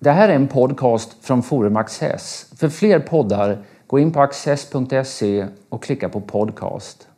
Det 0.00 0.10
här 0.10 0.28
är 0.28 0.34
en 0.34 0.48
podcast 0.48 1.16
från 1.20 1.42
Forum 1.42 1.76
Access. 1.76 2.46
För 2.56 2.68
fler 2.68 3.00
poddar, 3.00 3.58
gå 3.86 3.98
in 3.98 4.12
på 4.12 4.20
access.se 4.20 5.46
och 5.68 5.82
klicka 5.82 6.08
på 6.08 6.20
podcast. 6.20 7.08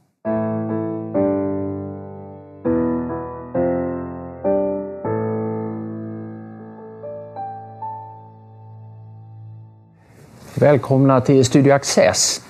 Välkomna 10.54 11.20
till 11.20 11.44
Studio 11.44 11.72
Access. 11.72 12.42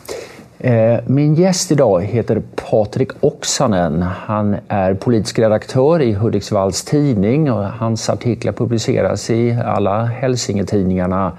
Eh, 0.62 1.00
min 1.06 1.34
gäst 1.34 1.72
idag 1.72 2.02
heter 2.02 2.42
Patrik 2.70 3.10
Oksanen. 3.20 4.02
Han 4.02 4.56
är 4.68 4.94
politisk 4.94 5.38
redaktör 5.38 6.02
i 6.02 6.12
Hudiksvalls 6.12 6.84
tidning 6.84 7.52
och 7.52 7.64
hans 7.64 8.10
artiklar 8.10 8.52
publiceras 8.52 9.30
i 9.30 9.58
alla 9.64 10.04
Hälsingetidningarna. 10.04 11.32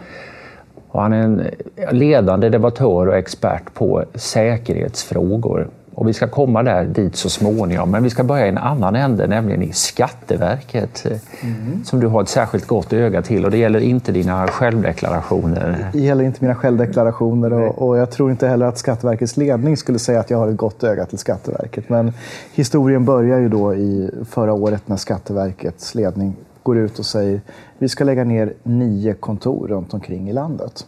Och 0.87 1.01
han 1.01 1.13
är 1.13 1.23
en 1.23 1.45
ledande 1.91 2.49
debattör 2.49 3.07
och 3.07 3.17
expert 3.17 3.73
på 3.73 4.03
säkerhetsfrågor. 4.15 5.67
Och 5.93 6.07
vi 6.07 6.13
ska 6.13 6.27
komma 6.27 6.63
där 6.63 6.85
dit 6.85 7.15
så 7.15 7.29
småningom. 7.29 7.91
Men 7.91 8.03
vi 8.03 8.09
ska 8.09 8.23
börja 8.23 8.45
i 8.45 8.49
en 8.49 8.57
annan 8.57 8.95
ände, 8.95 9.27
nämligen 9.27 9.61
i 9.61 9.71
Skatteverket. 9.71 11.05
Mm. 11.41 11.83
Som 11.83 11.99
du 11.99 12.07
har 12.07 12.21
ett 12.21 12.29
särskilt 12.29 12.67
gott 12.67 12.93
öga 12.93 13.21
till. 13.21 13.45
Och 13.45 13.51
det 13.51 13.57
gäller 13.57 13.79
inte 13.79 14.11
dina 14.11 14.47
självdeklarationer. 14.47 15.89
Det 15.93 15.99
gäller 15.99 16.23
inte 16.23 16.37
mina 16.41 16.55
självdeklarationer. 16.55 17.53
Och, 17.53 17.87
och, 17.87 17.97
jag 17.97 18.11
tror 18.11 18.31
inte 18.31 18.47
heller 18.47 18.65
att 18.65 18.77
Skatteverkets 18.77 19.37
ledning 19.37 19.77
skulle 19.77 19.99
säga 19.99 20.19
att 20.19 20.29
jag 20.29 20.37
har 20.37 20.47
ett 20.47 20.57
gott 20.57 20.83
öga 20.83 21.05
till 21.05 21.17
Skatteverket. 21.17 21.89
Men 21.89 22.13
historien 22.53 23.05
börjar 23.05 23.39
ju 23.39 23.49
då 23.49 23.73
i 23.73 24.11
förra 24.29 24.53
året 24.53 24.87
när 24.87 24.97
Skatteverkets 24.97 25.95
ledning 25.95 26.35
går 26.63 26.77
ut 26.77 26.99
och 26.99 27.05
säger 27.05 27.41
vi 27.77 27.89
ska 27.89 28.03
lägga 28.03 28.23
ner 28.23 28.53
nio 28.63 29.13
kontor 29.13 29.67
runt 29.67 29.93
omkring 29.93 30.29
i 30.29 30.33
landet. 30.33 30.85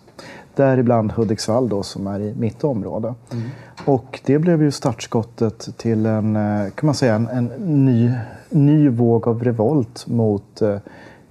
Däribland 0.56 1.12
Hudiksvall 1.12 1.70
då, 1.70 1.84
som 1.84 2.08
är 2.08 2.20
i 2.20 2.34
mitt 2.38 2.64
område. 2.64 3.14
Mm. 3.32 3.44
Och 3.86 4.20
det 4.26 4.40
blev 4.40 4.62
ju 4.62 4.72
startskottet 4.72 5.78
till 5.78 6.06
en, 6.06 6.36
eh, 6.36 6.72
kan 6.76 6.86
man 6.86 6.96
säga, 6.96 7.16
en, 7.16 7.28
en 7.28 7.46
ny, 7.86 8.12
ny 8.50 8.90
våg 8.90 9.28
av 9.28 9.44
revolt 9.44 10.08
mot 10.08 10.62
eh, 10.62 10.78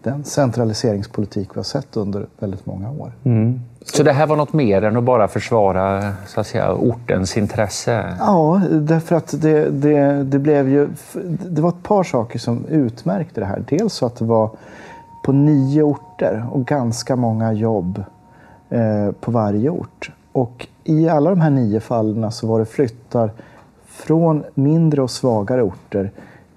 den 0.02 0.24
centraliseringspolitik 0.24 1.48
vi 1.52 1.58
har 1.58 1.64
sett 1.64 1.96
under 1.96 2.26
väldigt 2.38 2.66
många 2.66 2.90
år. 2.90 3.12
Mm. 3.24 3.60
Så 3.84 4.02
det 4.02 4.12
här 4.12 4.26
var 4.26 4.36
något 4.36 4.52
mer 4.52 4.82
än 4.82 4.96
att 4.96 5.04
bara 5.04 5.28
försvara 5.28 6.12
så 6.26 6.40
att 6.40 6.46
säga, 6.46 6.74
ortens 6.74 7.36
intresse? 7.36 8.16
Ja, 8.18 8.60
därför 8.70 9.16
att 9.16 9.42
det, 9.42 9.70
det, 9.70 10.24
det 10.24 10.38
blev 10.38 10.68
ju... 10.68 10.88
Det 11.48 11.62
var 11.62 11.68
ett 11.68 11.82
par 11.82 12.02
saker 12.02 12.38
som 12.38 12.66
utmärkte 12.66 13.40
det 13.40 13.46
här. 13.46 13.64
Dels 13.68 13.94
så 13.94 14.06
att 14.06 14.16
det 14.16 14.24
var 14.24 14.50
på 15.24 15.32
nio 15.32 15.82
orter 15.82 16.46
och 16.52 16.66
ganska 16.66 17.16
många 17.16 17.52
jobb 17.52 18.04
på 19.20 19.30
varje 19.30 19.70
ort. 19.70 20.10
Och 20.32 20.68
i 20.84 21.08
alla 21.08 21.30
de 21.30 21.40
här 21.40 21.50
nio 21.50 21.80
fallen 21.80 22.32
så 22.32 22.46
var 22.46 22.58
det 22.58 22.66
flyttar 22.66 23.30
från 23.86 24.44
mindre 24.54 25.02
och 25.02 25.10
svagare 25.10 25.62
orter 25.62 26.10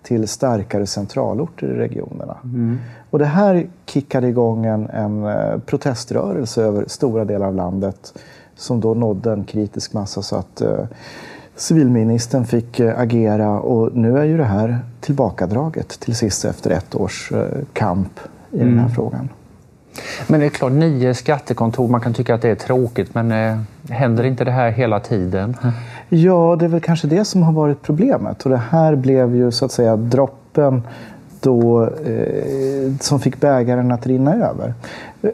till 0.03 0.27
starkare 0.27 0.85
centralorter 0.85 1.67
i 1.67 1.73
regionerna. 1.73 2.37
Mm. 2.43 2.77
Och 3.09 3.19
det 3.19 3.25
här 3.25 3.67
kickade 3.85 4.27
igång 4.27 4.65
en, 4.65 4.89
en 4.89 5.25
eh, 5.25 5.59
proteströrelse 5.65 6.61
över 6.61 6.85
stora 6.87 7.25
delar 7.25 7.47
av 7.47 7.55
landet 7.55 8.13
som 8.55 8.81
då 8.81 8.93
nådde 8.93 9.31
en 9.31 9.43
kritisk 9.43 9.93
massa 9.93 10.21
så 10.21 10.35
att 10.35 10.61
eh, 10.61 10.85
civilministern 11.55 12.45
fick 12.45 12.79
eh, 12.79 12.99
agera 12.99 13.59
och 13.59 13.95
nu 13.95 14.17
är 14.17 14.23
ju 14.23 14.37
det 14.37 14.43
här 14.43 14.79
tillbakadraget 14.99 15.99
till 15.99 16.15
sist 16.15 16.45
efter 16.45 16.71
ett 16.71 16.95
års 16.95 17.31
eh, 17.31 17.63
kamp 17.73 18.19
i 18.51 18.55
mm. 18.55 18.67
den 18.67 18.79
här 18.79 18.85
mm. 18.85 18.95
frågan. 18.95 19.29
Men 20.27 20.39
det 20.39 20.45
är 20.45 20.49
klart, 20.49 20.71
nio 20.71 21.13
skattekontor, 21.13 21.87
man 21.87 22.01
kan 22.01 22.13
tycka 22.13 22.35
att 22.35 22.41
det 22.41 22.49
är 22.49 22.55
tråkigt, 22.55 23.15
men 23.15 23.31
eh, 23.31 23.57
händer 23.89 24.23
inte 24.23 24.43
det 24.43 24.51
här 24.51 24.71
hela 24.71 24.99
tiden? 24.99 25.57
Ja, 26.09 26.55
det 26.59 26.65
är 26.65 26.69
väl 26.69 26.81
kanske 26.81 27.07
det 27.07 27.25
som 27.25 27.43
har 27.43 27.53
varit 27.53 27.81
problemet. 27.81 28.43
Och 28.43 28.49
det 28.49 28.61
här 28.71 28.95
blev 28.95 29.35
ju 29.35 29.51
så 29.51 29.65
att 29.65 29.71
säga 29.71 29.95
droppen 29.95 30.83
då, 31.45 31.83
eh, 31.83 32.91
som 32.99 33.19
fick 33.19 33.39
bägaren 33.39 33.91
att 33.91 34.07
rinna 34.07 34.33
över. 34.35 34.73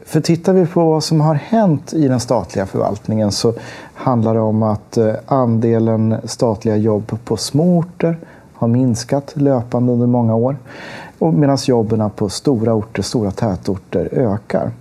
För 0.05 0.21
tittar 0.21 0.53
vi 0.53 0.65
på 0.65 0.85
vad 0.85 1.03
som 1.03 1.21
har 1.21 1.35
hänt 1.35 1.93
i 1.93 2.07
den 2.07 2.19
statliga 2.19 2.65
förvaltningen 2.65 3.31
så 3.31 3.53
handlar 3.93 4.33
det 4.33 4.39
om 4.39 4.63
att 4.63 4.97
eh, 4.97 5.13
andelen 5.25 6.15
statliga 6.23 6.75
jobb 6.75 7.17
på 7.25 7.37
små 7.37 7.79
orter 7.79 8.17
har 8.53 8.67
minskat 8.67 9.33
löpande 9.35 9.93
under 9.93 10.07
många 10.07 10.35
år 10.35 10.55
medan 11.21 11.57
jobben 11.65 12.09
på 12.09 12.29
stora 12.29 12.73
orter, 12.73 13.03
stora 13.03 13.31
tätorter 13.31 14.09
ökar. 14.11 14.71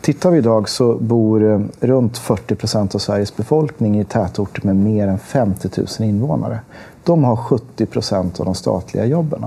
Tittar 0.00 0.30
vi 0.30 0.38
idag 0.38 0.68
så 0.68 0.94
bor 0.94 1.52
eh, 1.52 1.60
runt 1.80 2.18
40 2.18 2.54
procent 2.54 2.94
av 2.94 2.98
Sveriges 2.98 3.36
befolkning 3.36 4.00
i 4.00 4.04
tätorter 4.04 4.66
med 4.66 4.76
mer 4.76 5.08
än 5.08 5.18
50 5.18 5.68
000 5.76 6.08
invånare. 6.08 6.60
De 7.04 7.24
har 7.24 7.36
70 7.36 7.86
procent 7.86 8.40
av 8.40 8.46
de 8.46 8.54
statliga 8.54 9.04
jobben. 9.04 9.46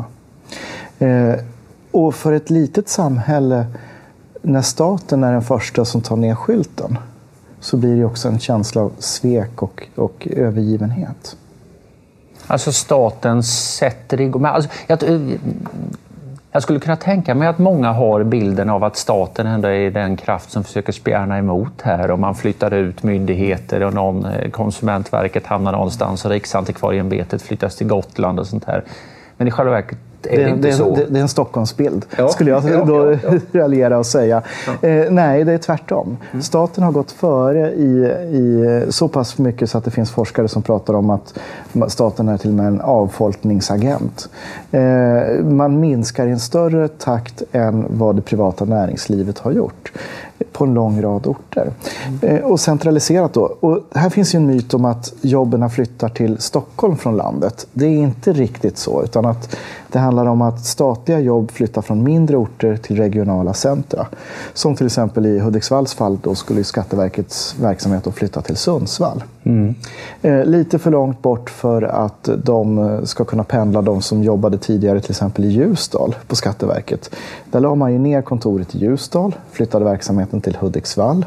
Eh, 0.99 1.33
och 1.91 2.15
för 2.15 2.33
ett 2.33 2.49
litet 2.49 2.89
samhälle, 2.89 3.65
när 4.41 4.61
staten 4.61 5.23
är 5.23 5.31
den 5.31 5.41
första 5.41 5.85
som 5.85 6.01
tar 6.01 6.15
ner 6.15 6.35
skylten, 6.35 6.97
så 7.59 7.77
blir 7.77 7.95
det 7.95 8.05
också 8.05 8.27
en 8.27 8.39
känsla 8.39 8.81
av 8.81 8.91
svek 8.99 9.63
och, 9.63 9.87
och 9.95 10.27
övergivenhet. 10.31 11.35
Alltså 12.47 12.71
staten 12.71 13.43
sätter 13.43 14.21
igång... 14.21 14.45
Alltså, 14.45 14.69
jag, 14.87 14.99
jag 16.51 16.63
skulle 16.63 16.79
kunna 16.79 16.95
tänka 16.95 17.35
mig 17.35 17.47
att 17.47 17.59
många 17.59 17.91
har 17.91 18.23
bilden 18.23 18.69
av 18.69 18.83
att 18.83 18.95
staten 18.95 19.47
ändå 19.47 19.67
är 19.67 19.91
den 19.91 20.17
kraft 20.17 20.51
som 20.51 20.63
försöker 20.63 20.93
spjärna 20.93 21.37
emot 21.37 21.81
här 21.81 22.11
och 22.11 22.19
man 22.19 22.35
flyttar 22.35 22.73
ut 22.73 23.03
myndigheter 23.03 23.83
och 23.83 23.93
någon, 23.93 24.25
eh, 24.25 24.49
Konsumentverket 24.49 25.47
hamnar 25.47 25.71
någonstans 25.71 26.25
och 26.25 26.31
Riksantikvarieämbetet 26.31 27.41
flyttas 27.41 27.75
till 27.75 27.87
Gotland 27.87 28.39
och 28.39 28.47
sånt 28.47 28.65
här. 28.65 28.83
Men 29.37 29.47
i 29.47 29.51
själva 29.51 29.71
verket 29.71 29.97
är 30.29 30.37
det, 30.37 30.49
inte 30.49 30.67
det, 30.67 30.73
så. 30.73 30.95
Det, 30.95 31.05
det, 31.09 31.19
är 31.19 31.21
en 31.21 31.29
Stockholmsbild, 31.29 32.05
ja. 32.17 32.29
skulle 32.29 32.51
jag 32.51 32.63
ja, 32.69 32.85
då 32.85 33.11
ja, 33.11 33.39
raljera 33.59 33.97
och 33.97 34.05
säga. 34.05 34.41
Eh, 34.81 35.11
nej, 35.11 35.43
det 35.43 35.53
är 35.53 35.57
tvärtom. 35.57 36.17
Mm. 36.31 36.43
Staten 36.43 36.83
har 36.83 36.91
gått 36.91 37.11
före 37.11 37.71
i, 37.71 38.05
i 38.31 38.85
så 38.89 39.07
pass 39.07 39.37
mycket 39.37 39.69
så 39.69 39.77
att 39.77 39.85
det 39.85 39.91
finns 39.91 40.11
forskare 40.11 40.47
som 40.47 40.61
pratar 40.61 40.93
om 40.93 41.09
att 41.09 41.37
staten 41.87 42.29
är 42.29 42.37
till 42.37 42.49
och 42.49 42.55
med 42.55 42.67
en 42.67 42.81
avfolkningsagent. 42.81 44.29
Eh, 44.71 45.43
man 45.43 45.79
minskar 45.79 46.27
i 46.27 46.31
en 46.31 46.39
större 46.39 46.87
takt 46.87 47.43
än 47.51 47.85
vad 47.89 48.15
det 48.15 48.21
privata 48.21 48.65
näringslivet 48.65 49.39
har 49.39 49.51
gjort 49.51 49.91
på 50.51 50.63
en 50.63 50.73
lång 50.73 51.01
rad 51.01 51.27
orter. 51.27 51.71
Mm. 52.21 52.43
Och 52.43 52.59
centraliserat 52.59 53.33
då. 53.33 53.41
Och 53.59 53.79
här 53.95 54.09
finns 54.09 54.35
ju 54.35 54.37
en 54.37 54.45
myt 54.45 54.73
om 54.73 54.85
att 54.85 55.13
jobben 55.21 55.69
flyttar 55.69 56.09
till 56.09 56.37
Stockholm 56.37 56.97
från 56.97 57.17
landet. 57.17 57.67
Det 57.73 57.85
är 57.85 57.89
inte 57.89 58.33
riktigt 58.33 58.77
så, 58.77 59.03
utan 59.03 59.25
att 59.25 59.57
det 59.91 59.99
handlar 59.99 60.25
om 60.25 60.41
att 60.41 60.65
statliga 60.65 61.19
jobb 61.19 61.51
flyttar 61.51 61.81
från 61.81 62.03
mindre 62.03 62.37
orter 62.37 62.77
till 62.77 62.97
regionala 62.97 63.53
centra. 63.53 64.07
Som 64.53 64.75
till 64.75 64.85
exempel 64.85 65.25
i 65.25 65.39
Hudiksvalls 65.39 65.93
fall 65.93 66.17
då 66.23 66.35
skulle 66.35 66.63
Skatteverkets 66.63 67.55
verksamhet 67.61 68.03
då 68.03 68.11
flytta 68.11 68.41
till 68.41 68.57
Sundsvall. 68.57 69.23
Mm. 69.43 69.75
Eh, 70.21 70.45
lite 70.45 70.79
för 70.79 70.91
långt 70.91 71.21
bort 71.21 71.49
för 71.49 71.81
att 71.81 72.29
de 72.43 72.99
ska 73.03 73.25
kunna 73.25 73.43
pendla, 73.43 73.81
de 73.81 74.01
som 74.01 74.23
jobbade 74.23 74.57
tidigare 74.57 75.01
till 75.01 75.11
exempel 75.11 75.45
i 75.45 75.47
Ljusdal 75.47 76.15
på 76.27 76.35
Skatteverket. 76.35 77.15
Där 77.51 77.59
la 77.59 77.75
man 77.75 77.93
ju 77.93 77.99
ner 77.99 78.21
kontoret 78.21 78.75
i 78.75 78.77
Ljusdal, 78.77 79.35
flyttade 79.51 79.85
verksamheten 79.85 80.30
till 80.39 80.55
Hudiksvall. 80.55 81.25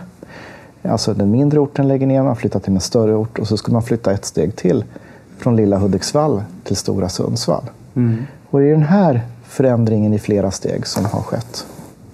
Alltså 0.82 1.14
den 1.14 1.30
mindre 1.30 1.60
orten 1.60 1.88
lägger 1.88 2.06
ner, 2.06 2.22
man 2.22 2.36
flyttar 2.36 2.60
till 2.60 2.74
en 2.74 2.80
större 2.80 3.14
ort 3.14 3.38
och 3.38 3.48
så 3.48 3.56
skulle 3.56 3.72
man 3.72 3.82
flytta 3.82 4.12
ett 4.12 4.24
steg 4.24 4.56
till 4.56 4.84
från 5.38 5.56
lilla 5.56 5.78
Hudiksvall 5.78 6.42
till 6.64 6.76
stora 6.76 7.08
Sundsvall. 7.08 7.64
Mm. 7.94 8.26
Och 8.50 8.60
det 8.60 8.66
är 8.66 8.72
den 8.72 8.82
här 8.82 9.20
förändringen 9.44 10.14
i 10.14 10.18
flera 10.18 10.50
steg 10.50 10.86
som 10.86 11.04
har 11.04 11.20
skett. 11.20 11.66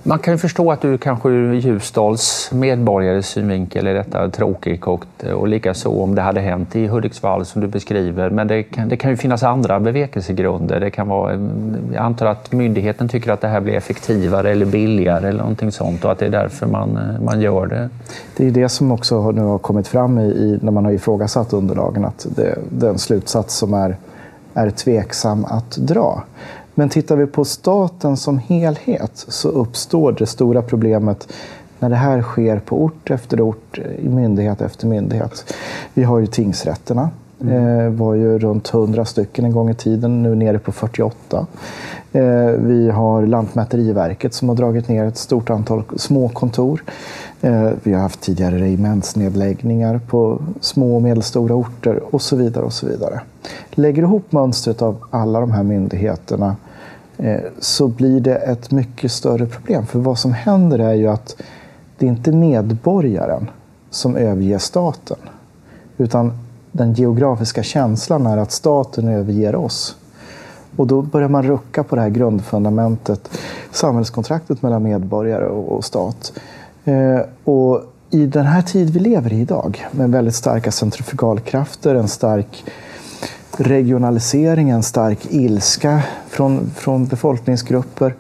Man 0.03 0.19
kan 0.19 0.35
ju 0.35 0.39
förstå 0.39 0.73
att 0.73 0.81
du 0.81 0.99
kanske 0.99 1.29
ur 1.29 1.55
Ljusdals 1.55 2.51
medborgares 2.53 3.27
synvinkel 3.27 3.87
är 3.87 3.95
detta 3.95 4.29
tråkigt 4.29 4.85
och 5.35 5.49
likaså 5.49 6.03
om 6.03 6.15
det 6.15 6.23
hade 6.23 6.41
hänt 6.41 6.77
i 6.77 6.87
Hudiksvall 6.87 7.45
som 7.47 7.61
du 7.61 7.67
beskriver. 7.67 8.31
Men 8.31 8.49
det 8.49 8.63
kan, 8.63 8.89
det 8.89 8.97
kan 8.97 9.11
ju 9.11 9.17
finnas 9.17 9.43
andra 9.43 9.81
bevekelsegrunder. 9.81 10.81
Det 10.81 10.91
kan 10.91 11.09
vara, 11.09 11.33
jag 11.93 12.03
antar 12.03 12.27
att 12.27 12.53
myndigheten 12.53 13.09
tycker 13.09 13.33
att 13.33 13.41
det 13.41 13.49
här 13.49 13.61
blir 13.61 13.75
effektivare 13.75 14.51
eller 14.51 14.67
billigare 14.67 15.29
eller 15.29 15.39
någonting 15.39 15.73
sånt 15.73 16.05
och 16.05 16.13
att 16.13 16.19
det 16.19 16.27
är 16.27 16.31
därför 16.31 16.67
man, 16.67 16.99
man 17.25 17.41
gör 17.41 17.67
det. 17.67 17.89
Det 18.37 18.47
är 18.47 18.51
det 18.51 18.69
som 18.69 18.93
också 18.93 19.31
nu 19.31 19.43
har 19.43 19.59
kommit 19.59 19.89
fram 19.89 20.19
i, 20.19 20.23
i 20.23 20.59
när 20.63 20.73
man 20.73 20.85
har 20.85 20.93
ifrågasatt 20.93 21.53
underlagen, 21.53 22.05
att 22.05 22.27
det, 22.37 22.59
den 22.71 22.99
slutsats 22.99 23.57
som 23.57 23.75
är, 23.75 23.97
är 24.55 24.71
tveksam 24.71 25.45
att 25.45 25.77
dra. 25.77 26.23
Men 26.81 26.89
tittar 26.89 27.17
vi 27.17 27.27
på 27.27 27.45
staten 27.45 28.17
som 28.17 28.39
helhet 28.39 29.11
så 29.15 29.49
uppstår 29.49 30.13
det 30.13 30.27
stora 30.27 30.63
problemet 30.63 31.33
när 31.79 31.91
det 31.91 31.97
här 31.97 32.23
sker 32.23 32.59
på 32.59 32.83
ort 32.83 33.11
efter 33.11 33.41
ort, 33.41 33.79
myndighet 34.03 34.61
efter 34.61 34.87
myndighet. 34.87 35.55
Vi 35.95 36.03
har 36.03 36.19
ju 36.19 36.27
tingsrätterna. 36.27 37.11
Mm. 37.41 37.79
Eh, 37.79 37.91
var 37.91 38.15
ju 38.15 38.39
runt 38.39 38.75
100 38.75 39.05
stycken 39.05 39.45
en 39.45 39.53
gång 39.53 39.71
i 39.71 39.75
tiden, 39.75 40.23
nu 40.23 40.35
nere 40.35 40.59
på 40.59 40.73
48. 40.73 41.47
Eh, 42.13 42.23
vi 42.47 42.91
har 42.91 43.27
Lantmäteriverket 43.27 44.35
som 44.35 44.49
har 44.49 44.57
dragit 44.57 44.89
ner 44.89 45.05
ett 45.05 45.19
stort 45.19 45.51
antal 45.51 45.83
små 45.97 46.29
kontor. 46.29 46.85
Eh, 47.41 47.71
vi 47.83 47.93
har 47.93 48.01
haft 48.01 48.21
tidigare 48.21 48.59
regementsnedläggningar 48.59 50.01
på 50.09 50.39
små 50.61 50.97
och 50.97 51.03
medelstora 51.03 51.55
orter 51.55 52.15
och 52.15 52.23
så 52.23 52.37
vidare. 52.37 52.65
och 52.65 52.73
så 52.73 52.87
vidare. 52.87 53.21
Lägger 53.71 54.03
ihop 54.03 54.33
mönstret 54.33 54.83
av 54.83 54.97
alla 55.11 55.41
de 55.41 55.51
här 55.51 55.63
myndigheterna 55.63 56.57
Eh, 57.23 57.41
så 57.59 57.89
blir 57.89 58.21
det 58.21 58.37
ett 58.37 58.71
mycket 58.71 59.13
större 59.13 59.47
problem. 59.47 59.87
För 59.87 59.99
vad 59.99 60.19
som 60.19 60.33
händer 60.33 60.79
är 60.79 60.95
ju 60.95 61.07
att 61.07 61.37
det 61.99 62.07
är 62.07 62.11
inte 62.11 62.33
medborgaren 62.33 63.51
som 63.91 64.17
överger 64.17 64.59
staten. 64.59 65.19
Utan 65.99 66.33
den 66.73 66.95
geografiska 66.95 67.63
känslan 67.63 68.27
är 68.27 68.37
att 68.37 68.53
staten 68.53 69.09
överger 69.09 69.55
oss. 69.55 69.97
Och 70.77 70.87
då 70.87 71.03
börjar 71.03 71.29
man 71.29 71.43
rucka 71.43 71.85
på 71.85 71.97
det 71.97 72.03
här 72.03 72.09
grundfundamentet, 72.09 73.31
samhällskontraktet 73.73 74.63
mellan 74.63 74.83
medborgare 74.83 75.47
och 75.47 75.85
stat. 75.85 76.33
Eh, 76.85 77.21
och 77.45 77.83
i 78.11 78.27
den 78.27 78.47
här 78.47 78.63
tid 78.63 78.91
vi 78.91 79.01
lever 79.01 79.33
i 79.33 79.41
idag, 79.41 79.87
med 79.91 80.11
väldigt 80.11 80.35
starka 80.35 80.71
centrifugalkrafter, 80.71 81.95
en 81.95 82.09
stark 82.09 82.65
regionalisering, 83.61 84.71
en 84.71 84.83
stark 84.83 85.19
ilska 85.31 86.03
från, 86.29 86.71
från 86.77 87.07
befolkningsgrupper, 87.07 88.15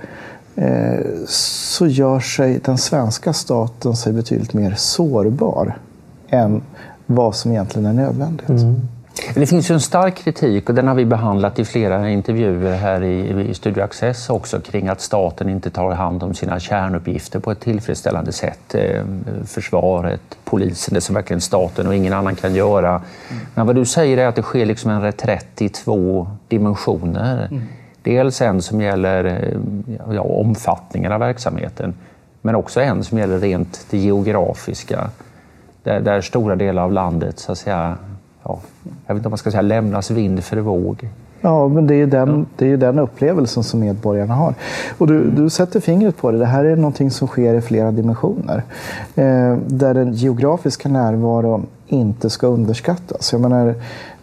eh, 0.56 1.00
så 1.28 1.86
gör 1.86 2.20
sig 2.20 2.60
den 2.64 2.78
svenska 2.78 3.32
staten 3.32 3.96
sig 3.96 4.12
betydligt 4.12 4.52
mer 4.52 4.74
sårbar 4.76 5.78
än 6.28 6.62
vad 7.06 7.34
som 7.34 7.50
egentligen 7.50 7.86
är 7.86 7.92
nödvändigt. 7.92 8.48
Mm. 8.48 8.80
Det 9.34 9.46
finns 9.46 9.70
ju 9.70 9.72
en 9.72 9.80
stark 9.80 10.16
kritik 10.16 10.68
och 10.68 10.74
den 10.74 10.88
har 10.88 10.94
vi 10.94 11.04
behandlat 11.04 11.58
i 11.58 11.64
flera 11.64 12.10
intervjuer 12.10 12.76
här 12.76 13.02
i, 13.02 13.48
i 13.50 13.54
Studio 13.54 13.82
Access 13.82 14.30
också 14.30 14.60
kring 14.60 14.88
att 14.88 15.00
staten 15.00 15.48
inte 15.48 15.70
tar 15.70 15.90
hand 15.90 16.22
om 16.22 16.34
sina 16.34 16.60
kärnuppgifter 16.60 17.40
på 17.40 17.50
ett 17.50 17.60
tillfredsställande 17.60 18.32
sätt. 18.32 18.74
Eh, 18.74 19.02
försvaret, 19.46 20.20
polisen, 20.44 20.94
det 20.94 21.00
som 21.00 21.14
verkligen 21.14 21.40
staten 21.40 21.86
och 21.86 21.94
ingen 21.94 22.12
annan 22.12 22.34
kan 22.36 22.54
göra. 22.54 22.88
Mm. 22.90 23.46
Men 23.54 23.66
vad 23.66 23.76
du 23.76 23.84
säger 23.84 24.18
är 24.18 24.26
att 24.26 24.36
det 24.36 24.42
sker 24.42 24.66
liksom 24.66 24.90
en 24.90 25.02
reträtt 25.02 25.62
i 25.62 25.68
två 25.68 26.30
dimensioner. 26.48 27.46
Mm. 27.50 27.62
Dels 28.02 28.40
en 28.40 28.62
som 28.62 28.80
gäller 28.80 29.24
eh, 29.24 30.14
ja, 30.14 30.22
omfattningen 30.22 31.12
av 31.12 31.20
verksamheten 31.20 31.94
men 32.42 32.54
också 32.54 32.80
en 32.80 33.04
som 33.04 33.18
gäller 33.18 33.38
rent 33.38 33.86
det 33.90 33.98
geografiska. 33.98 35.10
Där, 35.82 36.00
där 36.00 36.20
stora 36.20 36.56
delar 36.56 36.82
av 36.82 36.92
landet 36.92 37.38
så 37.38 37.52
att 37.52 37.58
säga, 37.58 37.96
ja, 38.50 38.60
jag 39.06 39.14
vet 39.14 39.20
inte 39.20 39.28
om 39.28 39.30
man 39.30 39.38
ska 39.38 39.50
säga 39.50 39.62
lämnas 39.62 40.10
vind 40.10 40.44
för 40.44 40.56
våg. 40.56 41.08
Ja, 41.40 41.68
men 41.68 41.86
det 41.86 41.94
är 41.94 41.98
ju 41.98 42.06
den, 42.06 42.46
det 42.56 42.72
är 42.72 42.76
den 42.76 42.98
upplevelsen 42.98 43.62
som 43.62 43.80
medborgarna 43.80 44.34
har. 44.34 44.54
Och 44.98 45.06
du, 45.06 45.30
du 45.30 45.50
sätter 45.50 45.80
fingret 45.80 46.16
på 46.16 46.30
det. 46.30 46.38
Det 46.38 46.46
här 46.46 46.64
är 46.64 46.76
någonting 46.76 47.10
som 47.10 47.28
sker 47.28 47.54
i 47.54 47.60
flera 47.60 47.90
dimensioner. 47.90 48.62
Eh, 49.14 49.56
där 49.66 49.94
den 49.94 50.12
geografiska 50.12 50.88
närvaron 50.88 51.66
inte 51.86 52.30
ska 52.30 52.46
underskattas. 52.46 53.32
Jag 53.32 53.40
menar, 53.40 53.74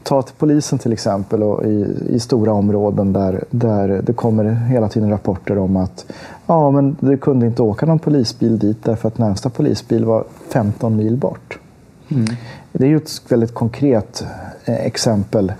ta 0.03 0.21
till 0.21 0.35
polisen 0.37 0.79
till 0.79 0.93
exempel 0.93 1.43
och 1.43 1.65
i, 1.65 1.85
i 2.09 2.19
stora 2.19 2.51
områden 2.51 3.13
där, 3.13 3.43
där 3.49 4.01
det 4.03 4.13
kommer 4.13 4.43
hela 4.51 4.89
tiden 4.89 5.09
rapporter 5.09 5.57
om 5.57 5.77
att 5.77 6.05
ja, 6.45 6.71
men 6.71 6.97
det 6.99 7.17
kunde 7.17 7.45
inte 7.45 7.61
åka 7.61 7.85
någon 7.85 7.99
polisbil 7.99 8.59
dit 8.59 8.83
därför 8.83 9.07
att 9.07 9.17
närmsta 9.17 9.49
polisbil 9.49 10.05
var 10.05 10.23
15 10.49 10.95
mil 10.95 11.17
bort. 11.17 11.59
Mm. 12.09 12.25
Det 12.71 12.85
är 12.85 12.89
ju 12.89 12.97
ett 12.97 13.21
väldigt 13.29 13.53
konkret 13.53 14.25
eh, 14.65 14.85
exempel 14.85 15.53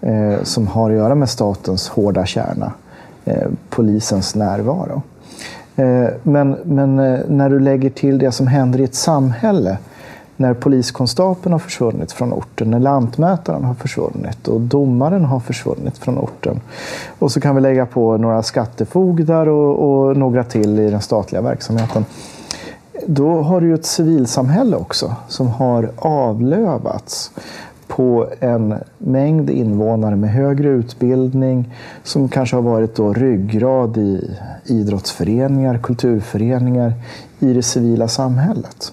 eh, 0.00 0.42
som 0.42 0.66
har 0.66 0.90
att 0.90 0.96
göra 0.96 1.14
med 1.14 1.28
statens 1.28 1.88
hårda 1.88 2.26
kärna, 2.26 2.72
eh, 3.24 3.48
polisens 3.70 4.34
närvaro. 4.34 5.02
Eh, 5.76 6.08
men, 6.22 6.56
men 6.64 6.98
eh, 6.98 7.20
när 7.28 7.50
du 7.50 7.60
lägger 7.60 7.90
till 7.90 8.18
det 8.18 8.32
som 8.32 8.46
händer 8.46 8.80
i 8.80 8.84
ett 8.84 8.94
samhälle 8.94 9.78
när 10.36 10.54
poliskonstapeln 10.54 11.52
har 11.52 11.58
försvunnit 11.58 12.12
från 12.12 12.32
orten, 12.32 12.70
när 12.70 12.78
lantmätaren 12.78 13.64
har 13.64 13.74
försvunnit 13.74 14.48
och 14.48 14.60
domaren 14.60 15.24
har 15.24 15.40
försvunnit 15.40 15.98
från 15.98 16.18
orten. 16.18 16.60
Och 17.18 17.32
så 17.32 17.40
kan 17.40 17.54
vi 17.54 17.60
lägga 17.60 17.86
på 17.86 18.16
några 18.16 18.42
skattefogdar 18.42 19.46
och, 19.46 20.08
och 20.08 20.16
några 20.16 20.44
till 20.44 20.78
i 20.78 20.90
den 20.90 21.00
statliga 21.00 21.42
verksamheten. 21.42 22.04
Då 23.06 23.42
har 23.42 23.60
du 23.60 23.66
ju 23.66 23.74
ett 23.74 23.86
civilsamhälle 23.86 24.76
också 24.76 25.16
som 25.28 25.48
har 25.48 25.90
avlövats 25.96 27.30
på 27.86 28.28
en 28.40 28.74
mängd 28.98 29.50
invånare 29.50 30.16
med 30.16 30.30
högre 30.30 30.68
utbildning 30.68 31.74
som 32.02 32.28
kanske 32.28 32.56
har 32.56 32.62
varit 32.62 32.94
då 32.94 33.12
ryggrad 33.12 33.96
i 33.96 34.36
idrottsföreningar, 34.64 35.78
kulturföreningar 35.78 36.92
i 37.38 37.52
det 37.52 37.62
civila 37.62 38.08
samhället. 38.08 38.92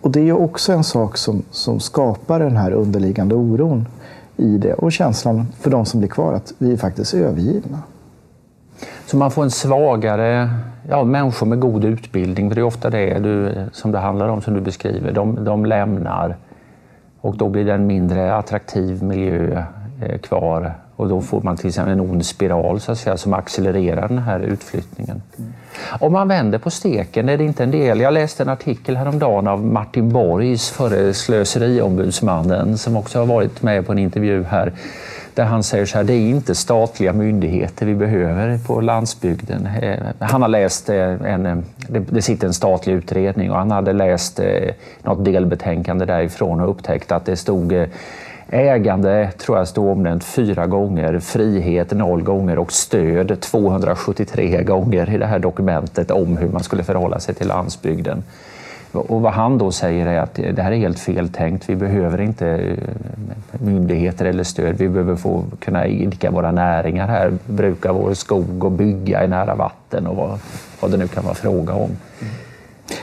Och 0.00 0.10
det 0.10 0.28
är 0.28 0.32
också 0.32 0.72
en 0.72 0.84
sak 0.84 1.16
som, 1.16 1.42
som 1.50 1.80
skapar 1.80 2.40
den 2.40 2.56
här 2.56 2.72
underliggande 2.72 3.34
oron 3.34 3.86
i 4.36 4.58
det 4.58 4.74
och 4.74 4.92
känslan 4.92 5.46
för 5.60 5.70
de 5.70 5.86
som 5.86 6.00
blir 6.00 6.10
kvar 6.10 6.32
att 6.32 6.52
vi 6.58 6.72
är 6.72 6.76
faktiskt 6.76 7.14
övergivna. 7.14 7.78
Så 9.06 9.16
man 9.16 9.30
får 9.30 9.42
en 9.42 9.50
svagare, 9.50 10.50
ja, 10.92 11.04
människor 11.04 11.46
med 11.46 11.60
god 11.60 11.84
utbildning, 11.84 12.50
för 12.50 12.54
det 12.54 12.60
är 12.60 12.64
ofta 12.64 12.90
det 12.90 13.18
du, 13.18 13.52
som 13.72 13.92
det 13.92 13.98
handlar 13.98 14.28
om, 14.28 14.42
som 14.42 14.54
du 14.54 14.60
beskriver, 14.60 15.12
de, 15.12 15.44
de 15.44 15.66
lämnar 15.66 16.36
och 17.20 17.36
då 17.36 17.48
blir 17.48 17.64
det 17.64 17.72
en 17.72 17.86
mindre 17.86 18.34
attraktiv 18.34 19.02
miljö 19.02 19.64
eh, 20.02 20.18
kvar 20.18 20.74
och 20.96 21.08
då 21.08 21.20
får 21.20 21.40
man 21.42 21.56
till 21.56 21.68
exempel 21.68 21.92
en 21.92 22.00
ond 22.00 22.26
spiral 22.26 22.80
så 22.80 22.92
att 22.92 22.98
säga, 22.98 23.16
som 23.16 23.32
accelererar 23.32 24.08
den 24.08 24.18
här 24.18 24.40
utflyttningen. 24.40 25.22
Mm. 25.38 25.52
Om 26.00 26.12
man 26.12 26.28
vänder 26.28 26.58
på 26.58 26.70
steken 26.70 27.28
är 27.28 27.38
det 27.38 27.44
inte 27.44 27.62
en 27.62 27.70
del. 27.70 28.00
Jag 28.00 28.14
läste 28.14 28.42
en 28.42 28.48
artikel 28.48 28.96
häromdagen 28.96 29.48
av 29.48 29.64
Martin 29.66 30.12
Borgs, 30.12 30.70
förre 30.70 31.14
slöseriombudsmannen, 31.14 32.78
som 32.78 32.96
också 32.96 33.18
har 33.18 33.26
varit 33.26 33.62
med 33.62 33.86
på 33.86 33.92
en 33.92 33.98
intervju 33.98 34.44
här 34.44 34.72
där 35.34 35.44
han 35.44 35.62
säger 35.62 35.86
så 35.86 35.96
här, 35.96 36.04
det 36.04 36.12
är 36.12 36.30
inte 36.30 36.54
statliga 36.54 37.12
myndigheter 37.12 37.86
vi 37.86 37.94
behöver 37.94 38.58
på 38.58 38.80
landsbygden. 38.80 39.66
Eh, 39.66 39.98
han 40.18 40.42
har 40.42 40.48
läst 40.48 40.88
eh, 40.88 40.96
en, 40.96 41.46
eh, 41.46 41.56
det 41.88 42.22
sitter 42.22 42.46
en 42.46 42.54
statlig 42.54 42.94
utredning 42.94 43.50
och 43.50 43.56
han 43.56 43.70
hade 43.70 43.92
läst 43.92 44.40
något 45.02 45.24
delbetänkande 45.24 46.04
därifrån 46.04 46.60
och 46.60 46.70
upptäckt 46.70 47.12
att 47.12 47.24
det 47.24 47.36
stod 47.36 47.86
Ägande 48.54 49.30
tror 49.38 49.58
jag 49.58 49.68
stod 49.68 49.88
omnämnt 49.88 50.24
fyra 50.24 50.66
gånger, 50.66 51.18
frihet 51.18 51.92
noll 51.92 52.22
gånger 52.22 52.58
och 52.58 52.72
stöd 52.72 53.40
273 53.40 54.62
gånger 54.62 55.14
i 55.14 55.18
det 55.18 55.26
här 55.26 55.38
dokumentet 55.38 56.10
om 56.10 56.36
hur 56.36 56.48
man 56.48 56.62
skulle 56.62 56.84
förhålla 56.84 57.20
sig 57.20 57.34
till 57.34 57.48
landsbygden. 57.48 58.22
Och 58.92 59.20
vad 59.22 59.32
han 59.32 59.58
då 59.58 59.72
säger 59.72 60.06
är 60.06 60.18
att 60.18 60.34
det 60.34 60.62
här 60.62 60.72
är 60.72 60.76
helt 60.76 60.98
feltänkt. 60.98 61.68
Vi 61.68 61.76
behöver 61.76 62.20
inte 62.20 62.48
eh, 62.48 62.76
myndigheter 63.60 64.24
eller 64.24 64.44
stöd. 64.44 64.76
Vi 64.78 64.88
behöver 64.88 65.16
få 65.16 65.44
kunna 65.60 65.86
idka 65.86 66.30
våra 66.30 66.52
näringar 66.52 67.08
här, 67.08 67.32
bruka 67.46 67.92
vår 67.92 68.14
skog 68.14 68.64
och 68.64 68.72
bygga 68.72 69.24
i 69.24 69.28
nära 69.28 69.54
vatten 69.54 70.06
och 70.06 70.16
vad, 70.16 70.38
vad 70.80 70.90
det 70.90 70.96
nu 70.96 71.08
kan 71.08 71.24
vara 71.24 71.34
fråga 71.34 71.74
om. 71.74 71.90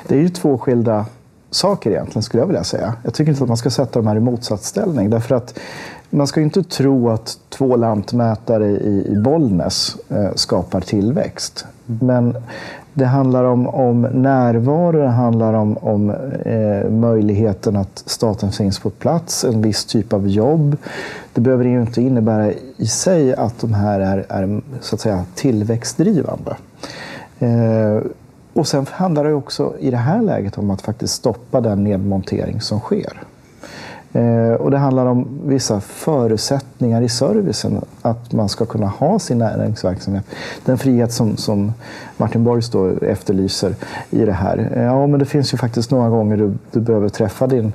Det 0.08 0.16
är 0.16 0.20
ju 0.20 0.30
två 0.30 0.58
skilda 0.58 1.06
saker 1.52 1.92
egentligen, 1.92 2.24
skulle 2.24 2.42
jag 2.42 2.48
vilja 2.48 2.64
säga. 2.64 2.94
Jag 3.04 3.14
tycker 3.14 3.32
inte 3.32 3.44
att 3.44 3.48
man 3.48 3.58
ska 3.58 3.70
sätta 3.70 4.00
de 4.00 4.08
här 4.08 4.16
i 4.16 4.20
motsatsställning. 4.20 5.10
Därför 5.10 5.36
att 5.36 5.60
man 6.10 6.28
ska 6.28 6.42
inte 6.42 6.64
tro 6.64 7.10
att 7.10 7.38
två 7.50 7.76
lantmätare 7.76 8.68
i, 8.68 9.22
Bollnäs 9.24 9.98
eh, 10.10 10.30
skapar 10.36 10.82
tillväxt. 10.82 11.66
Men 11.86 12.38
det 13.00 13.06
handlar 13.06 13.44
om, 13.44 13.68
om 13.68 14.02
närvaro, 14.02 14.92
det 14.92 15.08
handlar 15.08 15.54
om, 15.54 15.78
om 15.78 16.10
eh, 16.46 16.90
möjligheten 16.90 17.76
att 17.76 18.04
staten 18.06 18.52
finns 18.52 18.80
på 18.80 18.90
plats, 18.90 19.44
en 19.44 19.62
viss 19.62 19.86
typ 19.86 20.14
av 20.14 20.28
jobb. 20.28 20.78
Det 21.34 21.42
behöver 21.42 21.66
ju 21.66 21.82
inte 21.82 22.02
innebära 22.02 22.52
i 22.78 22.88
sig 22.88 23.36
att 23.36 23.60
de 23.62 23.74
här 23.74 24.00
är, 24.00 24.26
är 24.30 24.62
så 24.82 24.96
att 24.96 25.02
säga, 25.02 25.26
tillväxtdrivande. 25.36 26.58
Eh, 27.40 28.02
och 28.54 28.68
sen 28.68 28.86
handlar 28.92 29.24
det 29.24 29.34
också 29.34 29.74
i 29.80 29.92
det 29.92 29.98
här 29.98 30.22
läget 30.22 30.58
om 30.58 30.70
att 30.70 30.82
faktiskt 30.82 31.14
stoppa 31.14 31.62
den 31.62 31.84
nedmontering 31.84 32.62
som 32.62 32.80
sker. 32.80 33.24
Eh, 34.14 34.54
och 34.54 34.72
det 34.72 34.78
handlar 34.78 35.06
om 35.06 35.28
vissa 35.46 35.82
förutsättningar 35.82 37.02
i 37.02 37.10
servicen. 37.10 37.86
Att 38.02 38.34
man 38.34 38.50
ska 38.50 38.66
kunna 38.66 38.88
ha 38.88 39.20
sin 39.20 39.38
näringsverksamhet. 39.38 40.26
Den 40.66 40.78
frihet 40.78 41.12
som, 41.12 41.38
som 41.38 41.74
Martin 42.18 42.44
Borgs 42.44 42.70
då 42.70 42.88
efterlyser 43.02 43.76
i 44.10 44.26
det 44.26 44.34
här. 44.34 44.72
Eh, 44.76 44.84
ja, 44.84 45.08
men 45.08 45.20
det 45.20 45.26
finns 45.26 45.54
ju 45.54 45.58
faktiskt 45.58 45.92
några 45.92 46.10
gånger 46.10 46.38
du, 46.38 46.54
du 46.72 46.80
behöver 46.80 47.10
träffa 47.10 47.48
din 47.48 47.74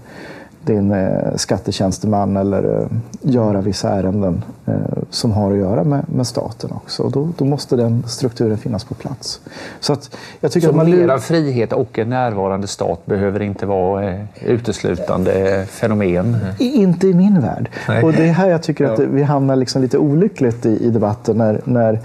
din 0.67 0.93
eh, 0.93 1.37
skattetjänsteman 1.37 2.37
eller 2.37 2.81
eh, 2.81 2.87
göra 3.23 3.61
vissa 3.61 3.89
ärenden 3.89 4.45
eh, 4.67 4.75
som 5.11 5.33
har 5.33 5.53
att 5.53 5.59
göra 5.59 5.85
med, 5.85 6.05
med 6.09 6.27
staten 6.27 6.71
också. 6.73 7.03
Och 7.03 7.13
då, 7.13 7.29
då, 7.39 7.45
måste 7.45 7.77
den 7.77 8.05
strukturen 8.07 8.59
finnas 8.59 8.85
på 8.85 8.95
plats. 8.95 9.41
Så, 9.81 9.93
att 9.93 10.17
jag 10.41 10.53
tycker 10.53 10.67
så 10.67 10.71
att 10.71 10.77
man... 10.77 10.91
mera 10.91 11.19
frihet 11.19 11.73
och 11.73 11.99
en 11.99 12.09
närvarande 12.09 12.67
stat 12.67 13.07
behöver 13.07 13.43
inte 13.43 13.67
vara 13.67 14.27
uteslutande 14.41 15.67
fenomen? 15.71 16.37
Inte 16.59 17.09
i 17.09 17.15
min 17.15 17.41
värld. 17.41 17.71
Nej. 17.89 18.03
Och 18.03 18.13
det 18.13 18.29
är 18.29 18.33
här 18.33 18.49
jag 18.49 18.63
tycker 18.63 18.85
att 18.85 18.99
vi 18.99 19.23
hamnar 19.23 19.57
liksom 19.57 19.83
lite 19.83 19.99
olyckligt 19.99 20.67
i, 20.67 20.87
i 20.87 20.91
debatten 20.91 21.37
när, 21.37 21.61
när 21.65 22.01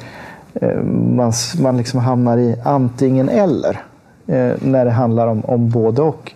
man, 1.15 1.33
man 1.61 1.77
liksom 1.77 1.99
hamnar 1.99 2.37
i 2.37 2.55
antingen 2.63 3.29
eller 3.29 3.81
när 4.59 4.85
det 4.85 4.91
handlar 4.91 5.27
om, 5.27 5.45
om 5.45 5.69
både 5.69 6.01
och. 6.01 6.33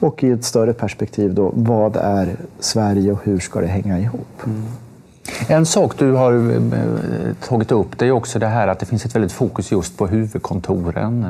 Och 0.00 0.24
i 0.24 0.30
ett 0.30 0.44
större 0.44 0.72
perspektiv, 0.72 1.34
då, 1.34 1.52
vad 1.54 1.96
är 1.96 2.36
Sverige 2.60 3.12
och 3.12 3.24
hur 3.24 3.38
ska 3.38 3.60
det 3.60 3.66
hänga 3.66 3.98
ihop? 3.98 4.42
Mm. 4.46 4.62
En 5.48 5.66
sak 5.66 5.98
du 5.98 6.12
har 6.12 6.32
eh, 6.32 7.34
tagit 7.48 7.72
upp 7.72 7.98
det 7.98 8.06
är 8.06 8.10
också 8.10 8.38
det 8.38 8.46
här 8.46 8.68
att 8.68 8.78
det 8.78 8.86
finns 8.86 9.04
ett 9.04 9.14
väldigt 9.14 9.32
fokus 9.32 9.72
just 9.72 9.98
på 9.98 10.06
huvudkontoren. 10.06 11.26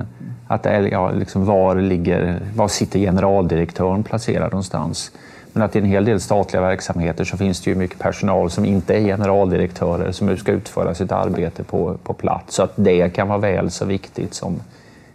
Att 0.49 0.63
det 0.63 0.71
är, 0.71 0.83
ja, 0.83 1.11
liksom 1.11 1.45
var, 1.45 1.77
ligger, 1.77 2.41
var 2.57 2.69
sitter 2.69 2.99
generaldirektören 2.99 4.03
placerad 4.03 4.53
någonstans? 4.53 5.11
Men 5.53 5.63
att 5.63 5.77
i 5.77 5.79
en 5.79 5.85
hel 5.85 6.05
del 6.05 6.21
statliga 6.21 6.63
verksamheter 6.63 7.25
så 7.25 7.37
finns 7.37 7.61
det 7.61 7.71
ju 7.71 7.77
mycket 7.77 7.99
personal 7.99 8.51
som 8.51 8.65
inte 8.65 8.95
är 8.95 9.01
generaldirektörer 9.01 10.13
som 10.13 10.37
ska 10.37 10.53
utföra 10.53 10.95
sitt 10.95 11.13
arbete 11.13 11.65
på, 11.65 11.97
på 12.03 12.13
plats. 12.13 12.55
Så 12.55 12.63
att 12.63 12.73
det 12.77 13.15
kan 13.15 13.29
vara 13.29 13.39
väl 13.39 13.71
så 13.71 13.85
viktigt 13.85 14.35
som 14.35 14.61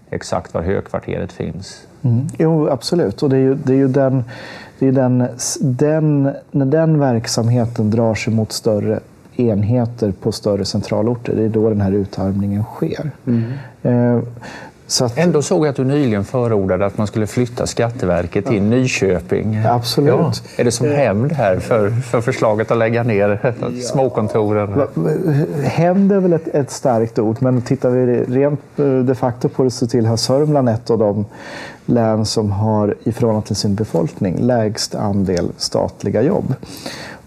exakt 0.10 0.54
var 0.54 0.62
högkvarteret 0.62 1.32
finns. 1.32 1.88
Mm. 2.02 2.28
Jo, 2.38 2.68
absolut. 2.70 3.24
Och 3.24 3.30
det 3.30 3.36
är 3.36 3.42
ju, 3.42 3.56
det 3.56 3.74
är 3.74 3.78
ju 3.78 3.88
den, 3.88 4.24
det 4.80 4.88
är 4.88 4.92
den, 4.92 5.28
den, 5.60 6.30
när 6.52 6.66
den 6.66 7.00
verksamheten 7.00 7.92
drar 7.92 8.16
sig 8.16 8.34
mot 8.34 8.52
större 8.52 9.00
enheter 9.36 10.12
på 10.12 10.32
större 10.32 10.66
centralorter, 10.66 11.36
det 11.36 11.44
är 11.44 11.50
då 11.50 11.70
den 11.70 11.82
här 11.82 11.92
utarmningen 11.92 12.64
sker. 12.64 13.12
Mm. 13.28 13.44
Eh, 13.84 14.24
så 14.92 15.06
att, 15.06 15.18
Ändå 15.18 15.42
såg 15.42 15.66
jag 15.66 15.70
att 15.70 15.76
du 15.76 15.84
nyligen 15.84 16.24
förordade 16.26 16.86
att 16.86 16.98
man 16.98 17.08
skulle 17.08 17.28
flytta 17.28 17.68
Skatteverket 17.68 18.46
till 18.46 18.56
ja. 18.56 18.64
Nyköping. 18.64 19.64
Absolut. 19.66 20.14
Ja. 20.14 20.32
Är 20.58 20.64
det 20.64 20.72
som 20.72 20.88
eh. 20.88 20.94
hämnd 20.94 21.32
här 21.32 21.60
för, 21.60 21.90
för 21.90 22.22
förslaget 22.22 22.72
att 22.72 22.78
lägga 22.78 23.04
ner 23.04 23.40
ja. 23.62 23.82
småkontoren? 23.82 24.82
Hämnd 25.64 26.12
är 26.12 26.20
väl 26.20 26.34
ett, 26.34 26.48
ett, 26.48 26.72
starkt 26.72 27.20
ord, 27.20 27.38
men 27.40 27.62
tittar 27.62 27.90
vi 27.90 28.24
rent 28.24 28.80
eh, 28.80 28.86
de 28.86 29.16
facto 29.16 29.50
på 29.50 29.64
det 29.64 29.72
så 29.72 29.88
tillhör 29.88 30.16
Sörmland 30.16 30.70
ett 30.70 30.90
av 30.90 30.98
de 30.98 31.26
län 31.86 32.26
som 32.26 32.52
har 32.52 32.96
i 33.04 33.12
förhållande 33.12 33.48
till 33.48 33.56
sin 33.56 33.76
befolkning 33.76 34.38
lägst 34.40 34.96
andel 34.96 35.52
statliga 35.58 36.22
jobb. 36.22 36.54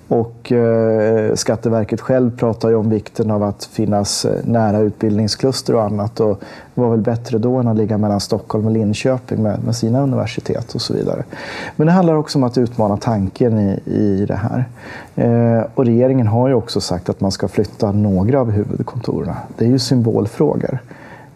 Och 0.08 0.52
eh, 0.52 1.34
Skatteverket 1.34 2.00
själv 2.00 2.36
pratar 2.36 2.68
ju 2.68 2.74
om 2.74 2.90
vikten 2.90 3.30
av 3.30 3.42
att 3.42 3.64
finnas 3.64 4.24
eh, 4.24 4.44
nära 4.44 4.78
utbildningskluster 4.78 5.74
och 5.74 5.82
annat. 5.82 6.20
Och 6.20 6.40
det 6.74 6.80
var 6.80 6.90
väl 6.90 7.00
bättre 7.00 7.38
då 7.38 7.56
än 7.56 7.68
att 7.68 7.76
ligga 7.76 7.98
mellan 7.98 8.20
Stockholm 8.20 8.66
och 8.66 8.72
Linköping 8.72 9.42
med, 9.42 9.64
med 9.64 9.76
sina 9.76 10.02
universitet 10.02 10.74
och 10.74 10.80
så 10.80 10.94
vidare. 10.94 11.24
Men 11.76 11.86
det 11.86 11.92
handlar 11.92 12.14
också 12.14 12.38
om 12.38 12.44
att 12.44 12.58
utmana 12.58 12.96
tanken 12.96 13.58
i, 13.58 13.80
i 13.84 14.26
det 14.28 14.34
här. 14.34 14.64
Eh, 15.14 15.64
och 15.74 15.84
regeringen 15.84 16.26
har 16.26 16.48
ju 16.48 16.54
också 16.54 16.80
sagt 16.80 17.08
att 17.08 17.20
man 17.20 17.32
ska 17.32 17.48
flytta 17.48 17.92
några 17.92 18.40
av 18.40 18.50
huvudkontoren. 18.50 19.34
Det 19.56 19.64
är 19.64 19.68
ju 19.68 19.78
symbolfrågor. 19.78 20.78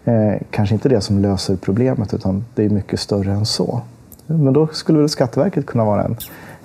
Eh, 0.04 0.34
kanske 0.50 0.74
inte 0.74 0.88
det 0.88 1.00
som 1.00 1.18
löser 1.18 1.56
problemet, 1.56 2.14
utan 2.14 2.44
det 2.54 2.64
är 2.64 2.68
mycket 2.70 3.00
större 3.00 3.32
än 3.32 3.46
så. 3.46 3.80
Men 4.26 4.52
då 4.52 4.66
skulle 4.66 4.98
väl 4.98 5.08
Skatteverket 5.08 5.66
kunna 5.66 5.84
vara 5.84 6.04
en, 6.04 6.16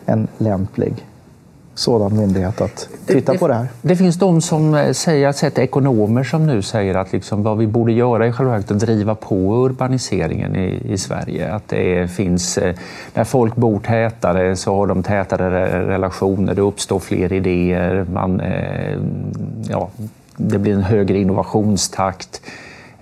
en 0.06 0.28
lämplig 0.38 1.06
sådan 1.76 2.16
myndighet 2.16 2.62
att 2.62 2.90
titta 3.06 3.32
det, 3.32 3.38
på 3.38 3.48
det 3.48 3.54
här? 3.54 3.68
Det 3.82 3.96
finns 3.96 4.16
de 4.16 4.42
som 4.42 4.76
eh, 4.76 4.92
säger, 4.92 5.28
att 5.28 5.38
sett 5.38 5.58
ekonomer 5.58 6.24
som 6.24 6.48
nu 6.48 6.62
säger 6.62 6.96
att 6.96 7.14
liksom 7.14 7.44
vad 7.44 7.58
vi 7.58 7.68
borde 7.68 7.92
göra 7.92 8.28
i 8.28 8.32
själva 8.32 8.52
verket 8.52 8.72
att 8.72 8.80
driva 8.80 9.16
på 9.16 9.66
urbaniseringen 9.66 10.56
i, 10.56 10.82
i 10.94 10.98
Sverige. 10.98 11.54
Att 11.54 11.68
det 11.68 12.12
finns, 12.12 12.58
eh, 12.58 12.76
när 13.14 13.24
folk 13.24 13.56
bor 13.56 13.80
tätare 13.80 14.56
så 14.56 14.76
har 14.76 14.88
de 14.88 15.04
tätare 15.04 15.88
relationer, 15.88 16.56
det 16.56 16.62
uppstår 16.62 17.00
fler 17.00 17.34
idéer, 17.34 18.06
man, 18.14 18.40
eh, 18.40 18.98
ja, 19.70 19.90
det 20.38 20.58
blir 20.58 20.74
en 20.74 20.84
högre 20.84 21.18
innovationstakt. 21.18 22.42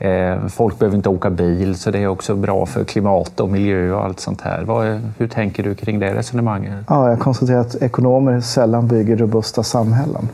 Eh, 0.01 0.48
folk 0.48 0.79
behöver 0.79 0.98
inte 0.98 1.10
åka 1.10 1.29
bil, 1.29 1.75
så 1.75 1.91
det 1.91 2.00
är 2.00 2.08
också 2.08 2.36
bra 2.36 2.65
för 2.65 2.84
klimat 2.84 3.39
och 3.39 3.50
miljö 3.50 3.91
och 3.91 4.03
allt 4.03 4.20
sånt 4.20 4.41
här. 4.41 4.63
Vad, 4.63 5.01
hur 5.17 5.27
tänker 5.27 5.63
du 5.63 5.75
kring 5.75 6.00
det 6.00 6.15
resonemanget? 6.15 6.86
Ja, 6.88 7.10
jag 7.10 7.20
konstaterar 7.20 7.60
att 7.60 7.75
ekonomer 7.75 8.41
sällan 8.41 8.88
bygger 8.88 9.17
robusta 9.17 9.63
samhällen. 9.63 10.29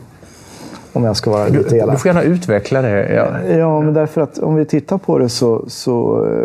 Om 0.94 1.04
jag 1.04 1.16
ska 1.16 1.32
vara 1.32 1.48
lite 1.48 1.78
elak. 1.78 1.96
Du 1.96 2.00
får 2.00 2.10
gärna 2.10 2.22
utveckla 2.22 2.82
det. 2.82 3.14
Ja. 3.14 3.54
ja, 3.58 3.82
men 3.82 3.94
därför 3.94 4.22
att 4.22 4.38
om 4.38 4.56
vi 4.56 4.66
tittar 4.66 4.98
på 4.98 5.18
det 5.20 5.30
så, 5.30 5.66
så 5.68 5.94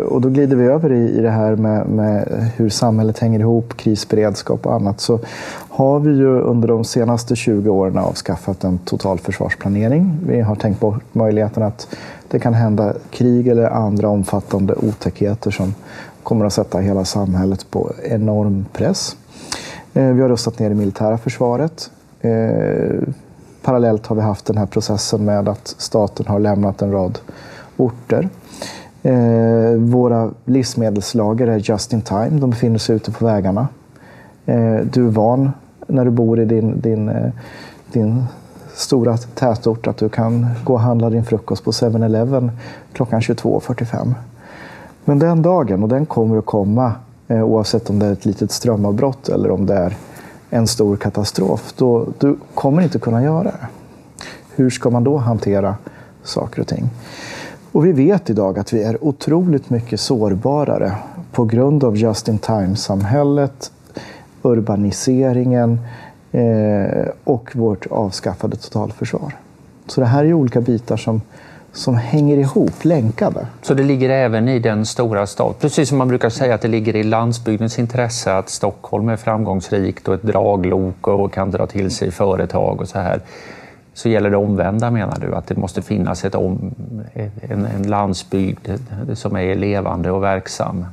och 0.09 0.21
då 0.21 0.29
glider 0.29 0.55
vi 0.55 0.65
över 0.65 0.91
i, 0.91 1.17
i 1.17 1.21
det 1.21 1.29
här 1.29 1.55
med, 1.55 1.87
med 1.87 2.51
hur 2.55 2.69
samhället 2.69 3.19
hänger 3.19 3.39
ihop, 3.39 3.77
krisberedskap 3.77 4.65
och 4.65 4.73
annat. 4.73 4.99
Så 4.99 5.19
har 5.69 5.99
vi 5.99 6.11
ju 6.11 6.39
under 6.39 6.67
de 6.67 6.83
senaste 6.83 7.35
20 7.35 7.69
åren 7.69 7.97
avskaffat 7.97 8.63
en 8.63 8.77
totalförsvarsplanering. 8.77 10.17
Vi 10.27 10.41
har 10.41 10.55
tänkt 10.55 10.79
bort 10.79 11.03
möjligheten 11.11 11.63
att 11.63 11.87
det 12.27 12.39
kan 12.39 12.53
hända 12.53 12.93
krig 13.11 13.47
eller 13.47 13.69
andra 13.69 14.07
omfattande 14.07 14.73
otäckheter 14.73 15.51
som 15.51 15.73
kommer 16.23 16.45
att 16.45 16.53
sätta 16.53 16.79
hela 16.79 17.05
samhället 17.05 17.71
på 17.71 17.91
enorm 18.03 18.65
press. 18.73 19.17
Eh, 19.93 20.07
vi 20.07 20.21
har 20.21 20.29
rustat 20.29 20.59
ner 20.59 20.69
det 20.69 20.75
militära 20.75 21.17
försvaret. 21.17 21.91
Parallellt 23.63 24.07
har 24.07 24.15
vi 24.15 24.21
haft 24.21 24.45
den 24.45 24.57
här 24.57 24.65
processen 24.65 25.25
med 25.25 25.49
att 25.49 25.75
staten 25.77 26.25
har 26.27 26.39
lämnat 26.39 26.81
en 26.81 26.91
rad 26.91 27.19
orter. 27.77 28.29
Eh, 29.03 29.71
våra 29.77 30.31
livsmedelslager 30.45 31.47
är 31.47 31.57
just 31.57 31.93
in 31.93 32.01
time. 32.01 32.29
De 32.29 32.49
befinner 32.49 32.77
sig 32.77 32.95
ute 32.95 33.11
på 33.11 33.25
vägarna. 33.25 33.67
Eh, 34.45 34.75
du 34.75 35.07
är 35.07 35.11
van 35.11 35.51
när 35.87 36.05
du 36.05 36.11
bor 36.11 36.39
i 36.39 36.45
din, 36.45 36.81
din, 36.81 37.09
eh, 37.09 37.31
din 37.91 38.23
stora 38.75 39.17
tätort 39.17 39.87
att 39.87 39.97
du 39.97 40.09
kan 40.09 40.47
gå 40.63 40.73
och 40.73 40.79
handla 40.79 41.09
din 41.09 41.25
frukost 41.25 41.63
på 41.63 41.71
7-Eleven 41.71 42.51
klockan 42.93 43.21
22.45. 43.21 44.13
Men 45.05 45.19
den 45.19 45.41
dagen, 45.41 45.83
och 45.83 45.89
den 45.89 46.05
kommer 46.05 46.37
att 46.37 46.45
komma 46.45 46.91
eh, 47.27 47.43
oavsett 47.43 47.89
om 47.89 47.99
det 47.99 48.05
är 48.05 48.11
ett 48.11 48.25
litet 48.25 48.51
strömavbrott 48.51 49.29
eller 49.29 49.51
om 49.51 49.65
det 49.65 49.73
är 49.73 49.97
en 50.53 50.67
stor 50.67 50.97
katastrof, 50.97 51.73
då 51.77 52.07
du 52.19 52.35
kommer 52.53 52.81
inte 52.81 52.99
kunna 52.99 53.23
göra 53.23 53.43
det. 53.43 53.67
Hur 54.55 54.69
ska 54.69 54.89
man 54.89 55.03
då 55.03 55.17
hantera 55.17 55.75
saker 56.23 56.61
och 56.61 56.67
ting? 56.67 56.89
Och 57.71 57.85
vi 57.85 57.91
vet 57.91 58.29
idag 58.29 58.59
att 58.59 58.73
vi 58.73 58.83
är 58.83 59.03
otroligt 59.03 59.69
mycket 59.69 59.99
sårbarare 59.99 60.95
på 61.31 61.45
grund 61.45 61.83
av 61.83 61.97
just-in-time-samhället, 61.97 63.71
urbaniseringen, 64.41 65.79
eh, 66.31 67.07
och 67.23 67.55
vårt 67.55 67.87
avskaffade 67.87 68.55
totalförsvar. 68.55 69.35
Så 69.87 70.01
det 70.01 70.07
här 70.07 70.25
är 70.25 70.33
olika 70.33 70.61
bitar 70.61 70.97
som, 70.97 71.21
som 71.73 71.95
hänger 71.95 72.37
ihop, 72.37 72.83
länkade. 72.83 73.47
Så 73.61 73.73
det 73.73 73.83
ligger 73.83 74.09
även 74.09 74.49
i 74.49 74.59
den 74.59 74.85
stora 74.85 75.27
staden, 75.27 75.55
precis 75.59 75.89
som 75.89 75.97
man 75.97 76.07
brukar 76.07 76.29
säga 76.29 76.55
att 76.55 76.61
det 76.61 76.67
ligger 76.67 76.95
i 76.95 77.03
landsbygdens 77.03 77.79
intresse 77.79 78.37
att 78.37 78.49
Stockholm 78.49 79.09
är 79.09 79.15
framgångsrikt 79.15 80.07
och 80.07 80.13
ett 80.13 80.23
draglok 80.23 81.07
och 81.07 81.33
kan 81.33 81.51
dra 81.51 81.67
till 81.67 81.91
sig 81.91 82.11
företag 82.11 82.81
och 82.81 82.87
så 82.87 82.99
här 82.99 83.21
så 83.93 84.09
gäller 84.09 84.29
det 84.29 84.37
omvända 84.37 84.91
menar 84.91 85.17
du? 85.19 85.35
Att 85.35 85.47
det 85.47 85.57
måste 85.57 85.81
finnas 85.81 86.25
ett 86.25 86.35
om, 86.35 86.71
en, 87.41 87.65
en 87.65 87.87
landsbygd 87.87 88.69
som 89.13 89.35
är 89.35 89.55
levande 89.55 90.11
och 90.11 90.23
verksam? 90.23 90.85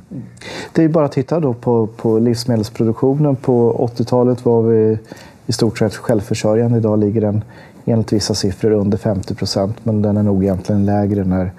Det 0.73 0.83
är 0.83 0.89
bara 0.89 1.05
att 1.05 1.11
titta 1.11 1.39
då 1.39 1.53
på, 1.53 1.87
på 1.87 2.19
livsmedelsproduktionen. 2.19 3.35
På 3.35 3.89
80-talet 3.97 4.45
var 4.45 4.61
vi 4.61 4.97
i 5.45 5.51
stort 5.51 5.77
sett 5.77 5.95
självförsörjande. 5.95 6.77
Idag 6.77 6.99
ligger 6.99 7.21
den 7.21 7.43
enligt 7.85 8.13
vissa 8.13 8.33
siffror 8.33 8.71
under 8.71 8.97
50 8.97 9.35
procent, 9.35 9.85
men 9.85 10.01
den 10.01 10.17
är 10.17 10.23
nog 10.23 10.43
egentligen 10.43 10.85
lägre 10.85 11.23
när 11.23 11.51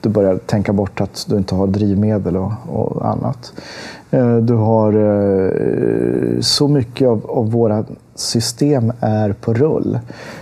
du 0.00 0.08
börjar 0.08 0.36
tänka 0.36 0.72
bort 0.72 1.00
att 1.00 1.26
du 1.28 1.36
inte 1.36 1.54
har 1.54 1.66
drivmedel 1.66 2.36
och, 2.36 2.52
och 2.66 3.08
annat. 3.08 3.52
Eh, 4.10 4.36
du 4.36 4.54
har 4.54 4.92
eh, 4.92 6.40
så 6.40 6.68
mycket 6.68 7.08
av, 7.08 7.30
av, 7.30 7.50
våra 7.50 7.84
system 8.14 8.92
är 9.00 9.32
på 9.32 9.54
rull. 9.54 9.98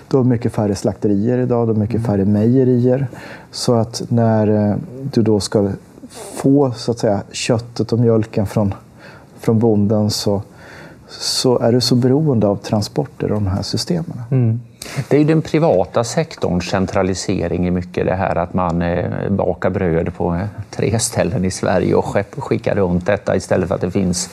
Du 0.08 0.16
har 0.16 0.24
mycket 0.24 0.52
färre 0.52 0.74
slakterier 0.74 1.38
idag, 1.38 1.68
du 1.68 1.72
har 1.72 1.80
mycket 1.80 1.96
mm. 1.96 2.06
färre 2.06 2.24
mejerier. 2.24 3.06
Så 3.50 3.74
att 3.74 4.02
när 4.08 4.70
eh, 4.70 4.76
du 5.12 5.22
då 5.22 5.40
ska 5.40 5.70
få 6.34 6.72
så 6.76 6.90
att 6.90 6.98
säga, 6.98 7.22
köttet 7.32 7.92
och 7.92 7.98
mjölken 7.98 8.46
från, 8.46 8.74
från 9.38 9.58
bonden 9.58 10.10
så 10.10 10.42
så 11.08 11.58
är 11.58 11.72
du 11.72 11.80
så 11.80 11.94
beroende 11.94 12.46
av 12.46 12.56
transporter 12.56 13.32
och 13.32 13.42
de 13.42 13.46
här 13.46 13.62
systemen. 13.62 14.22
Mm. 14.30 14.60
Det 15.08 15.16
är 15.16 15.20
ju 15.20 15.26
den 15.26 15.42
privata 15.42 16.04
sektorns 16.04 16.64
centralisering 16.64 17.66
i 17.66 17.70
mycket 17.70 18.06
det 18.06 18.14
här 18.14 18.36
att 18.36 18.54
man 18.54 18.82
eh, 18.82 19.30
bakar 19.30 19.70
bröd 19.70 20.14
på 20.16 20.34
eh, 20.34 20.46
tre 20.70 20.98
ställen 20.98 21.44
i 21.44 21.50
Sverige 21.50 21.94
och 21.94 22.16
skickar 22.38 22.74
runt 22.74 23.06
detta 23.06 23.36
istället 23.36 23.68
för 23.68 23.74
att 23.74 23.80
det 23.80 23.90
finns 23.90 24.30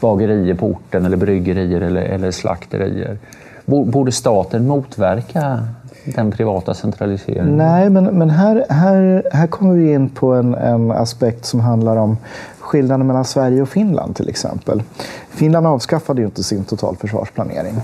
bagerier 0.00 0.54
på 0.54 0.66
orten 0.66 1.04
eller 1.04 1.16
bryggerier 1.16 1.80
eller, 1.80 2.02
eller 2.02 2.30
slakterier. 2.30 3.18
Borde 3.64 4.12
staten 4.12 4.66
motverka 4.66 5.68
den 6.04 6.30
privata 6.30 6.74
centraliseringen? 6.74 7.56
Nej, 7.56 7.90
men, 7.90 8.04
men 8.04 8.30
här, 8.30 8.66
här, 8.68 9.28
här 9.32 9.46
kommer 9.46 9.74
vi 9.74 9.92
in 9.92 10.08
på 10.08 10.32
en, 10.34 10.54
en 10.54 10.90
aspekt 10.90 11.44
som 11.44 11.60
handlar 11.60 11.96
om 11.96 12.16
skillnaden 12.58 13.06
mellan 13.06 13.24
Sverige 13.24 13.62
och 13.62 13.68
Finland 13.68 14.16
till 14.16 14.28
exempel. 14.28 14.82
Finland 15.30 15.66
avskaffade 15.66 16.20
ju 16.20 16.26
inte 16.26 16.42
sin 16.42 16.64
totalförsvarsplanering. 16.64 17.74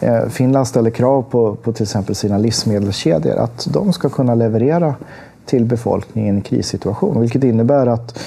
Eh, 0.00 0.26
Finland 0.28 0.66
ställer 0.66 0.90
krav 0.90 1.22
på, 1.22 1.54
på 1.54 1.72
till 1.72 1.82
exempel 1.82 2.14
sina 2.14 2.38
livsmedelskedjor 2.38 3.36
att 3.36 3.66
de 3.72 3.92
ska 3.92 4.08
kunna 4.08 4.34
leverera 4.34 4.94
till 5.46 5.64
befolkningen 5.64 6.38
i 6.38 6.40
krissituation. 6.40 7.20
Vilket 7.20 7.44
innebär 7.44 7.86
att 7.86 8.18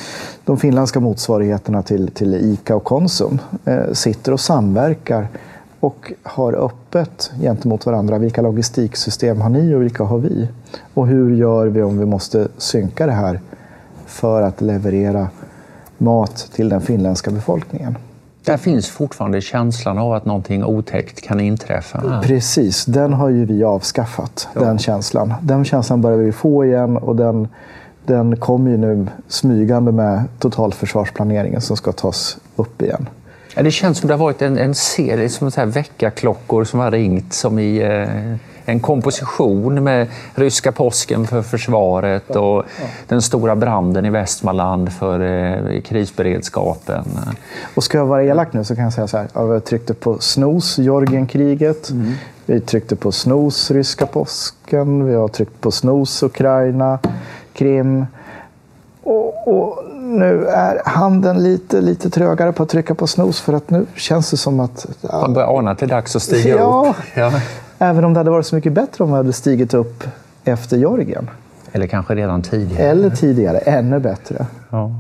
de 0.46 0.58
finländska 0.58 1.00
motsvarigheterna 1.00 1.82
till, 1.82 2.12
till 2.12 2.36
ICA 2.36 2.76
och 2.76 2.84
Konsum 2.84 3.40
eh, 3.66 3.92
sitter 3.94 4.32
och 4.32 4.40
samverkar 4.40 5.28
och 5.80 6.14
har 6.24 6.54
öppet 6.54 7.32
gentemot 7.42 7.86
varandra. 7.86 8.18
Vilka 8.18 8.42
logistiksystem 8.42 9.42
har 9.42 9.50
ni 9.50 9.76
och 9.76 9.82
vilka 9.82 10.04
har 10.04 10.18
vi? 10.18 10.48
Och 10.94 11.08
hur 11.08 11.36
gör 11.36 11.68
vi 11.68 11.82
om 11.82 11.98
vi 11.98 12.06
måste 12.06 12.48
synka 12.58 13.06
det 13.06 13.12
här 13.12 13.40
för 14.06 14.42
att 14.42 14.62
leverera 14.62 15.28
mat 15.98 16.50
till 16.54 16.70
den 16.70 16.82
finländska 16.82 17.32
befolkningen? 17.32 17.98
Där 18.46 18.58
finns 18.58 18.90
fortfarande 18.90 19.42
känslan 19.42 19.98
av 19.98 20.14
att 20.14 20.26
någonting 20.26 20.64
otäckt 20.64 21.22
kan 21.22 21.40
inträffa. 21.40 22.22
Precis, 22.24 22.86
den 22.86 23.14
har 23.14 23.30
ju 23.30 23.46
vi 23.46 23.64
avskaffat, 23.64 24.48
ja. 24.54 24.62
den 24.62 24.78
känslan. 24.78 25.34
Den 25.42 25.66
känslan 25.66 26.02
börjar 26.02 26.18
vi 26.18 26.32
få 26.32 26.66
igen 26.66 26.98
och 26.98 27.16
den, 27.16 27.48
den 28.06 28.38
kommer 28.38 28.72
ju 28.72 28.78
nu 28.78 29.08
smygande 29.28 29.92
med 29.92 30.24
totalförsvarsplaneringen 30.40 31.62
som 31.62 31.78
ska 31.78 31.92
tas 31.92 32.38
upp 32.56 32.82
igen. 32.82 33.10
Ja, 33.58 33.64
det 33.64 33.72
känns 33.72 33.98
som 33.98 34.08
det 34.08 34.14
har 34.14 34.20
varit 34.20 34.42
en, 34.42 34.58
en 34.58 34.76
serie 34.76 35.30
som 35.30 35.52
så 35.52 35.60
här 35.60 35.68
väckarklockor 35.68 36.64
som 36.64 36.80
har 36.80 36.92
ringt 36.92 37.34
som 37.34 37.60
i 37.60 37.78
eh, 37.78 38.36
en 38.66 38.80
komposition 38.80 39.84
med 39.84 40.08
ryska 40.36 40.72
påsken 40.72 41.28
för 41.28 41.42
försvaret 41.42 42.36
och 42.36 42.64
den 43.08 43.22
stora 43.22 43.56
branden 43.56 44.06
i 44.06 44.10
Västmanland 44.10 44.94
för 44.94 45.20
eh, 45.20 45.82
krisberedskapen. 45.82 47.06
Och 47.76 47.84
ska 47.84 47.98
jag 47.98 48.06
vara 48.06 48.24
elak 48.24 48.54
nu 48.54 48.64
så 48.64 48.76
kan 48.76 48.84
jag 48.84 48.94
säga 48.94 49.08
så 49.08 49.18
här. 49.18 49.28
Jag 49.34 49.66
tryckte 49.66 49.94
på 49.94 50.20
snos, 50.20 50.78
Georgienkriget. 50.78 51.90
Mm. 51.90 52.14
Vi 52.46 52.60
tryckte 52.60 52.96
på 52.96 53.12
snos, 53.12 53.72
ryska 53.72 54.06
påsken. 54.06 55.06
Vi 55.06 55.16
har 55.16 55.28
tryckt 55.28 55.62
på 55.62 55.72
snos, 55.72 56.24
Ukraina, 56.24 57.00
Krim. 57.54 58.06
Och, 59.04 59.48
och 59.48 59.85
nu 60.20 60.48
är 60.48 60.82
handen 60.86 61.44
lite, 61.44 61.82
lite 61.82 62.10
trögare 62.10 62.52
på 62.52 62.64
att 62.64 62.70
trycka 62.70 62.96
på 62.96 63.08
snos 63.08 63.42
för 63.42 63.54
att 63.54 63.70
nu 63.70 63.86
känns 63.96 64.32
det 64.32 64.38
som 64.38 64.60
att... 64.60 64.88
Man 65.02 65.34
börjar 65.34 65.58
ana 65.58 65.72
att 65.72 65.78
det 65.78 65.86
är 65.86 65.88
dags 65.88 66.16
att 66.16 66.22
stiga 66.22 66.56
ja, 66.56 66.86
upp. 66.90 67.06
Ja. 67.16 67.32
Även 67.80 68.06
om 68.06 68.14
det 68.14 68.20
hade 68.20 68.32
varit 68.32 68.46
så 68.46 68.56
mycket 68.56 68.74
bättre 68.74 69.04
om 69.04 69.10
vi 69.10 69.18
hade 69.18 69.34
stigit 69.34 69.74
upp 69.74 70.04
efter 70.44 70.78
Georgien. 70.78 71.30
Eller 71.72 71.88
kanske 71.88 72.16
redan 72.16 72.42
tidigare. 72.42 72.84
Eller 72.84 73.10
tidigare, 73.10 73.58
ännu 73.58 74.00
bättre. 74.00 74.46
Ja. 74.70 74.92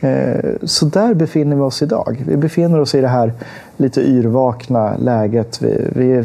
Eh, 0.00 0.50
så 0.62 0.86
där 0.86 1.14
befinner 1.14 1.56
vi 1.56 1.62
oss 1.62 1.82
idag. 1.82 2.24
Vi 2.26 2.36
befinner 2.36 2.80
oss 2.80 2.94
i 2.94 3.00
det 3.00 3.08
här 3.08 3.32
lite 3.76 4.00
yrvakna 4.00 4.96
läget. 4.96 5.62
Vi, 5.62 5.88
vi 5.96 6.12
är 6.12 6.24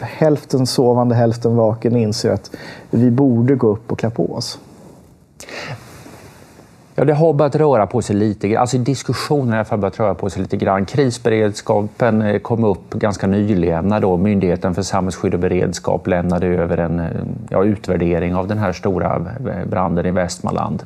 hälften 0.00 0.66
sovande, 0.66 1.14
hälften 1.14 1.56
vaken 1.56 1.92
och 1.92 1.98
inser 1.98 2.30
att 2.30 2.50
vi 2.90 3.10
borde 3.10 3.54
gå 3.54 3.68
upp 3.68 3.92
och 3.92 3.98
klä 3.98 4.10
på 4.10 4.34
oss. 4.34 4.58
Ja, 7.00 7.04
det 7.04 7.14
har 7.14 7.32
börjat 7.32 7.56
röra 7.56 7.86
på 7.86 8.02
sig 8.02 8.16
lite 8.16 8.48
grann. 8.48 8.60
Alltså 8.60 8.78
diskussionen 8.78 9.64
fall 9.64 9.78
börjat 9.78 10.00
röra 10.00 10.14
på 10.14 10.30
sig 10.30 10.42
lite 10.42 10.56
grann. 10.56 10.84
Krisberedskapen 10.84 12.22
eh, 12.22 12.38
kom 12.38 12.64
upp 12.64 12.94
ganska 12.94 13.26
nyligen 13.26 13.88
när 13.88 14.00
då 14.00 14.16
Myndigheten 14.16 14.74
för 14.74 14.82
samhällsskydd 14.82 15.34
och 15.34 15.40
beredskap 15.40 16.06
lämnade 16.06 16.46
över 16.46 16.78
en 16.78 17.00
eh, 17.00 17.06
ja, 17.50 17.64
utvärdering 17.64 18.34
av 18.34 18.48
den 18.48 18.58
här 18.58 18.72
stora 18.72 19.16
eh, 19.16 19.68
branden 19.70 20.06
i 20.06 20.10
Västmanland. 20.10 20.82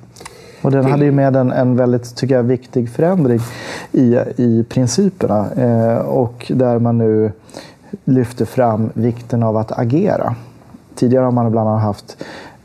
Och 0.62 0.71
den 0.71 0.85
hade 0.85 1.04
ju 1.04 1.12
med 1.12 1.37
en, 1.37 1.52
en 1.52 1.76
väldigt 1.76 2.16
tycker 2.16 2.35
jag, 2.35 2.42
viktig 2.42 2.90
förändring 2.90 3.40
i, 3.92 4.16
i 4.37 4.64
principerna 4.68 5.47
eh, 5.56 5.99
och 5.99 6.52
där 6.54 6.78
man 6.78 6.99
nu 6.99 7.33
lyfter 8.04 8.44
fram 8.44 8.90
vikten 8.94 9.42
av 9.42 9.56
att 9.56 9.78
agera. 9.78 10.35
Tidigare 10.94 11.25
har 11.25 11.33
man 11.33 11.50
bland 11.50 11.68
annat 11.68 11.83
haft 11.83 12.16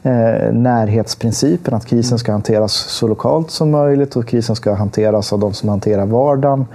Eh, 0.04 0.54
närhetsprincipen, 0.54 1.74
att 1.74 1.86
krisen 1.86 2.20
ska 2.20 2.32
hanteras 2.32 2.74
så 2.74 3.08
lokalt 3.08 3.52
som 3.52 3.72
möjligt 3.72 4.16
och 4.16 4.28
krisen 4.28 4.56
ska 4.56 4.74
hanteras 4.74 5.34
av 5.34 5.40
de 5.40 5.54
som 5.54 5.70
hanterar 5.70 6.06
vardagen. 6.06 6.66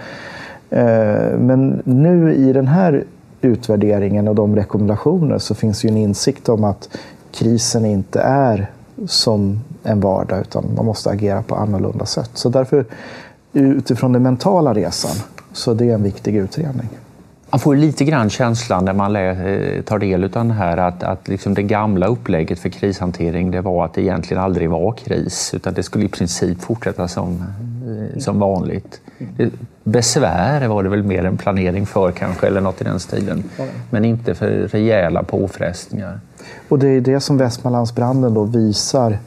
Eh, 0.70 1.38
men 1.38 1.82
nu 1.84 2.34
i 2.34 2.52
den 2.52 2.66
här 2.66 3.04
utvärderingen 3.40 4.28
och 4.28 4.34
de 4.34 4.56
rekommendationer 4.56 5.38
så 5.38 5.54
finns 5.54 5.84
ju 5.84 5.88
en 5.88 5.96
insikt 5.96 6.48
om 6.48 6.64
att 6.64 6.88
krisen 7.32 7.84
inte 7.84 8.20
är 8.20 8.70
som 9.06 9.60
en 9.82 10.00
vardag 10.00 10.40
utan 10.40 10.64
man 10.76 10.86
måste 10.86 11.10
agera 11.10 11.42
på 11.42 11.54
annorlunda 11.54 12.06
sätt. 12.06 12.30
Så 12.34 12.48
därför 12.48 12.84
utifrån 13.52 14.12
den 14.12 14.22
mentala 14.22 14.74
resan 14.74 15.16
så 15.52 15.70
är 15.70 15.74
det 15.74 15.90
en 15.90 16.02
viktig 16.02 16.36
utredning. 16.36 16.88
Man 17.54 17.58
får 17.60 17.76
lite 17.76 18.04
grann 18.04 18.30
känslan 18.30 18.84
när 18.84 18.92
man 18.92 19.16
eh, 19.16 19.82
tar 19.82 19.98
del 19.98 20.24
av 20.24 20.30
det 20.30 20.52
här 20.52 20.76
att, 20.76 21.02
att 21.02 21.28
liksom 21.28 21.54
det 21.54 21.62
gamla 21.62 22.06
upplägget 22.06 22.58
för 22.58 22.68
krishantering 22.68 23.50
det 23.50 23.60
var 23.60 23.84
att 23.84 23.94
det 23.94 24.02
egentligen 24.02 24.42
aldrig 24.42 24.70
var 24.70 24.92
kris 24.92 25.54
utan 25.54 25.74
det 25.74 25.82
skulle 25.82 26.04
i 26.04 26.08
princip 26.08 26.60
fortsätta 26.60 27.08
som, 27.08 27.44
eh, 27.86 28.18
som 28.20 28.38
vanligt. 28.38 29.00
Besvär 29.84 30.68
var 30.68 30.82
det 30.82 30.88
väl 30.88 31.02
mer 31.02 31.24
en 31.24 31.36
planering 31.36 31.86
för 31.86 32.10
kanske 32.10 32.46
eller 32.46 32.60
något 32.60 32.80
i 32.80 32.84
den 32.84 33.00
stilen. 33.00 33.44
Men 33.90 34.04
inte 34.04 34.34
för 34.34 34.50
rejäla 34.50 35.22
påfrestningar. 35.22 36.20
Och 36.68 36.78
det 36.78 36.88
är 36.88 37.00
det 37.00 37.20
som 37.20 37.38
Västmanlandsbranden 37.38 38.34
då 38.34 38.44
visar 38.44 39.18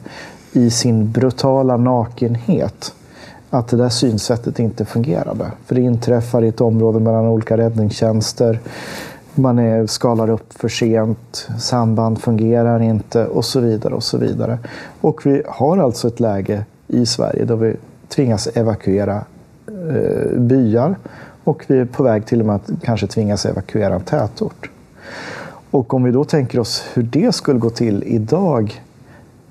i 0.52 0.70
sin 0.70 1.12
brutala 1.12 1.76
nakenhet 1.76 2.94
att 3.50 3.68
det 3.68 3.76
där 3.76 3.88
synsättet 3.88 4.58
inte 4.58 4.84
fungerade. 4.84 5.52
För 5.66 5.74
det 5.74 5.80
inträffar 5.80 6.44
i 6.44 6.48
ett 6.48 6.60
område 6.60 7.00
mellan 7.00 7.26
olika 7.26 7.56
räddningstjänster. 7.56 8.60
Man 9.34 9.58
är, 9.58 9.86
skalar 9.86 10.30
upp 10.30 10.52
för 10.52 10.68
sent, 10.68 11.48
samband 11.58 12.20
fungerar 12.20 12.82
inte 12.82 13.26
och 13.26 13.44
så 13.44 13.60
vidare. 13.60 13.94
Och 13.94 14.02
så 14.02 14.18
vidare. 14.18 14.58
Och 15.00 15.26
vi 15.26 15.42
har 15.46 15.78
alltså 15.78 16.08
ett 16.08 16.20
läge 16.20 16.64
i 16.86 17.06
Sverige 17.06 17.44
då 17.44 17.56
vi 17.56 17.76
tvingas 18.08 18.48
evakuera 18.54 19.24
eh, 19.66 20.38
byar 20.38 20.96
och 21.44 21.64
vi 21.66 21.78
är 21.78 21.84
på 21.84 22.02
väg 22.02 22.26
till 22.26 22.40
och 22.40 22.46
med 22.46 22.54
att 22.56 22.70
kanske 22.82 23.06
tvingas 23.06 23.46
evakuera 23.46 23.94
en 23.94 24.00
tätort. 24.00 24.70
Och 25.70 25.94
om 25.94 26.04
vi 26.04 26.10
då 26.10 26.24
tänker 26.24 26.58
oss 26.58 26.84
hur 26.94 27.02
det 27.02 27.34
skulle 27.34 27.58
gå 27.58 27.70
till 27.70 28.04
idag 28.06 28.82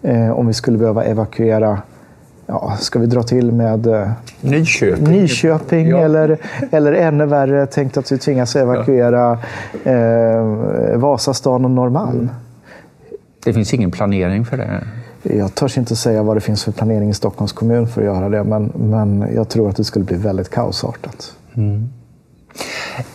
eh, 0.01 0.31
om 0.31 0.47
vi 0.47 0.53
skulle 0.53 0.77
behöva 0.77 1.03
evakuera 1.03 1.81
ja, 2.47 2.77
ska 2.79 2.99
vi 2.99 3.05
dra 3.05 3.23
till 3.23 3.51
med 3.51 3.87
eh, 3.87 4.11
Nyköping, 4.41 5.03
Nyköping 5.03 5.87
ja. 5.87 5.97
eller, 5.97 6.37
eller 6.71 6.93
ännu 6.93 7.25
värre, 7.25 7.65
tänkt 7.65 7.97
att 7.97 8.11
vi 8.11 8.17
tvingas 8.17 8.55
evakuera 8.55 9.39
ja. 9.83 9.91
eh, 9.91 10.97
Vasastan 10.97 11.65
och 11.65 11.71
Norrmalm. 11.71 12.19
Mm. 12.19 12.29
Det 13.43 13.53
finns 13.53 13.73
ingen 13.73 13.91
planering 13.91 14.45
för 14.45 14.57
det? 14.57 14.83
Jag 15.23 15.55
törs 15.55 15.77
inte 15.77 15.95
säga 15.95 16.23
vad 16.23 16.37
det 16.37 16.41
finns 16.41 16.63
för 16.63 16.71
planering 16.71 17.09
i 17.09 17.13
Stockholms 17.13 17.53
kommun 17.53 17.87
för 17.87 18.01
att 18.01 18.05
göra 18.05 18.29
det, 18.29 18.43
men, 18.43 18.71
men 18.75 19.33
jag 19.35 19.49
tror 19.49 19.69
att 19.69 19.75
det 19.75 19.83
skulle 19.83 20.05
bli 20.05 20.17
väldigt 20.17 20.49
kaosartat. 20.49 21.35
Mm. 21.55 21.89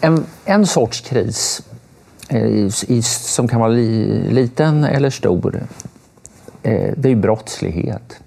En, 0.01 0.25
en 0.45 0.67
sorts 0.67 1.01
kris 1.01 1.63
eh, 2.29 2.47
i, 2.89 3.03
som 3.03 3.49
kan 3.49 3.61
vara 3.61 3.71
li, 3.71 4.23
liten 4.31 4.85
eller 4.85 5.11
stor, 5.11 5.61
eh, 6.63 6.93
det 6.97 7.11
är 7.11 7.17
brottslighet. 7.17 8.21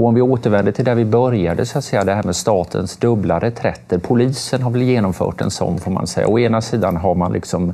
Och 0.00 0.06
om 0.06 0.14
vi 0.14 0.22
återvänder 0.22 0.72
till 0.72 0.84
där 0.84 0.94
vi 0.94 1.04
började, 1.04 1.66
så 1.66 1.78
att 1.78 1.84
säga, 1.84 2.04
det 2.04 2.14
här 2.14 2.22
med 2.22 2.36
statens 2.36 2.96
dubbla 2.96 3.38
reträtter. 3.38 3.98
Polisen 3.98 4.62
har 4.62 4.70
väl 4.70 4.82
genomfört 4.82 5.40
en 5.40 5.50
sån 5.50 5.78
får 5.78 5.90
man 5.90 6.06
säga. 6.06 6.28
Å 6.28 6.38
ena 6.38 6.60
sidan 6.60 6.96
har 6.96 7.14
man 7.14 7.32
liksom 7.32 7.72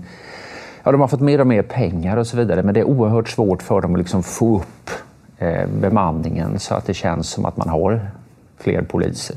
Ja, 0.84 0.92
de 0.92 1.00
har 1.00 1.08
fått 1.08 1.20
mer 1.20 1.40
och 1.40 1.46
mer 1.46 1.62
pengar 1.62 2.16
och 2.16 2.26
så 2.26 2.36
vidare, 2.36 2.62
men 2.62 2.74
det 2.74 2.80
är 2.80 2.84
oerhört 2.84 3.28
svårt 3.28 3.62
för 3.62 3.80
dem 3.80 3.92
att 3.92 3.98
liksom 3.98 4.22
få 4.22 4.56
upp 4.56 4.90
eh, 5.38 5.66
bemanningen 5.80 6.58
så 6.58 6.74
att 6.74 6.86
det 6.86 6.94
känns 6.94 7.28
som 7.28 7.44
att 7.44 7.56
man 7.56 7.68
har 7.68 8.10
fler 8.58 8.82
poliser. 8.82 9.36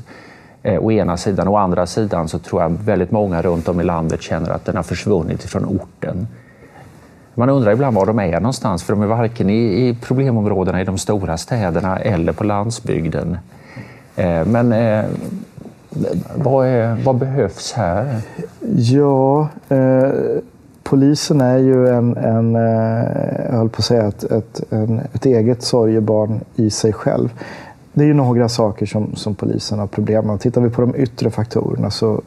Eh, 0.62 0.84
å 0.84 0.92
ena 0.92 1.16
sidan. 1.16 1.48
Å 1.48 1.56
andra 1.56 1.86
sidan 1.86 2.28
så 2.28 2.38
tror 2.38 2.62
jag 2.62 2.70
väldigt 2.70 3.10
många 3.10 3.42
runt 3.42 3.68
om 3.68 3.80
i 3.80 3.84
landet 3.84 4.22
känner 4.22 4.50
att 4.50 4.64
den 4.64 4.76
har 4.76 4.82
försvunnit 4.82 5.42
från 5.42 5.64
orten. 5.64 6.26
Man 7.34 7.50
undrar 7.50 7.72
ibland 7.72 7.96
var 7.96 8.06
de 8.06 8.18
är 8.18 8.40
någonstans, 8.40 8.82
för 8.82 8.92
de 8.92 9.02
är 9.02 9.06
varken 9.06 9.50
i, 9.50 9.88
i 9.88 9.96
problemområdena 10.02 10.80
i 10.80 10.84
de 10.84 10.98
stora 10.98 11.36
städerna 11.36 11.98
eller 11.98 12.32
på 12.32 12.44
landsbygden. 12.44 13.38
Eh, 14.16 14.44
men 14.46 14.72
eh, 14.72 15.04
vad, 16.34 16.66
är, 16.66 17.04
vad, 17.04 17.16
behövs 17.16 17.72
här? 17.72 18.20
Ja, 18.76 19.48
eh, 19.68 20.10
polisen 20.82 21.40
är 21.40 21.58
ju 21.58 21.88
en, 21.88 22.16
en 22.16 22.56
eh, 22.56 23.42
jag 23.48 23.56
höll 23.56 23.68
på 23.68 23.78
att 23.78 23.84
säga, 23.84 24.06
ett, 24.06 24.24
ett, 24.24 24.62
en, 24.70 25.00
ett 25.12 25.26
eget 25.26 25.62
sorgebarn 25.62 26.40
i 26.56 26.70
sig 26.70 26.92
själv. 26.92 27.28
det 27.92 28.02
är 28.02 28.06
ju 28.06 28.14
några 28.14 28.48
saker 28.48 28.86
som, 28.86 29.16
som 29.16 29.34
polisen 29.34 29.78
har 29.78 29.86
problem 29.86 30.26
med. 30.26 30.40
Tittar 30.40 30.60
vi 30.60 30.70
på 30.70 30.80
de 30.80 30.96
yttre 30.96 31.30
faktorerna 31.30 31.90
så 31.90 32.22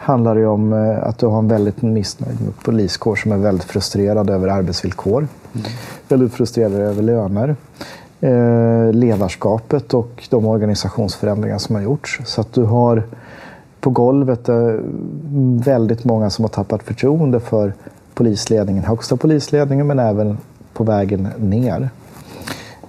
handlar 0.00 0.34
det 0.34 0.46
om 0.46 0.72
eh, 0.72 1.08
att 1.08 1.18
du 1.18 1.26
har 1.26 1.38
en 1.38 1.48
väldigt 1.48 1.82
missnöjd 1.82 2.38
poliskår 2.64 3.16
som 3.16 3.32
är 3.32 3.36
väldigt 3.36 3.64
frustrerad 3.64 4.30
över 4.30 4.48
arbetsvillkor. 4.48 5.28
Mm. 5.52 5.66
Väldigt 6.08 6.32
frustrerad 6.32 6.72
över 6.72 7.02
löner. 7.02 7.56
Eh, 8.20 8.92
ledarskapet 8.92 9.94
och 9.94 10.28
de 10.30 10.46
organisationsförändringar 10.46 11.58
som 11.58 11.74
har 11.74 11.82
gjorts. 11.82 12.20
Så 12.24 12.40
att 12.40 12.52
du 12.52 12.64
har 12.64 13.02
på 13.80 13.90
golvet 13.90 14.48
eh, 14.48 14.74
väldigt 15.64 16.04
många 16.04 16.30
som 16.30 16.44
har 16.44 16.50
tappat 16.50 16.82
förtroende 16.82 17.40
för 17.40 17.74
polisledningen, 18.14 18.84
högsta 18.84 19.16
polisledningen 19.16 19.86
men 19.86 19.98
även 19.98 20.38
på 20.72 20.84
vägen 20.84 21.28
ner. 21.38 21.90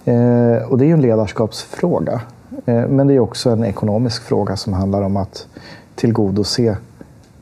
Eh, 0.05 0.63
och 0.69 0.77
det 0.77 0.85
är 0.85 0.87
ju 0.87 0.93
en 0.93 1.01
ledarskapsfråga. 1.01 2.21
Men 2.65 3.07
det 3.07 3.13
är 3.13 3.19
också 3.19 3.49
en 3.49 3.63
ekonomisk 3.63 4.23
fråga 4.23 4.57
som 4.57 4.73
handlar 4.73 5.01
om 5.01 5.17
att 5.17 5.47
tillgodose 5.95 6.77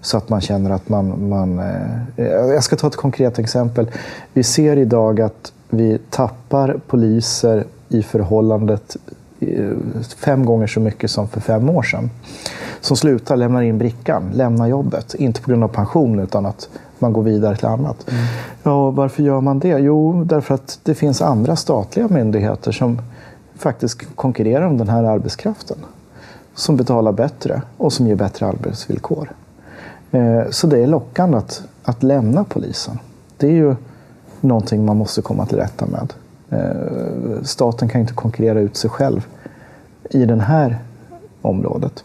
så 0.01 0.17
att 0.17 0.29
man 0.29 0.41
känner 0.41 0.69
att 0.69 0.89
man... 0.89 1.29
man 1.29 1.59
eh, 1.59 2.25
jag 2.25 2.63
ska 2.63 2.75
ta 2.75 2.87
ett 2.87 2.95
konkret 2.95 3.39
exempel. 3.39 3.87
Vi 4.33 4.43
ser 4.43 4.77
idag 4.77 5.21
att 5.21 5.53
vi 5.69 5.99
tappar 6.09 6.79
poliser 6.87 7.63
i 7.89 8.03
förhållandet 8.03 8.97
eh, 9.39 9.71
fem 10.17 10.45
gånger 10.45 10.67
så 10.67 10.79
mycket 10.79 11.11
som 11.11 11.27
för 11.27 11.41
fem 11.41 11.69
år 11.69 11.83
sedan. 11.83 12.09
Som 12.81 12.97
slutar, 12.97 13.37
lämnar 13.37 13.61
in 13.61 13.77
brickan, 13.77 14.23
lämnar 14.33 14.67
jobbet. 14.67 15.13
Inte 15.13 15.41
på 15.41 15.49
grund 15.49 15.63
av 15.63 15.67
pension 15.67 16.19
utan 16.19 16.45
att 16.45 16.69
man 16.99 17.13
går 17.13 17.23
vidare 17.23 17.55
till 17.55 17.67
annat. 17.67 18.11
Mm. 18.11 18.23
Ja, 18.63 18.91
varför 18.91 19.23
gör 19.23 19.41
man 19.41 19.59
det? 19.59 19.79
Jo, 19.79 20.23
därför 20.23 20.55
att 20.55 20.79
det 20.83 20.95
finns 20.95 21.21
andra 21.21 21.55
statliga 21.55 22.07
myndigheter 22.07 22.71
som 22.71 23.01
faktiskt 23.57 24.15
konkurrerar 24.15 24.65
om 24.65 24.77
den 24.77 24.89
här 24.89 25.03
arbetskraften. 25.03 25.77
Som 26.55 26.77
betalar 26.77 27.11
bättre 27.11 27.61
och 27.77 27.93
som 27.93 28.07
ger 28.07 28.15
bättre 28.15 28.45
arbetsvillkor. 28.45 29.29
Eh, 30.11 30.49
så 30.49 30.67
det 30.67 30.83
är 30.83 30.87
lockande 30.87 31.37
att, 31.37 31.63
att 31.83 32.03
lämna 32.03 32.43
polisen. 32.43 32.99
Det 33.37 33.47
är 33.47 33.51
ju 33.51 33.75
någonting 34.41 34.85
man 34.85 34.97
måste 34.97 35.21
komma 35.21 35.45
till 35.45 35.57
rätta 35.57 35.85
med. 35.85 36.13
Eh, 36.49 37.43
staten 37.43 37.89
kan 37.89 38.01
inte 38.01 38.13
konkurrera 38.13 38.59
ut 38.59 38.77
sig 38.77 38.89
själv 38.89 39.27
i 40.09 40.25
det 40.25 40.41
här 40.41 40.77
området. 41.41 42.03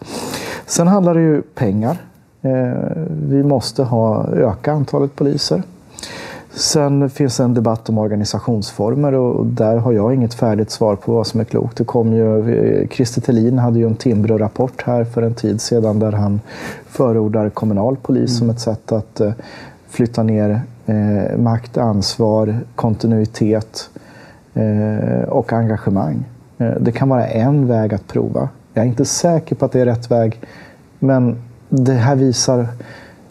Sen 0.67 0.89
handlar 0.89 1.15
det 1.15 1.21
ju 1.21 1.43
pengar. 1.43 1.99
Eh, 2.43 2.73
vi 3.09 3.43
måste 3.43 3.83
ha, 3.83 4.27
öka 4.27 4.73
antalet 4.73 5.17
poliser. 5.17 5.63
Sen 6.57 7.11
finns 7.11 7.37
det 7.37 7.45
en 7.45 7.55
debatt 7.55 7.89
om 7.89 7.99
organisationsformer 7.99 9.15
och 9.15 9.47
där 9.47 9.77
har 9.77 9.93
jag 9.93 10.15
inget 10.15 10.35
färdigt 10.35 10.71
svar 10.71 10.97
på 10.97 11.13
vad 11.13 11.27
som 11.27 11.41
är 11.41 11.45
klokt. 11.45 11.77
Det 11.77 11.85
kom 11.85 12.13
ju, 12.13 12.89
Christer 12.91 13.21
Thelin 13.21 13.59
hade 13.59 13.79
ju 13.79 13.87
en 13.87 13.97
Timbro-rapport 13.97 14.83
här 14.83 15.05
för 15.05 15.23
en 15.23 15.35
tid 15.35 15.61
sedan 15.61 15.99
där 15.99 16.13
han 16.13 16.41
förordar 16.87 17.51
kommunal 17.51 17.97
polis 17.97 18.31
mm. 18.31 18.39
som 18.39 18.51
ett 18.51 18.61
sätt 18.61 18.93
att 18.93 19.21
eh, 19.21 19.33
flytta 19.89 20.23
ner 20.23 20.61
eh, 20.87 21.39
makt, 21.39 21.77
ansvar, 21.77 22.59
kontinuitet 22.75 23.91
eh, 24.55 25.29
och 25.29 25.53
engagemang. 25.53 26.25
Eh, 26.59 26.75
det 26.81 26.93
kan 26.93 27.09
vara 27.09 27.27
en 27.27 27.69
väg 27.69 27.95
att 27.95 28.07
prova. 28.07 28.49
Jag 28.75 28.85
är 28.85 28.89
inte 28.89 29.05
säker 29.05 29.57
på 29.57 29.65
att 29.65 29.73
det 29.73 29.81
är 29.81 29.87
rätt 29.87 30.11
väg, 30.11 30.41
men 30.99 31.37
det 31.69 31.93
här 31.93 32.17
visar 32.17 32.67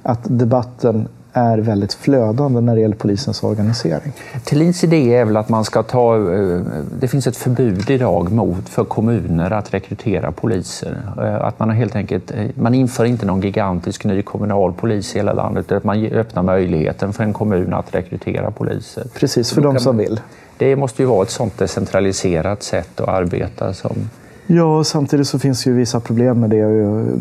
att 0.03 0.19
debatten 0.23 1.07
är 1.33 1.57
väldigt 1.57 1.93
flödande 1.93 2.61
när 2.61 2.75
det 2.75 2.81
gäller 2.81 2.95
polisens 2.95 3.43
organisering. 3.43 4.13
Thelins 4.43 4.83
idé 4.83 5.15
är 5.15 5.25
väl 5.25 5.37
att 5.37 5.49
man 5.49 5.65
ska 5.65 5.83
ta... 5.83 6.15
Eh, 6.15 6.61
det 6.99 7.07
finns 7.07 7.27
ett 7.27 7.37
förbud 7.37 7.89
idag 7.89 8.31
mot 8.31 8.69
för 8.69 8.83
kommuner 8.83 9.51
att 9.51 9.73
rekrytera 9.73 10.31
poliser. 10.31 10.97
Eh, 11.17 11.45
att 11.45 11.59
man 11.59 11.69
helt 11.69 11.95
enkelt... 11.95 12.31
Eh, 12.31 12.45
man 12.55 12.73
inför 12.73 13.05
inte 13.05 13.25
någon 13.25 13.41
gigantisk 13.41 14.03
ny 14.03 14.21
kommunal 14.21 14.73
polis 14.73 15.15
i 15.15 15.19
hela 15.19 15.33
landet 15.33 15.65
utan 15.65 15.81
man 15.83 16.05
öppnar 16.05 16.43
möjligheten 16.43 17.13
för 17.13 17.23
en 17.23 17.33
kommun 17.33 17.73
att 17.73 17.95
rekrytera 17.95 18.51
poliser. 18.51 19.03
Precis, 19.13 19.51
för 19.51 19.61
de 19.61 19.79
som 19.79 19.97
vill. 19.97 20.19
Det 20.57 20.75
måste 20.75 21.01
ju 21.01 21.07
vara 21.07 21.23
ett 21.23 21.29
sånt 21.29 21.57
decentraliserat 21.57 22.63
sätt 22.63 22.99
att 22.99 23.07
arbeta 23.07 23.73
som 23.73 24.09
Ja, 24.47 24.83
samtidigt 24.83 25.27
så 25.27 25.39
finns 25.39 25.67
ju 25.67 25.73
vissa 25.73 25.99
problem 25.99 26.39
med 26.39 26.49
det. 26.49 26.65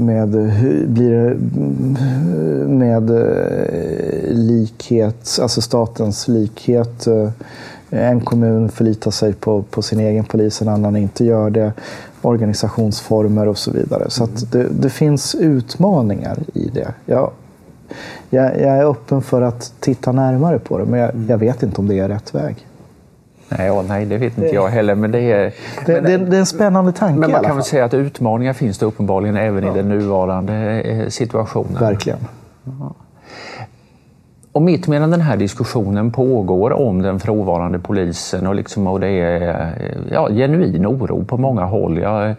Med, 0.02 0.28
blir 0.88 1.34
med 2.66 3.10
eh, 3.10 4.34
likhet, 4.34 5.38
alltså 5.42 5.60
statens 5.60 6.28
likhet. 6.28 7.06
Eh, 7.06 7.30
en 7.90 8.20
kommun 8.20 8.68
förlitar 8.68 9.10
sig 9.10 9.32
på, 9.32 9.62
på 9.62 9.82
sin 9.82 10.00
egen 10.00 10.24
polis, 10.24 10.62
en 10.62 10.68
annan 10.68 10.96
inte 10.96 11.24
gör 11.24 11.50
det. 11.50 11.72
Organisationsformer 12.22 13.48
och 13.48 13.58
så 13.58 13.70
vidare. 13.70 14.10
Så 14.10 14.28
det, 14.52 14.66
det, 14.80 14.90
finns 14.90 15.34
utmaningar 15.34 16.38
i 16.54 16.70
det. 16.74 16.94
Jag, 17.06 17.30
jag, 18.30 18.60
jag, 18.60 18.78
är 18.78 18.90
öppen 18.90 19.22
för 19.22 19.42
att 19.42 19.72
titta 19.80 20.12
närmare 20.12 20.58
på 20.58 20.78
det, 20.78 20.84
men 20.84 21.00
jag, 21.00 21.10
jag 21.28 21.38
vet 21.38 21.62
inte 21.62 21.80
om 21.80 21.88
det 21.88 21.98
är 21.98 22.08
rätt 22.08 22.34
väg. 22.34 22.66
Nej, 23.58 23.66
ja, 23.66 23.82
nej, 23.82 24.04
det 24.04 24.18
vet 24.18 24.38
inte 24.38 24.54
jag 24.54 24.68
heller. 24.68 24.94
Men 24.94 25.10
det 25.10 25.20
är, 25.20 25.52
det, 25.86 26.02
men, 26.02 26.04
det, 26.04 26.16
det 26.16 26.36
är 26.36 26.40
en 26.40 26.46
spännande 26.46 26.92
tanke 26.92 27.20
Men 27.20 27.30
man 27.30 27.44
kan 27.44 27.56
väl 27.56 27.64
säga 27.64 27.84
att 27.84 27.94
utmaningar 27.94 28.52
finns 28.52 28.78
det 28.78 28.86
uppenbarligen 28.86 29.36
även 29.36 29.64
ja. 29.64 29.72
i 29.72 29.76
den 29.76 29.88
nuvarande 29.88 30.80
eh, 30.80 31.08
situationen. 31.08 31.80
Verkligen. 31.80 32.18
Och 34.52 34.62
mitt 34.62 34.86
medan 34.86 35.10
den 35.10 35.20
här 35.20 35.36
diskussionen 35.36 36.10
pågår 36.10 36.72
om 36.72 37.02
den 37.02 37.20
frånvarande 37.20 37.78
polisen 37.78 38.46
och, 38.46 38.54
liksom, 38.54 38.86
och 38.86 39.00
det 39.00 39.08
är 39.08 39.74
ja, 40.10 40.28
genuin 40.28 40.86
oro 40.86 41.24
på 41.24 41.36
många 41.36 41.64
håll. 41.64 41.98
Jag, 41.98 42.34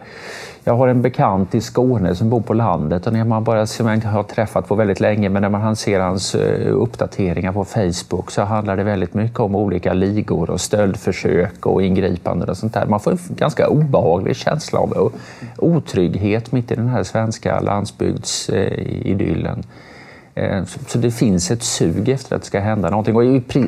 jag 0.64 0.74
har 0.74 0.88
en 0.88 1.02
bekant 1.02 1.54
i 1.54 1.60
Skåne 1.60 2.14
som 2.14 2.30
bor 2.30 2.40
på 2.40 2.54
landet 2.54 3.06
och 3.06 3.12
när 3.12 3.24
man 3.24 3.44
bara, 3.44 3.66
som 3.66 3.86
jag 3.86 3.94
inte 3.94 4.08
har 4.08 4.22
träffat 4.22 4.68
på 4.68 4.74
väldigt 4.74 5.00
länge, 5.00 5.28
men 5.28 5.42
när 5.42 5.48
man 5.48 5.76
ser 5.76 6.00
hans 6.00 6.34
eh, 6.34 6.76
uppdateringar 6.76 7.52
på 7.52 7.64
Facebook 7.64 8.30
så 8.30 8.42
handlar 8.42 8.76
det 8.76 8.84
väldigt 8.84 9.14
mycket 9.14 9.40
om 9.40 9.54
olika 9.54 9.92
ligor 9.92 10.50
och 10.50 10.60
stöldförsök 10.60 11.66
och 11.66 11.82
ingripanden 11.82 12.48
och 12.48 12.56
sånt 12.56 12.74
där. 12.74 12.86
Man 12.86 13.00
får 13.00 13.10
en 13.10 13.18
ganska 13.28 13.68
obehaglig 13.68 14.36
känsla 14.36 14.78
av 14.78 15.12
otrygghet 15.56 16.52
mitt 16.52 16.70
i 16.70 16.74
den 16.74 16.88
här 16.88 17.02
svenska 17.02 17.60
landsbygdsidyllen. 17.60 19.58
Eh, 19.58 19.64
Eh, 20.34 20.64
så 20.86 20.98
det 20.98 21.10
finns 21.10 21.50
ett 21.50 21.62
sug 21.62 22.08
efter 22.08 22.36
att 22.36 22.42
det 22.42 22.46
ska 22.46 22.60
hända 22.60 22.90
någonting 22.90 23.16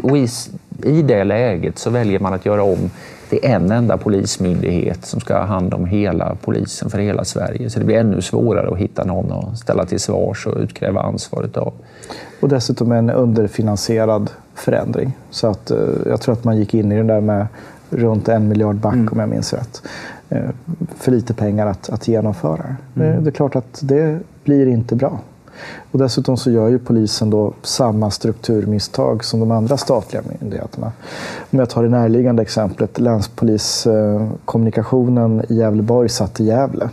och 0.02 0.16
i, 0.16 0.28
i 0.82 1.02
det 1.02 1.24
läget 1.24 1.78
så 1.78 1.90
väljer 1.90 2.20
man 2.20 2.34
att 2.34 2.46
göra 2.46 2.62
om 2.62 2.90
det 3.30 3.46
är 3.46 3.56
en 3.56 3.70
enda 3.70 3.96
polismyndighet 3.96 5.04
som 5.04 5.20
ska 5.20 5.34
ha 5.34 5.44
hand 5.44 5.74
om 5.74 5.86
hela 5.86 6.36
polisen 6.44 6.90
för 6.90 6.98
hela 6.98 7.24
Sverige. 7.24 7.70
Så 7.70 7.78
det 7.78 7.84
blir 7.84 7.96
ännu 7.96 8.22
svårare 8.22 8.68
att 8.72 8.78
hitta 8.78 9.04
någon 9.04 9.32
att 9.32 9.58
ställa 9.58 9.86
till 9.86 10.00
svars 10.00 10.46
och 10.46 10.56
utkräva 10.58 11.00
ansvaret 11.00 11.56
av. 11.56 11.72
Och 12.40 12.48
dessutom 12.48 12.92
en 12.92 13.10
underfinansierad 13.10 14.30
förändring. 14.54 15.12
Så 15.30 15.46
att, 15.46 15.70
eh, 15.70 15.78
jag 16.06 16.20
tror 16.20 16.32
att 16.32 16.44
man 16.44 16.56
gick 16.56 16.74
in 16.74 16.92
i 16.92 16.96
den 16.96 17.06
där 17.06 17.20
med 17.20 17.46
runt 17.90 18.28
en 18.28 18.48
miljard 18.48 18.76
back 18.76 18.94
mm. 18.94 19.08
om 19.12 19.18
jag 19.18 19.28
minns 19.28 19.52
rätt. 19.52 19.82
Eh, 20.28 20.50
för 20.96 21.12
lite 21.12 21.34
pengar 21.34 21.66
att, 21.66 21.90
att 21.90 22.08
genomföra. 22.08 22.76
Mm. 22.96 23.24
Det 23.24 23.30
är 23.30 23.32
klart 23.32 23.56
att 23.56 23.80
det 23.82 24.18
blir 24.44 24.66
inte 24.66 24.94
bra. 24.94 25.20
Och 25.92 25.98
dessutom 25.98 26.36
så 26.36 26.50
gör 26.50 26.68
ju 26.68 26.78
polisen 26.78 27.30
då 27.30 27.52
samma 27.62 28.10
strukturmisstag 28.10 29.24
som 29.24 29.40
de 29.40 29.50
andra 29.50 29.76
statliga 29.76 30.22
myndigheterna. 30.40 30.92
Om 31.50 31.58
jag 31.58 31.70
tar 31.70 31.82
det 31.82 31.88
närliggande 31.88 32.42
exemplet, 32.42 32.98
länspoliskommunikationen 32.98 35.42
i 35.48 35.54
Gävleborg 35.54 36.08
satt 36.08 36.40
i 36.40 36.44
Gävle. 36.44 36.90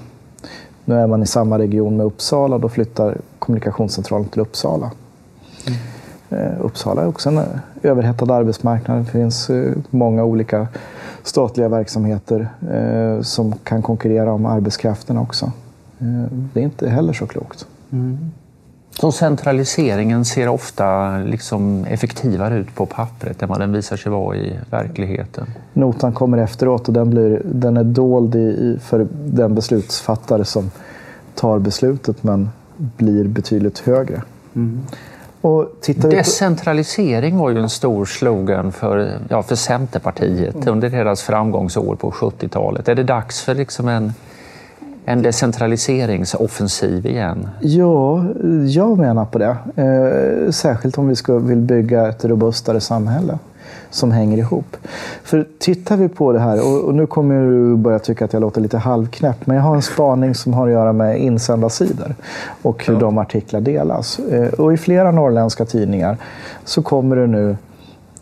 Nu 0.86 0.96
är 0.96 1.08
man 1.08 1.24
i 1.24 1.26
samma 1.26 1.60
region 1.60 1.98
med 1.98 2.06
Uppsala, 2.06 2.58
då 2.58 2.70
flyttar 2.70 3.18
kommunikationscentralen 3.40 4.28
till 4.28 4.42
Uppsala. 4.42 4.92
Mm. 5.68 5.80
Uppsala 6.62 7.02
är 7.02 7.08
också 7.08 7.30
en 7.30 7.38
eh, 7.38 7.44
överhettad 7.84 8.34
arbetsmarknad. 8.34 8.98
Det 8.98 9.06
finns 9.06 9.50
eh, 9.50 9.74
många 9.90 10.24
olika 10.24 10.68
statliga 11.24 11.70
verksamheter 11.70 12.50
som 13.22 13.54
kan 13.64 13.82
konkurrera 13.82 14.34
om 14.34 14.46
arbetskraften 14.46 15.18
också. 15.18 15.52
Det 16.54 16.60
är 16.60 16.64
inte 16.64 16.90
heller 16.90 17.14
så 17.14 17.28
klokt. 17.28 17.68
Mm. 17.92 18.32
Så 19.00 19.12
centraliseringen 19.12 20.26
ser 20.26 20.48
ofta 20.48 21.18
liksom 21.18 21.86
effektivare 21.86 22.58
ut 22.58 22.76
på 22.76 22.86
pappret 22.86 23.44
än 23.44 23.50
vad 23.50 23.60
den 23.60 23.72
visar 23.72 23.98
sig 23.98 24.12
vara 24.12 24.36
i 24.36 24.60
verkligheten. 24.70 25.48
Notan 25.74 26.14
kommer 26.14 26.38
efteråt 26.38 26.88
och 26.88 26.94
den, 26.94 27.10
blir, 27.10 27.42
den 27.46 27.78
är 27.78 27.84
dold 27.84 28.36
i, 28.36 28.80
för 28.84 29.08
den 29.14 29.56
beslutsfattare 29.56 30.46
som 30.46 30.72
tar 31.36 31.60
beslutet 31.60 32.24
men 32.24 32.50
blir 32.78 33.28
betydligt 33.28 33.80
högre. 33.80 34.22
Mm. 34.56 34.82
Decentralisering 35.96 37.38
var 37.38 37.50
ju 37.50 37.60
en 37.60 37.70
stor 37.70 38.06
slogan 38.06 38.72
för, 38.72 39.20
ja, 39.30 39.44
för 39.44 39.56
Centerpartiet 39.56 40.56
mm. 40.56 40.68
under 40.68 40.90
deras 40.90 41.22
framgångsår 41.22 41.96
på 41.96 42.12
70-talet. 42.12 42.88
Är 42.88 42.96
det 42.96 43.04
dags 43.04 43.42
för 43.42 43.56
liksom 43.56 43.88
en 43.88 44.14
en 45.06 45.22
decentraliseringsoffensiv 45.22 47.06
igen? 47.06 47.50
Ja, 47.60 48.26
jag 48.68 48.98
menar 48.98 49.26
på 49.26 49.38
det. 49.40 49.58
Eh, 49.76 50.52
särskilt 50.52 50.98
om 50.98 51.08
vi 51.08 51.16
ska, 51.16 51.38
vill 51.38 51.62
bygga 51.62 52.08
ett 52.08 52.26
robustare 52.26 52.80
samhälle. 52.80 53.38
som 53.90 54.12
hänger 54.12 54.38
ihop. 54.38 54.78
För 55.24 55.48
tittar 55.60 55.98
vi 55.98 56.10
på 56.10 56.32
det 56.32 56.40
här, 56.40 56.68
och, 56.68 56.84
och 56.84 56.96
nu 56.96 57.08
kommer 57.08 57.36
du 57.36 57.76
börja 57.76 58.00
tycka 58.00 58.26
att 58.26 58.34
jag 58.34 58.42
låter 58.42 58.62
lite 58.62 58.78
halvknäpp, 58.78 59.48
men 59.48 59.58
jag 59.58 59.64
har 59.64 59.76
en 59.76 59.82
spaning 59.82 60.36
som 60.36 60.54
har 60.54 60.68
att 60.68 60.74
göra 60.74 60.94
med 60.94 61.22
insändarsidor 61.22 62.16
och 62.62 62.86
hur 62.86 62.94
ja. 62.94 63.00
de 63.00 63.18
artiklar 63.18 63.62
delas. 63.62 64.20
Eh, 64.20 64.54
och 64.54 64.74
i 64.74 64.78
flera 64.78 65.12
norrländska 65.12 65.66
tidningar 65.66 66.18
så 66.66 66.82
kommer 66.82 67.16
det 67.16 67.28
nu, 67.28 67.58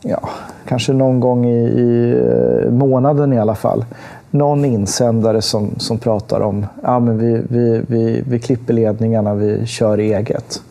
ja, 0.02 0.30
kanske 0.66 0.94
någon 0.94 1.20
gång 1.20 1.46
i, 1.46 1.64
i 1.68 2.18
eh, 2.66 2.72
månaden 2.72 3.34
i 3.34 3.40
alla 3.40 3.56
fall, 3.56 3.86
någon 4.32 4.66
insändare 4.66 5.42
som, 5.42 5.70
som 5.78 5.98
pratar 5.98 6.40
om 6.40 6.66
ja, 6.84 7.00
men 7.00 7.18
vi, 7.18 7.42
vi, 7.50 7.82
vi, 7.88 8.24
vi 8.28 8.40
klipper 8.40 8.74
ledningarna, 8.74 9.34
vi 9.34 9.66
kör 9.66 9.98
eget. 9.98 10.62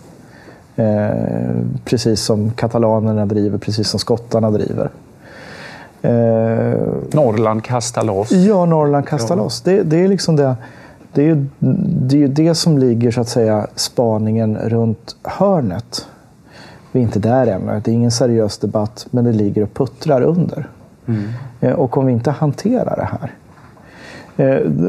Eh, 0.77 1.11
precis 1.85 2.21
som 2.21 2.51
katalanerna 2.51 3.27
driver, 3.27 3.59
precis 3.59 3.89
som 3.89 4.01
skottarna 4.01 4.51
driver. 4.51 4.91
Eh, 6.03 6.79
Norrland 7.13 7.65
kastar 7.65 8.05
loss. 8.05 8.33
Ja, 8.33 8.67
Norrland 8.67 9.07
kastar 9.07 9.37
ja. 9.37 9.43
loss. 9.43 9.61
Det, 9.61 9.83
det, 9.83 10.05
är 10.05 10.09
liksom 10.09 10.37
det, 10.37 10.57
det, 11.13 11.29
är 11.29 11.47
det 12.09 12.23
är 12.23 12.29
det 12.29 12.55
som 12.55 12.79
ligger 12.79 13.11
så 13.11 13.21
att 13.21 13.29
säga 13.29 13.67
spaningen 13.75 14.57
runt 14.57 15.17
hörnet. 15.23 16.07
Vi 16.93 17.01
är 17.01 17.05
inte 17.05 17.19
där 17.19 17.47
ännu. 17.47 17.81
Det 17.85 17.91
är 17.91 17.95
ingen 17.95 18.11
seriös 18.11 18.59
debatt, 18.59 19.07
men 19.11 19.25
det 19.25 19.33
ligger 19.33 19.63
och 19.63 19.75
puttrar 19.75 20.23
under. 20.23 20.69
Mm. 21.07 21.29
Eh, 21.61 21.73
och 21.73 21.99
om 21.99 22.07
vi 22.07 22.13
inte 22.13 22.31
hanterar 22.31 22.97
det 22.97 23.09
här 23.21 23.35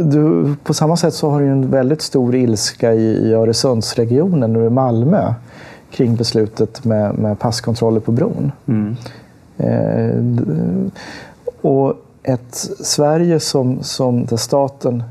du, 0.03 0.55
på 0.63 0.73
samma 0.73 0.97
sätt 0.97 1.13
så 1.13 1.29
har 1.29 1.41
du 1.41 1.47
en 1.47 1.71
väldigt 1.71 2.01
stor 2.01 2.35
ilska 2.35 2.93
i, 2.93 3.29
i 3.29 3.33
Öresundsregionen 3.33 4.55
och 4.55 4.65
i 4.65 4.69
Malmö 4.69 5.33
kring 5.91 6.15
beslutet 6.15 6.85
med, 6.85 7.15
med 7.15 7.39
passkontroller 7.39 7.99
på 7.99 8.11
bron. 8.11 8.51
Mm. 8.67 8.95
Eh, 9.57 10.91
och 11.61 11.95
ett 12.23 12.55
Sverige 12.79 13.39
som, 13.39 13.83
som 13.83 14.25
där 14.25 14.37
staten 14.37 15.03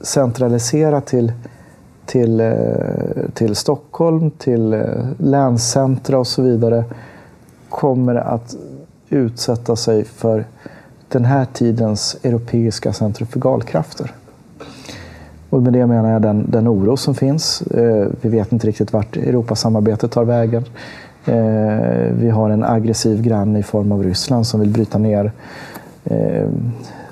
centraliserar 0.00 1.00
till, 1.00 1.32
till, 2.06 2.40
eh, 2.40 2.54
till 3.34 3.56
Stockholm, 3.56 4.30
till 4.30 4.72
eh, 4.72 4.80
länscentra 5.18 6.18
och 6.18 6.26
så 6.26 6.42
vidare 6.42 6.84
kommer 7.68 8.14
att 8.14 8.56
utsätta 9.08 9.76
sig 9.76 10.04
för 10.04 10.44
den 11.10 11.24
här 11.24 11.46
tidens 11.52 12.16
europeiska 12.22 12.92
centrifugalkrafter. 12.92 14.12
Och 15.50 15.62
med 15.62 15.72
det 15.72 15.86
menar 15.86 16.12
jag 16.12 16.22
den, 16.22 16.50
den 16.50 16.68
oro 16.68 16.96
som 16.96 17.14
finns. 17.14 17.62
Eh, 17.62 18.06
vi 18.20 18.28
vet 18.28 18.52
inte 18.52 18.66
riktigt 18.66 18.92
vart 18.92 19.16
Europasamarbetet 19.16 20.10
tar 20.10 20.24
vägen. 20.24 20.64
Eh, 21.24 22.12
vi 22.12 22.30
har 22.30 22.50
en 22.50 22.64
aggressiv 22.64 23.22
granne 23.22 23.58
i 23.58 23.62
form 23.62 23.92
av 23.92 24.02
Ryssland 24.02 24.46
som 24.46 24.60
vill 24.60 24.70
bryta 24.70 24.98
ner 24.98 25.32
eh, 26.04 26.48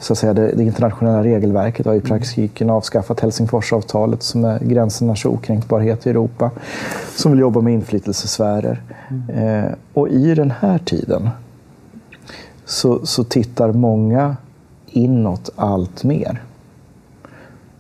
så 0.01 0.13
att 0.13 0.19
säga, 0.19 0.35
det, 0.35 0.53
det 0.57 0.63
internationella 0.63 1.25
regelverket 1.25 1.87
har 1.87 1.95
i 1.95 2.01
praktiken 2.01 2.71
avskaffat 2.71 3.21
Helsingforsavtalet 3.21 4.23
som 4.23 4.45
är 4.45 4.59
gränsernas 4.59 5.25
okränkbarhet 5.25 6.07
i 6.07 6.11
Europa. 6.11 6.51
Som 7.17 7.33
vill 7.33 7.41
jobba 7.41 7.61
med 7.61 7.73
inflytelsesfärer. 7.73 8.83
Mm. 9.29 9.73
och 9.95 10.09
i 10.09 10.35
den 10.35 10.51
här 10.51 10.79
tiden 10.79 11.31
så, 12.69 13.07
så 13.07 13.25
tittar 13.25 13.73
många 13.73 14.37
inåt 14.87 15.51
allt 15.57 16.05
mer. 16.05 16.43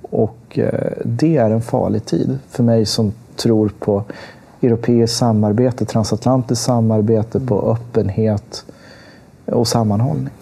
Och 0.03 0.59
eh, 0.59 0.92
det 1.05 1.37
är 1.37 1.51
en 1.51 1.62
farlig 1.62 2.05
tid 2.05 2.38
för 2.48 2.62
mig 2.62 2.87
som 2.87 3.12
tror 3.37 3.72
på 3.79 4.05
europeiskt 4.62 5.16
samarbete, 5.16 5.85
transatlantiskt 5.85 6.64
samarbete, 6.64 7.40
på 7.40 7.72
öppenhet 7.72 8.64
och 9.44 9.68
sammanhållning. 9.68 10.33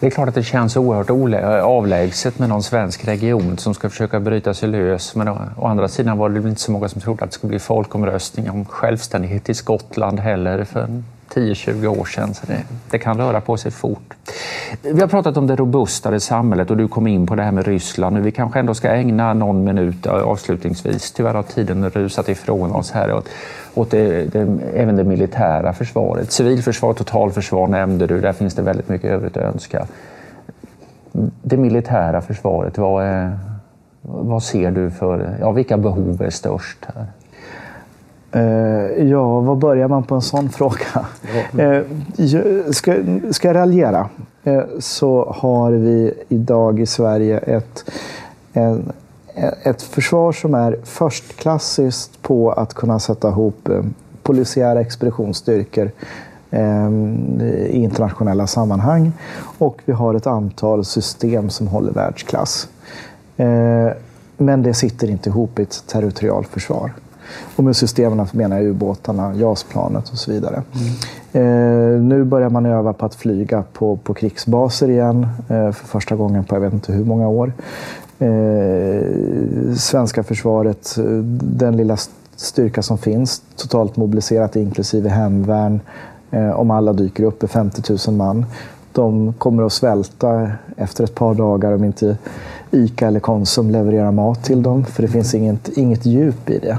Det 0.00 0.06
är 0.06 0.10
klart 0.10 0.28
att 0.28 0.34
det 0.34 0.42
känns 0.42 0.76
oerhört 0.76 1.10
avlägset 1.64 2.38
med 2.38 2.48
någon 2.48 2.62
svensk 2.62 3.04
region 3.04 3.58
som 3.58 3.74
ska 3.74 3.90
försöka 3.90 4.20
bryta 4.20 4.54
sig 4.54 4.68
lös. 4.68 5.14
Men 5.14 5.28
å 5.28 5.66
andra 5.66 5.88
sidan 5.88 6.18
var 6.18 6.28
det 6.28 6.48
inte 6.48 6.60
så 6.60 6.72
många 6.72 6.88
som 6.88 7.00
trodde 7.00 7.24
att 7.24 7.30
det 7.30 7.34
skulle 7.34 7.48
bli 7.48 7.58
folkomröstning 7.58 8.50
om 8.50 8.64
självständighet 8.64 9.48
i 9.48 9.54
Skottland 9.54 10.20
heller 10.20 10.64
för 10.64 11.02
10-20 11.34 11.86
år 11.86 12.04
sedan. 12.04 12.34
Så 12.34 12.46
det, 12.46 12.64
det, 12.90 12.98
kan 12.98 13.18
röra 13.18 13.40
på 13.40 13.56
sig 13.56 13.70
fort. 13.70 14.14
Vi 14.82 15.00
har 15.00 15.08
pratat 15.08 15.36
om 15.36 15.46
det 15.46 15.56
robustare 15.56 16.20
samhället 16.20 16.70
och 16.70 16.76
du 16.76 16.88
kom 16.88 17.06
in 17.06 17.26
på 17.26 17.34
det 17.34 17.42
här 17.42 17.52
med 17.52 17.66
Ryssland. 17.66 18.18
Vi 18.18 18.30
kanske 18.30 18.58
ändå 18.58 18.74
ska 18.74 18.88
ägna 18.88 19.34
någon 19.34 19.64
minut 19.64 20.06
eh, 20.06 20.12
avslutningsvis. 20.12 21.12
Tyvärr 21.12 21.34
har 21.34 21.42
tiden 21.42 21.90
rusat 21.90 22.28
ifrån 22.28 22.72
oss 22.72 22.90
här. 22.90 23.12
Åt, 23.12 23.28
åt 23.74 23.90
det, 23.90 24.24
det, 24.24 24.58
även 24.74 24.96
det 24.96 25.04
militära 25.04 25.72
försvaret. 25.72 26.32
Civilförsvar, 26.32 26.92
totalförsvar 26.92 27.68
nämnde 27.68 28.06
du. 28.06 28.20
Där 28.20 28.32
finns 28.32 28.54
det 28.54 28.62
väldigt 28.62 28.88
mycket 28.88 29.10
övrigt 29.10 29.36
att 29.36 29.54
önska. 29.54 29.86
Det 31.42 31.56
militära 31.56 32.20
försvaret, 32.20 32.78
vad, 32.78 33.04
är, 33.04 33.38
vad 34.02 34.42
ser 34.42 34.70
du 34.70 34.90
för... 34.90 35.36
Ja, 35.40 35.50
vilka 35.50 35.76
behov 35.76 36.22
är 36.22 36.30
störst? 36.30 36.78
här? 36.94 37.06
Uh, 38.36 39.08
ja, 39.08 39.40
var 39.40 39.56
börjar 39.56 39.88
man 39.88 40.02
på 40.02 40.14
en 40.14 40.22
sån 40.22 40.48
fråga? 40.50 41.06
Uh, 41.58 41.82
ska, 42.70 42.94
ska 43.30 43.48
jag 43.48 43.56
raljera 43.56 44.08
uh, 44.46 44.62
så 44.78 45.34
har 45.36 45.72
vi 45.72 46.12
idag 46.28 46.80
i 46.80 46.86
Sverige 46.86 47.38
ett, 47.38 47.90
ett 49.62 49.82
försvar 49.82 50.32
som 50.32 50.54
är 50.54 50.78
förstklassiskt 50.84 52.22
på 52.22 52.52
att 52.52 52.74
kunna 52.74 52.98
sätta 52.98 53.28
ihop 53.28 53.68
polisiära 54.22 54.80
expeditionsstyrkor 54.80 55.90
i 56.50 57.70
internationella 57.70 58.46
sammanhang. 58.46 59.12
Och 59.58 59.80
vi 59.84 59.92
har 59.92 60.14
ett 60.14 60.26
antal 60.26 60.84
system 60.84 61.50
som 61.50 61.68
håller 61.68 61.92
världsklass. 61.92 62.68
Men 64.36 64.62
det 64.62 64.74
sitter 64.74 65.10
inte 65.10 65.28
ihop 65.30 65.58
i 65.58 65.62
ett 65.62 65.84
territorialförsvar. 65.86 66.92
Och 67.56 67.64
med 67.64 67.76
systemen 67.76 68.26
menar 68.32 68.56
jag 68.56 68.66
ubåtarna, 68.66 69.34
JAS-planet 69.34 70.08
och 70.08 70.18
så 70.18 70.32
vidare. 70.32 70.62
Mm. 70.72 70.88
Eh, 71.32 72.02
nu 72.02 72.24
börjar 72.24 72.50
man 72.50 72.66
öva 72.66 72.92
på 72.92 73.06
att 73.06 73.14
flyga 73.14 73.64
på, 73.72 73.96
på 73.96 74.14
krigsbaser 74.14 74.90
igen 74.90 75.26
eh, 75.48 75.72
för 75.72 75.86
första 75.86 76.16
gången 76.16 76.44
på 76.44 76.56
jag 76.56 76.60
vet 76.60 76.72
inte 76.72 76.92
hur 76.92 77.04
många 77.04 77.28
år. 77.28 77.52
Eh, 78.18 79.02
svenska 79.76 80.22
försvaret, 80.22 80.98
eh, 80.98 81.04
den 81.42 81.76
lilla 81.76 81.96
styrka 82.36 82.82
som 82.82 82.98
finns, 82.98 83.42
totalt 83.56 83.96
mobiliserat 83.96 84.56
inklusive 84.56 85.08
hemvärn, 85.08 85.80
eh, 86.30 86.50
om 86.50 86.70
alla 86.70 86.92
dyker 86.92 87.24
upp, 87.24 87.42
är 87.42 87.46
50 87.46 87.98
000 88.08 88.16
man. 88.16 88.46
De 88.92 89.32
kommer 89.32 89.62
att 89.62 89.72
svälta 89.72 90.50
efter 90.76 91.04
ett 91.04 91.14
par 91.14 91.34
dagar 91.34 91.72
om 91.72 91.84
inte 91.84 92.16
ICA 92.70 93.06
eller 93.06 93.20
Konsum 93.20 93.70
levererar 93.70 94.12
mat 94.12 94.44
till 94.44 94.62
dem, 94.62 94.84
för 94.84 95.02
det 95.02 95.08
finns 95.08 95.34
inget, 95.34 95.68
inget 95.68 96.06
djup 96.06 96.50
i 96.50 96.58
det. 96.58 96.78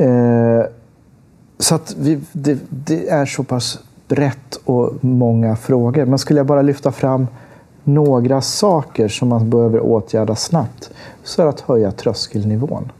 Eh, 0.00 0.66
så 1.58 1.74
att 1.74 1.94
vi, 1.98 2.20
det, 2.32 2.58
det, 2.68 3.08
är 3.08 3.26
så 3.26 3.44
pass 3.44 3.78
brett 4.08 4.60
och 4.64 5.04
många 5.04 5.56
frågor. 5.56 6.04
Men 6.04 6.18
skulle 6.18 6.40
jag 6.40 6.46
bara 6.46 6.62
lyfta 6.62 6.92
fram 6.92 7.26
några 7.84 8.40
saker 8.40 9.08
som 9.08 9.28
man 9.28 9.50
behöver 9.50 9.80
åtgärda 9.80 10.34
snabbt 10.36 10.90
så 11.24 11.42
är 11.42 11.46
det 11.46 11.50
att 11.50 11.60
höja 11.60 11.92
tröskelnivån. 11.92 12.92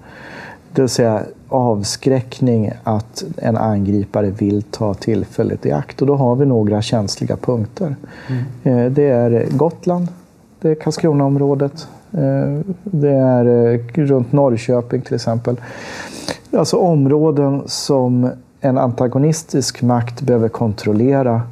Det 0.73 0.83
vill 0.83 0.89
säga 0.89 1.23
avskräckning 1.49 2.73
att 2.85 3.25
en 3.37 3.57
angripare 3.57 4.31
vill 4.31 4.63
ta 4.63 4.95
tillfället 4.95 5.67
i 5.67 5.73
akt. 5.73 6.01
Och 6.01 6.07
då 6.07 6.17
har 6.17 6.37
vi 6.37 6.47
några 6.47 6.83
känsliga 6.83 7.37
punkter. 7.37 7.97
Mm. 8.29 8.45
Eh, 8.63 8.93
det 8.93 9.09
är 9.09 9.47
Gotland, 9.51 10.09
det 10.61 10.69
är 10.71 10.75
Karlskronaområdet, 10.75 11.89
eh, 12.13 12.61
det 12.83 13.11
är 13.11 13.73
eh, 13.75 13.81
runt 13.95 14.33
Norrköping 14.33 15.03
till 15.03 15.15
exempel. 15.15 15.57
Alltså 16.53 16.77
områden 16.77 17.63
som 17.67 18.31
en 18.61 18.79
antagonistisk 18.79 19.83
makt 19.83 20.21
behöver 20.21 20.49
kontrollera 20.49 21.43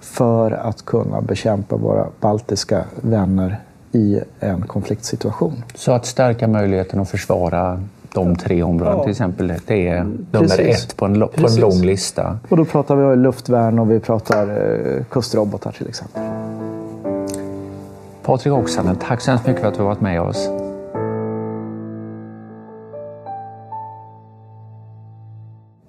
för 0.00 0.50
att 0.50 0.84
kunna 0.84 1.20
bekämpa 1.20 1.76
våra 1.76 2.06
baltiska 2.20 2.84
vänner 3.00 3.60
i 3.92 4.20
en 4.40 4.62
konfliktsituation. 4.62 5.62
Så 5.74 5.92
att 5.92 6.06
stärka 6.06 6.48
möjligheten 6.48 7.00
att 7.00 7.10
försvara 7.10 7.82
de 8.14 8.36
tre 8.36 8.62
områdena 8.62 8.96
ja. 8.96 9.02
till 9.02 9.10
exempel, 9.10 9.52
det 9.66 9.88
är 9.88 10.04
nummer 10.04 10.22
Precis. 10.30 10.84
ett 10.84 10.96
på 10.96 11.04
en, 11.04 11.20
på 11.20 11.46
en 11.46 11.56
lång 11.56 11.80
lista. 11.80 12.38
Och 12.48 12.56
då 12.56 12.64
pratar 12.64 12.96
vi 12.96 13.16
luftvärn 13.16 13.78
och 13.78 13.90
vi 13.90 14.00
pratar 14.00 14.48
eh, 14.48 15.04
kustrobotar 15.04 15.72
till 15.72 15.88
exempel. 15.88 16.22
Patrik 18.22 18.54
Oksanen, 18.54 18.96
tack 18.96 19.20
så 19.20 19.30
hemskt 19.30 19.46
mycket 19.46 19.60
för 19.60 19.68
att 19.68 19.74
du 19.74 19.80
har 19.80 19.88
varit 19.88 20.00
med 20.00 20.20
oss. 20.20 20.48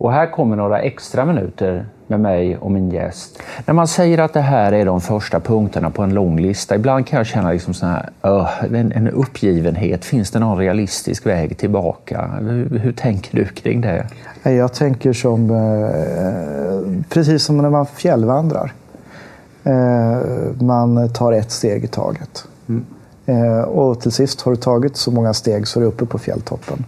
Och 0.06 0.14
här 0.14 0.32
kommer 0.32 0.56
några 0.56 0.80
extra 0.80 1.26
minuter 1.26 1.86
med 2.08 2.20
mig 2.20 2.58
och 2.58 2.72
min 2.72 2.90
gäst. 2.90 3.40
När 3.66 3.74
man 3.74 3.88
säger 3.88 4.18
att 4.18 4.34
det 4.34 4.42
här 4.42 4.72
är 4.72 4.86
de 4.86 5.02
första 5.02 5.40
punkterna 5.40 5.90
på 5.90 6.04
en 6.04 6.14
lång 6.14 6.40
lista, 6.40 6.76
ibland 6.76 7.08
kan 7.08 7.18
jag 7.18 7.26
känna 7.26 7.52
liksom 7.52 7.74
sån 7.74 7.90
här, 7.90 8.10
uh, 8.26 8.64
en, 8.64 8.92
en 8.92 9.08
uppgivenhet. 9.08 10.06
Finns 10.06 10.32
det 10.32 10.40
någon 10.40 10.58
realistisk 10.58 11.26
väg 11.26 11.58
tillbaka? 11.58 12.30
Hur, 12.40 12.80
hur 12.80 12.92
tänker 12.92 13.38
du 13.38 13.46
kring 13.46 13.82
det? 13.82 14.08
Jag 14.44 14.74
tänker 14.74 15.14
som 15.14 15.52
eh, 15.52 17.04
precis 17.10 17.44
som 17.44 17.58
när 17.58 17.70
man 17.70 17.86
fjällvandrar. 17.86 18.74
Eh, 19.64 20.18
man 20.62 21.10
tar 21.14 21.32
ett 21.32 21.52
steg 21.52 21.84
i 21.84 21.88
taget. 21.88 22.46
Mm. 22.70 22.86
Eh, 23.26 23.62
och 23.62 24.02
till 24.02 24.12
sist 24.12 24.42
har 24.42 24.52
du 24.52 24.56
tagit 24.56 24.98
så 24.98 25.12
många 25.12 25.34
steg 25.34 25.68
så 25.68 25.80
du 25.80 25.86
är 25.86 25.90
uppe 25.90 26.06
på 26.06 26.20
fjälltoppen. 26.20 26.86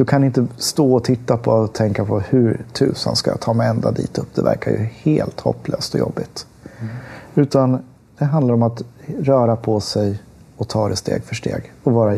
Du 0.00 0.04
kan 0.04 0.24
inte 0.24 0.46
stå 0.56 0.94
och 0.94 1.04
titta 1.04 1.36
på 1.36 1.50
och 1.50 1.72
tänka 1.72 2.04
på 2.04 2.20
hur 2.20 2.64
tusan 2.72 3.16
ska 3.16 3.30
jag 3.30 3.40
ta 3.40 3.52
mig 3.52 3.68
ända 3.68 3.90
dit 3.90 4.18
upp. 4.18 4.34
Det 4.34 4.42
verkar 4.42 4.70
ju 4.70 4.78
helt 4.78 5.40
hopplöst 5.40 5.94
och 5.94 6.00
jobbigt. 6.00 6.46
Mm. 6.80 6.94
Utan 7.34 7.78
det 8.18 8.24
handlar 8.24 8.54
om 8.54 8.62
att 8.62 8.82
röra 9.18 9.56
på 9.56 9.80
sig 9.80 10.22
och 10.56 10.68
ta 10.68 10.88
det 10.88 10.96
steg 10.96 11.24
för 11.24 11.34
steg. 11.34 11.72
Och 11.82 11.92
vara 11.92 12.16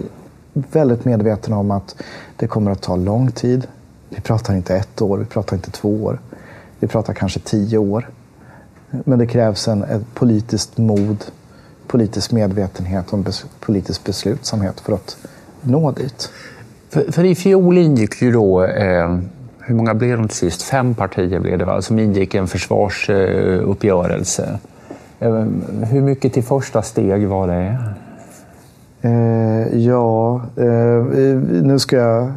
väldigt 0.53 1.05
medveten 1.05 1.53
om 1.53 1.71
att 1.71 1.97
det 2.37 2.47
kommer 2.47 2.71
att 2.71 2.83
ta 2.83 2.97
lång 2.97 3.33
tid. 3.33 3.67
Vi 4.09 4.21
pratar 4.21 4.55
inte 4.55 4.77
ett 4.77 5.03
år, 5.03 5.19
vi 5.19 5.25
pratar 5.25 5.57
inte 5.57 5.71
två 5.71 6.05
år. 6.05 6.21
Vi 6.79 6.89
pratar 6.89 7.15
kanske 7.15 7.41
tio 7.41 7.79
år. 7.79 8.11
Men 8.91 9.19
det 9.19 9.27
krävs 9.27 9.69
en, 9.69 9.83
ett 9.83 10.15
politiskt 10.15 10.79
mod, 10.79 11.25
politisk 11.87 12.33
medvetenhet 12.33 13.07
och 13.07 13.15
en 13.15 13.23
bes, 13.23 13.45
politisk 13.61 14.05
beslutsamhet 14.05 14.81
för 14.81 14.93
att 14.93 15.17
nå 15.61 15.91
dit. 15.91 16.31
För, 16.93 17.13
för 17.13 17.25
i 17.25 17.35
fjol 17.35 17.79
ingick 17.79 18.23
ju 18.23 18.33
då, 18.33 18.65
eh, 18.65 19.19
hur 19.59 19.75
många 19.75 19.95
blev 19.95 20.19
de 20.19 20.29
till 20.29 20.37
sist? 20.37 20.63
Fem 20.63 20.95
partier 20.95 21.41
blev 21.41 21.59
det 21.59 21.65
va? 21.65 21.83
som 21.83 21.99
ingick 21.99 22.35
en 22.35 22.49
försvarsuppgörelse. 22.49 24.59
Eh, 25.21 25.45
hur 25.91 26.01
mycket 26.01 26.33
till 26.33 26.43
första 26.43 26.83
steg 26.83 27.29
var 27.29 27.49
det? 27.49 27.79
Eh, 29.03 29.79
ja, 29.79 30.41
eh, 30.57 31.05
nu 31.63 31.79
ska 31.79 31.97
jag 31.97 32.33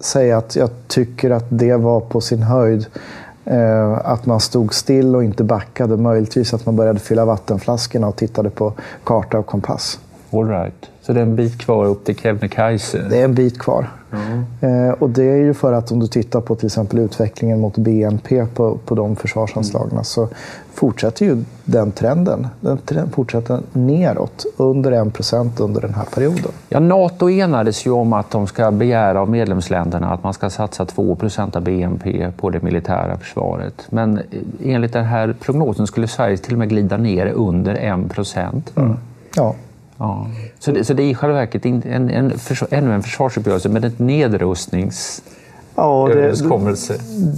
säga 0.00 0.38
att 0.38 0.56
jag 0.56 0.70
tycker 0.86 1.30
att 1.30 1.46
det 1.48 1.76
var 1.76 2.00
på 2.00 2.20
sin 2.20 2.42
höjd. 2.42 2.86
Eh, 3.44 3.92
att 3.92 4.26
man 4.26 4.40
stod 4.40 4.74
still 4.74 5.16
och 5.16 5.24
inte 5.24 5.44
backade. 5.44 5.96
Möjligtvis 5.96 6.54
att 6.54 6.66
man 6.66 6.76
började 6.76 6.98
fylla 6.98 7.24
vattenflaskorna 7.24 8.08
och 8.08 8.16
tittade 8.16 8.50
på 8.50 8.72
karta 9.04 9.38
och 9.38 9.46
kompass. 9.46 10.00
All 10.32 10.48
right. 10.48 10.90
Så 11.08 11.14
det 11.14 11.20
är 11.20 11.22
en 11.22 11.36
bit 11.36 11.58
kvar 11.58 11.84
upp 11.86 12.04
till 12.04 12.16
Kebnekaise? 12.16 13.06
Det 13.10 13.20
är 13.20 13.24
en 13.24 13.34
bit 13.34 13.58
kvar. 13.58 13.88
Mm. 14.12 14.94
och 14.94 15.10
det 15.10 15.22
är 15.24 15.36
ju 15.36 15.54
för 15.54 15.72
att 15.72 15.92
om 15.92 16.00
du 16.00 16.06
tittar 16.06 16.40
på 16.40 16.54
till 16.54 16.66
exempel 16.66 16.98
utvecklingen 16.98 17.60
mot 17.60 17.78
BNP 17.78 18.46
på, 18.46 18.78
på 18.84 18.94
de 18.94 19.16
försvarsanslagen 19.16 19.92
mm. 19.92 20.04
så 20.04 20.28
fortsätter 20.74 21.26
ju 21.26 21.44
den 21.64 21.92
trenden. 21.92 22.46
Den 22.60 22.78
trend 22.78 23.12
fortsätter 23.12 23.60
neråt 23.72 24.46
under 24.56 24.92
1 24.92 25.14
procent 25.14 25.60
under 25.60 25.80
den 25.80 25.94
här 25.94 26.04
perioden. 26.04 26.52
Ja, 26.68 26.80
Nato 26.80 27.30
enades 27.30 27.86
ju 27.86 27.90
om 27.90 28.12
att 28.12 28.30
de 28.30 28.46
ska 28.46 28.70
begära 28.70 29.20
av 29.20 29.30
medlemsländerna 29.30 30.12
att 30.12 30.22
man 30.22 30.34
ska 30.34 30.50
satsa 30.50 30.84
2 30.84 31.14
procent 31.14 31.56
av 31.56 31.62
BNP 31.62 32.32
på 32.36 32.50
det 32.50 32.62
militära 32.62 33.18
försvaret. 33.18 33.86
Men 33.90 34.20
enligt 34.64 34.92
den 34.92 35.04
här 35.04 35.36
prognosen 35.40 35.86
skulle 35.86 36.08
Sverige 36.08 36.36
till 36.36 36.52
och 36.52 36.58
med 36.58 36.68
glida 36.68 36.96
ner 36.96 37.26
under 37.26 37.74
1 37.74 38.10
procent. 38.10 38.72
Mm. 38.76 38.96
Ja. 39.34 39.54
Ja. 39.98 40.26
Så, 40.58 40.72
det, 40.72 40.84
så 40.84 40.94
det 40.94 41.02
är 41.02 41.10
i 41.10 41.14
själva 41.14 41.36
verket 41.36 41.66
en, 41.66 41.82
en, 41.82 42.10
en 42.10 42.32
ännu 42.70 42.94
en 42.94 43.02
försvarsuppgörelse 43.02 43.68
med 43.68 43.84
ett 43.84 43.98
nedrustnings... 43.98 45.22
Ja, 45.74 46.10
det, 46.14 46.34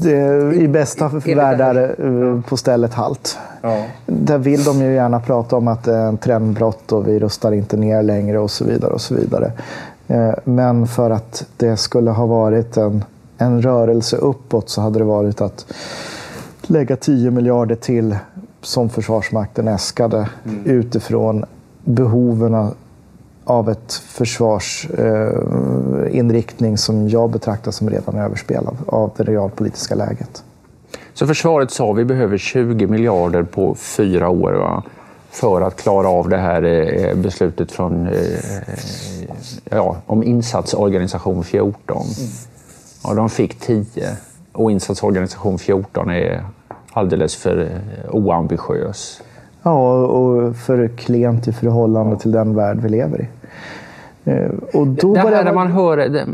det, 0.02 0.54
I 0.54 0.68
bästa 0.68 1.08
världar 1.08 1.94
eh, 1.98 2.40
på 2.40 2.56
stället 2.56 2.94
halt. 2.94 3.38
Ja. 3.62 3.84
Där 4.06 4.38
vill 4.38 4.64
de 4.64 4.80
ju 4.80 4.94
gärna 4.94 5.20
prata 5.20 5.56
om 5.56 5.68
att 5.68 5.84
det 5.84 5.94
är 5.94 6.06
en 6.06 6.18
trendbrott 6.18 6.92
och 6.92 7.08
vi 7.08 7.18
rustar 7.18 7.52
inte 7.52 7.76
ner 7.76 8.02
längre 8.02 8.38
och 8.38 8.50
så 8.50 8.64
vidare. 8.64 8.92
och 8.92 9.00
så 9.00 9.14
vidare. 9.14 9.52
Eh, 10.08 10.34
men 10.44 10.86
för 10.86 11.10
att 11.10 11.46
det 11.56 11.76
skulle 11.76 12.10
ha 12.10 12.26
varit 12.26 12.76
en, 12.76 13.04
en 13.38 13.62
rörelse 13.62 14.16
uppåt 14.16 14.68
så 14.68 14.80
hade 14.80 14.98
det 14.98 15.04
varit 15.04 15.40
att 15.40 15.66
lägga 16.62 16.96
10 16.96 17.30
miljarder 17.30 17.76
till 17.76 18.16
som 18.62 18.88
Försvarsmakten 18.88 19.68
äskade 19.68 20.28
mm. 20.44 20.66
utifrån 20.66 21.44
behoven 21.84 22.74
av 23.44 23.70
ett 23.70 23.92
försvarsinriktning 23.92 26.72
eh, 26.72 26.76
som 26.76 27.08
jag 27.08 27.30
betraktar 27.30 27.70
som 27.70 27.90
redan 27.90 28.14
överspelad 28.14 28.76
av 28.86 29.10
det 29.16 29.24
realpolitiska 29.24 29.94
läget. 29.94 30.44
Så 31.14 31.26
försvaret 31.26 31.70
sa 31.70 31.92
vi 31.92 32.04
behöver 32.04 32.38
20 32.38 32.86
miljarder 32.86 33.42
på 33.42 33.74
fyra 33.74 34.28
år 34.28 34.52
va? 34.52 34.82
för 35.30 35.60
att 35.60 35.82
klara 35.82 36.08
av 36.08 36.28
det 36.28 36.36
här 36.36 36.62
eh, 36.62 37.14
beslutet 37.14 37.72
från, 37.72 38.06
eh, 38.06 38.14
ja, 39.64 39.96
om 40.06 40.22
insatsorganisation 40.22 41.44
14. 41.44 41.96
Mm. 41.96 42.06
Ja, 43.04 43.14
de 43.14 43.30
fick 43.30 43.60
10 43.60 44.16
och 44.52 44.72
insatsorganisation 44.72 45.58
14 45.58 46.10
är 46.10 46.44
alldeles 46.92 47.36
för 47.36 47.60
eh, 47.60 48.14
oambitiös. 48.14 49.22
Ja, 49.62 50.04
och 50.04 50.56
för 50.56 50.88
klent 50.88 51.48
i 51.48 51.52
förhållande 51.52 52.18
till 52.18 52.32
den 52.32 52.54
värld 52.54 52.78
vi 52.82 52.88
lever 52.88 53.20
i. 53.20 53.28
Eh, 54.30 54.50
och 54.74 54.86
då 54.86 55.14
det 55.14 55.20
här 55.20 55.44
man... 55.44 55.54
man 55.54 55.72
hör... 55.72 55.96
Det, 55.96 56.26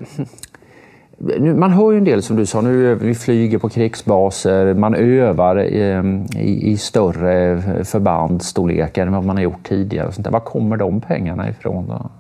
man 1.55 1.71
hör 1.71 1.93
ju 1.93 1.99
en 1.99 2.05
del 2.05 2.23
som 2.23 2.37
du 2.37 2.47
sa, 2.47 2.61
nu 2.61 2.95
vi 2.95 3.15
flyger 3.15 3.59
på 3.59 3.69
krigsbaser, 3.69 4.75
man 4.75 4.95
övar 4.95 5.61
i, 5.61 6.03
i, 6.37 6.71
i 6.71 6.77
större 6.77 7.63
förbandsstorlekar 7.85 9.07
än 9.07 9.13
vad 9.13 9.25
man 9.25 9.37
har 9.37 9.43
gjort 9.43 9.69
tidigare. 9.69 10.13
Sånt 10.13 10.31
Var 10.31 10.41
kommer 10.41 10.77
de 10.77 11.01
pengarna 11.01 11.49
ifrån? 11.49 11.87
Då? 11.89 12.11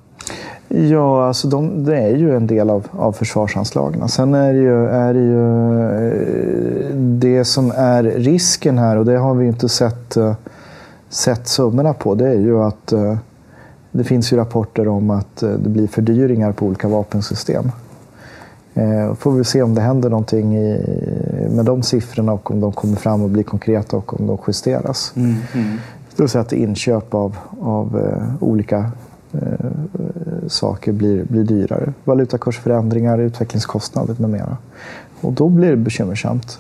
Ja, 0.69 1.27
alltså 1.27 1.49
de, 1.49 1.85
det 1.85 1.97
är 1.97 2.16
ju 2.16 2.37
en 2.37 2.47
del 2.47 2.71
av, 2.71 2.87
av 2.90 3.12
försvarsanslagen. 3.12 4.09
Sen 4.09 4.35
är 4.35 4.53
det, 4.53 4.59
ju, 4.59 4.87
är 4.87 5.14
det 5.14 5.21
ju 5.21 5.81
eh, 6.90 6.97
det 6.97 7.45
som 7.45 7.73
är 7.77 8.03
risken 8.03 8.79
här, 8.79 8.97
och 8.97 9.05
det 9.05 9.16
har 9.16 9.35
vi 9.35 9.47
inte 9.47 9.69
sett 9.69 10.16
eh, 10.16 10.35
sett 11.16 11.48
summorna 11.48 11.92
på 11.92 12.14
det 12.14 12.29
är 12.29 12.40
ju 12.40 12.62
att 12.62 12.92
eh, 12.92 13.16
det 13.92 14.05
finns 14.05 14.33
ju 14.33 14.37
rapporter 14.37 14.88
om 14.88 15.11
att 15.11 15.42
eh, 15.42 15.50
det 15.50 15.68
blir 15.68 15.87
fördyringar 15.87 16.52
på 16.52 16.66
olika 16.66 16.88
vapensystem. 16.88 17.72
Eh, 18.74 19.14
får 19.14 19.33
vi 19.33 19.44
se 19.44 19.62
om 19.62 19.74
det 19.74 19.81
händer 19.81 20.11
någonting 20.11 20.52
med 21.50 21.64
de 21.64 21.83
siffrorna 21.83 22.33
och 22.33 22.50
om 22.50 22.61
de 22.61 22.72
kommer 22.72 22.96
fram 22.96 23.22
och 23.22 23.31
blir 23.31 23.42
konkreta 23.42 23.96
och 23.96 24.20
om 24.20 24.26
de 24.26 24.38
justeras. 24.46 25.12
Mm, 25.16 25.35
mm. 25.55 25.76
Det 26.16 26.22
vill 26.22 26.29
säga 26.29 26.42
att 26.42 26.52
inköp 26.52 27.14
av, 27.14 27.37
av 27.61 28.02
olika 28.40 28.90
saker 30.46 30.92
blir, 30.92 31.24
blir 31.24 31.44
dyrare. 31.44 31.92
Valutakursförändringar, 32.05 33.18
utvecklingskostnader 33.18 34.16
med 34.18 34.31
mera. 34.31 34.57
Och 35.20 35.33
då 35.33 35.48
blir 35.48 35.70
det 35.70 35.76
bekymmersamt. 35.76 36.59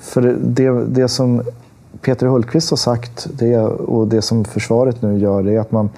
för 0.00 0.36
det, 0.40 0.84
det 0.84 1.08
som 1.08 1.42
Peter 2.00 2.26
Hultqvist 2.26 2.70
har 2.70 2.76
sagt 2.76 3.26
det, 3.32 3.58
och 3.58 4.08
det 4.08 4.22
som 4.22 4.44
försvaret 4.44 5.02
nu 5.02 5.18
gör 5.18 5.42
det 5.42 5.54
är 5.54 5.60
att 5.60 5.72
man, 5.72 5.90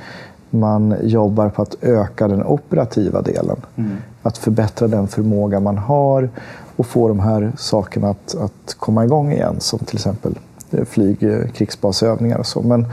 man 0.50 0.94
jobbar 1.02 1.48
på 1.48 1.62
att 1.62 1.76
öka 1.80 2.28
den 2.28 2.44
operativa 2.44 3.22
delen. 3.22 3.56
Mm. 3.76 3.96
Att 4.22 4.38
förbättra 4.38 4.88
den 4.88 5.08
förmåga 5.08 5.60
man 5.60 5.78
har 5.78 6.28
och 6.76 6.86
få 6.86 7.08
de 7.08 7.20
här 7.20 7.52
sakerna 7.56 8.08
att, 8.08 8.34
att 8.34 8.74
komma 8.78 9.04
igång 9.04 9.32
igen. 9.32 9.56
Som 9.58 9.78
till 9.78 9.96
exempel 9.96 10.38
eh, 10.70 10.84
flyg, 10.84 11.22
eh, 11.22 11.48
krigsbasövningar 11.48 12.38
och 12.38 12.46
så. 12.46 12.62
Men, 12.62 12.86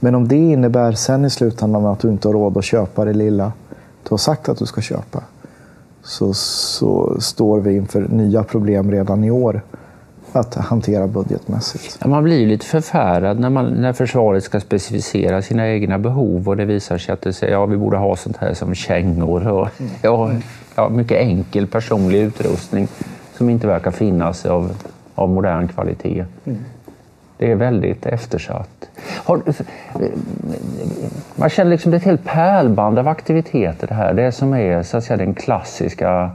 men 0.00 0.14
om 0.14 0.28
det 0.28 0.36
innebär 0.36 0.92
sen 0.92 1.24
i 1.24 1.30
slutändan 1.30 1.86
att 1.86 2.00
du 2.00 2.08
inte 2.08 2.28
har 2.28 2.32
råd 2.32 2.56
att 2.56 2.64
köpa 2.64 3.04
det 3.04 3.12
lilla 3.12 3.52
du 4.08 4.12
har 4.12 4.18
sagt 4.18 4.48
att 4.48 4.58
du 4.58 4.66
ska 4.66 4.80
köpa 4.80 5.22
så, 6.02 6.34
så 6.34 7.20
står 7.20 7.60
vi 7.60 7.76
inför 7.76 8.08
nya 8.08 8.42
problem 8.42 8.90
redan 8.90 9.24
i 9.24 9.30
år 9.30 9.62
att 10.36 10.54
hantera 10.54 11.06
budgetmässigt. 11.06 12.04
Man 12.04 12.24
blir 12.24 12.46
lite 12.46 12.66
förfärad 12.66 13.40
när, 13.40 13.50
man, 13.50 13.66
när 13.66 13.92
försvaret 13.92 14.44
ska 14.44 14.60
specificera 14.60 15.42
sina 15.42 15.68
egna 15.68 15.98
behov 15.98 16.48
och 16.48 16.56
det 16.56 16.64
visar 16.64 16.98
sig 16.98 17.12
att 17.12 17.22
det 17.22 17.32
säger, 17.32 17.52
ja, 17.52 17.66
vi 17.66 17.76
borde 17.76 17.96
ha 17.96 18.16
sånt 18.16 18.36
här 18.36 18.54
som 18.54 18.74
kängor 18.74 19.48
och 19.48 19.68
ja, 20.02 20.30
ja, 20.74 20.88
mycket 20.88 21.18
enkel 21.18 21.66
personlig 21.66 22.18
utrustning 22.18 22.88
som 23.34 23.50
inte 23.50 23.66
verkar 23.66 23.90
finnas 23.90 24.46
av, 24.46 24.72
av 25.14 25.28
modern 25.28 25.68
kvalitet. 25.68 26.24
Mm. 26.44 26.58
Det 27.38 27.50
är 27.50 27.56
väldigt 27.56 28.06
eftersatt. 28.06 28.88
Har, 29.24 29.42
man 31.36 31.50
känner 31.50 31.70
liksom 31.70 31.90
det 31.90 31.96
är 31.96 31.98
ett 31.98 32.04
helt 32.04 32.24
pärlband 32.24 32.98
av 32.98 33.08
aktiviteter 33.08 33.86
det 33.86 33.94
här. 33.94 34.14
Det 34.14 34.32
som 34.32 34.54
är 34.54 34.82
så 34.82 34.96
att 34.96 35.04
säga, 35.04 35.16
den 35.16 35.34
klassiska 35.34 36.30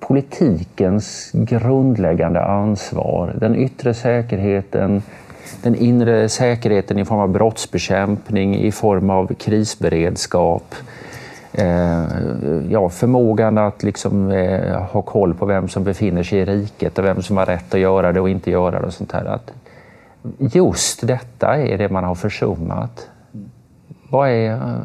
politikens 0.00 1.30
grundläggande 1.32 2.44
ansvar. 2.44 3.34
Den 3.40 3.56
yttre 3.56 3.94
säkerheten, 3.94 5.02
den 5.62 5.74
inre 5.74 6.28
säkerheten 6.28 6.98
i 6.98 7.04
form 7.04 7.18
av 7.18 7.28
brottsbekämpning, 7.28 8.56
i 8.56 8.72
form 8.72 9.10
av 9.10 9.34
krisberedskap. 9.34 10.74
eh, 11.52 12.04
ja, 12.70 12.88
förmågan 12.88 13.58
att 13.58 13.82
liksom, 13.82 14.30
eh, 14.30 14.82
ha 14.82 15.02
koll 15.02 15.34
på 15.34 15.46
vem 15.46 15.68
som 15.68 15.84
befinner 15.84 16.22
sig 16.22 16.38
i 16.38 16.44
riket 16.44 16.98
och 16.98 17.04
vem 17.04 17.22
som 17.22 17.36
har 17.36 17.46
rätt 17.46 17.74
att 17.74 17.80
göra 17.80 18.12
det 18.12 18.20
och 18.20 18.30
inte 18.30 18.50
göra 18.50 18.80
det. 18.80 18.86
och 18.86 18.92
sånt 18.92 19.12
här. 19.12 19.24
Att 19.24 19.52
just 20.38 21.06
detta 21.06 21.56
är 21.56 21.78
det 21.78 21.88
man 21.88 22.04
har 22.04 22.14
försummat. 22.14 23.08
Vad 24.10 24.28
är... 24.28 24.80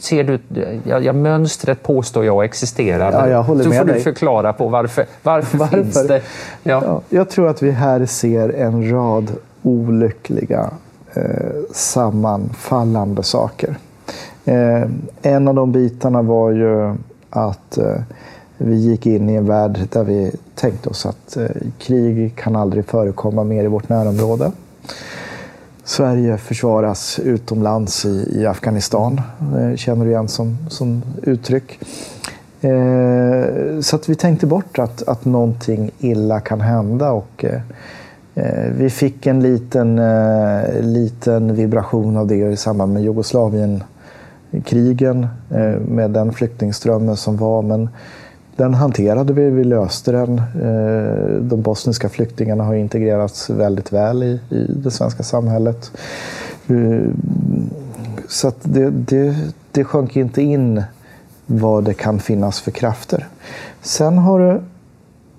Ser 0.00 0.24
du, 0.24 0.38
ja, 0.84 1.00
ja, 1.00 1.12
mönstret 1.12 1.82
påstår 1.82 2.24
jag 2.24 2.44
existerar. 2.44 3.12
Ja, 3.12 3.28
jag 3.28 3.42
håller 3.42 3.62
så 3.62 3.68
med 3.68 3.78
får 3.78 3.84
dig. 3.84 3.94
du 3.94 4.00
förklara 4.00 4.52
på 4.52 4.68
varför, 4.68 5.06
varför, 5.22 5.58
Varför? 5.58 5.76
finns 5.76 6.06
det... 6.06 6.22
Ja. 6.62 6.82
Ja, 6.84 7.00
jag 7.08 7.28
tror 7.30 7.48
att 7.48 7.62
vi 7.62 7.70
här 7.70 8.06
ser 8.06 8.48
en 8.48 8.90
rad 8.90 9.32
olyckliga 9.62 10.70
eh, 11.14 11.22
sammanfallande 11.72 13.22
saker. 13.22 13.76
Eh, 14.44 14.82
en 15.22 15.48
av 15.48 15.54
de 15.54 15.72
bitarna 15.72 16.22
var 16.22 16.50
ju 16.50 16.94
att 17.30 17.78
eh, 17.78 17.94
vi 18.58 18.76
gick 18.76 19.06
in 19.06 19.30
i 19.30 19.34
en 19.34 19.46
värld 19.46 19.78
där 19.92 20.04
vi 20.04 20.32
tänkte 20.54 20.88
oss 20.88 21.06
att 21.06 21.36
eh, 21.36 21.46
krig 21.78 22.36
kan 22.36 22.56
aldrig 22.56 22.86
förekomma 22.86 23.44
mer 23.44 23.64
i 23.64 23.66
vårt 23.66 23.88
närområde. 23.88 24.52
Sverige 25.86 26.38
försvaras 26.38 27.18
utomlands 27.18 28.04
i, 28.04 28.40
i 28.40 28.46
Afghanistan, 28.46 29.20
det 29.52 29.76
känner 29.76 30.04
du 30.04 30.10
igen 30.10 30.28
som, 30.28 30.56
som 30.68 31.02
uttryck. 31.22 31.78
Eh, 32.60 33.44
så 33.80 33.96
att 33.96 34.08
vi 34.08 34.14
tänkte 34.14 34.46
bort 34.46 34.78
att, 34.78 35.08
att 35.08 35.24
någonting 35.24 35.90
illa 35.98 36.40
kan 36.40 36.60
hända 36.60 37.12
och 37.12 37.44
eh, 37.44 37.60
eh 38.34 38.72
vi 38.72 38.90
fick 38.90 39.26
en 39.26 39.42
liten, 39.42 39.98
eh, 39.98 40.80
liten 40.80 41.54
vibration 41.54 42.16
av 42.16 42.26
det 42.26 42.36
i 42.36 42.56
samband 42.56 42.92
med 42.92 43.02
Jugoslavienkrigen 43.02 45.26
eh, 45.50 45.80
med 45.88 46.10
den 46.10 46.32
flyktingströmmen 46.32 47.16
som 47.16 47.36
var. 47.36 47.62
Men 47.62 47.88
den 48.56 48.74
hanterade 48.74 49.32
vi, 49.32 49.50
vi 49.50 49.64
löste 49.64 50.12
den. 50.12 50.38
Eh, 50.38 51.40
de 51.40 51.62
bosniska 51.62 52.08
flyktingarna 52.08 52.64
har 52.64 52.74
integrerats 52.74 53.50
väldigt 53.50 53.92
väl 53.92 54.22
i, 54.22 54.40
i 54.50 54.66
det 54.68 54.90
svenska 54.90 55.22
samhället. 55.22 55.90
Eh, 56.66 57.10
så 58.28 58.48
att 58.48 58.58
det, 58.62 58.90
det, 58.90 59.36
det 59.72 59.84
sjönk 59.84 60.16
inte 60.16 60.42
in 60.42 60.82
vad 61.46 61.84
det 61.84 61.94
kan 61.94 62.18
finnas 62.18 62.60
för 62.60 62.70
krafter. 62.70 63.26
Sen 63.82 64.18
har 64.18 64.38
du 64.38 64.60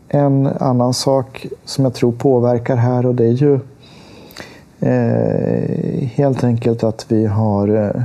en 0.10 0.48
annan 0.48 0.94
sak 0.94 1.48
som 1.66 1.84
jag 1.84 1.94
tror 1.94 2.12
påverkar 2.12 2.76
här 2.76 3.06
och 3.06 3.16
det 3.16 3.26
är 3.26 3.32
ju 3.32 3.60
eh, 4.80 6.08
helt 6.08 6.44
enkelt 6.44 6.84
att 6.84 7.06
vi 7.12 7.26
har 7.26 7.68
eh, 7.86 8.02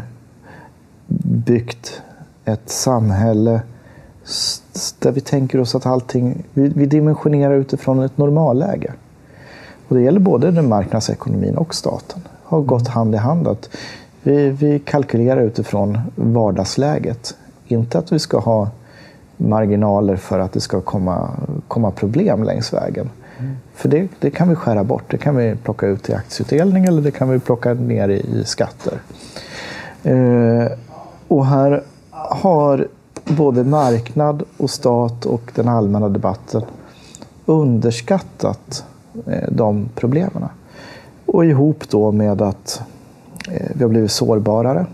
byggt 1.25 2.03
ett 2.45 2.71
samhälle 2.71 3.61
där 4.99 5.13
vi 5.13 5.21
tänker 5.21 5.61
oss 5.61 5.75
att 5.75 5.87
allting, 5.87 6.45
vi, 6.53 6.69
vi 6.69 6.87
dimensionerar 6.87 7.55
utifrån 7.55 8.03
ett 8.03 8.19
normalläge. 8.19 8.93
Och 9.89 9.97
det 9.97 10.03
gäller 10.03 10.21
både 10.21 10.51
den 10.51 10.69
marknadsekonomin 10.69 11.57
och 11.57 11.75
staten. 11.75 12.21
har 12.45 12.61
gått 12.61 12.89
hand 12.89 13.15
i 13.15 13.19
hand. 13.19 13.49
att 13.49 13.69
vi, 14.23 14.51
vi 14.51 14.79
kalkylerar 14.79 15.41
utifrån 15.41 15.99
vardagsläget. 16.15 17.35
Inte 17.67 17.99
att 17.99 18.13
vi 18.13 18.19
ska 18.19 18.39
ha 18.39 18.71
marginaler 19.37 20.17
för 20.17 20.39
att 20.39 20.53
det 20.53 20.61
ska 20.61 20.81
komma, 20.81 21.31
komma 21.69 21.91
problem 21.91 22.45
längs 22.45 22.73
vägen. 22.73 23.11
För 23.75 23.89
det, 23.89 24.09
det 24.21 24.31
kan 24.31 24.49
vi 24.49 24.55
skära 24.55 24.85
bort. 24.85 25.05
Det 25.11 25.19
kan 25.19 25.37
vi 25.37 25.57
plocka 25.57 25.87
ut 25.87 26.11
i 26.11 26.15
aktieutdelning 26.15 26.85
eller 26.85 27.03
det 27.03 27.11
kan 27.11 27.31
vi 27.31 27.39
plocka 27.39 27.75
ner 27.75 28.09
i, 28.09 28.21
i 28.21 28.45
skatter. 28.45 28.99
Eh, 30.03 30.67
och 31.29 31.47
här 31.47 31.83
har 32.11 32.89
både 33.25 33.65
marknad 33.65 34.43
och 34.57 34.71
stat 34.71 35.27
och 35.27 35.53
den 35.55 35.69
allmänna 35.69 36.09
debatten 36.09 36.63
underskattat 37.47 38.85
eh, 39.27 39.49
de 39.49 39.89
problemen. 39.95 40.45
Och 41.27 41.45
ihop 41.45 41.89
då 41.89 42.13
med 42.13 42.43
att 42.43 42.83
eh, 43.49 43.71
vi 43.75 43.83
har 43.83 43.89
blivit 43.89 44.13
sårbarare 44.13 44.87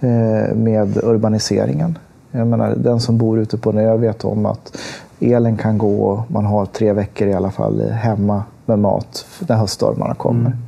eh, 0.00 0.54
med 0.54 1.04
urbaniseringen. 1.04 1.98
Jag 2.30 2.46
menar, 2.46 2.74
den 2.76 3.00
som 3.00 3.18
bor 3.18 3.38
ute 3.38 3.58
på 3.58 3.70
en 3.70 3.78
ö 3.78 3.96
vet 3.96 4.24
om 4.24 4.46
att 4.46 4.76
elen 5.20 5.56
kan 5.56 5.78
gå 5.78 6.02
och 6.02 6.30
man 6.30 6.46
har 6.46 6.66
tre 6.66 6.92
veckor 6.92 7.28
i 7.28 7.34
alla 7.34 7.50
fall 7.50 7.90
hemma 7.90 8.42
med 8.66 8.78
mat 8.78 9.26
när 9.38 9.56
höststormarna 9.56 10.14
kommer. 10.14 10.46
Mm. 10.46 10.67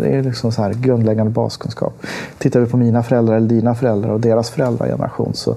Det 0.00 0.08
är 0.08 0.22
liksom 0.22 0.52
så 0.52 0.62
här 0.62 0.72
grundläggande 0.72 1.32
baskunskap. 1.32 2.02
Tittar 2.38 2.60
vi 2.60 2.66
på 2.66 2.76
mina 2.76 3.02
föräldrar 3.02 3.36
eller 3.36 3.48
dina 3.48 3.74
föräldrar 3.74 4.10
och 4.10 4.20
deras 4.20 4.50
föräldrageneration 4.50 5.34
så 5.34 5.56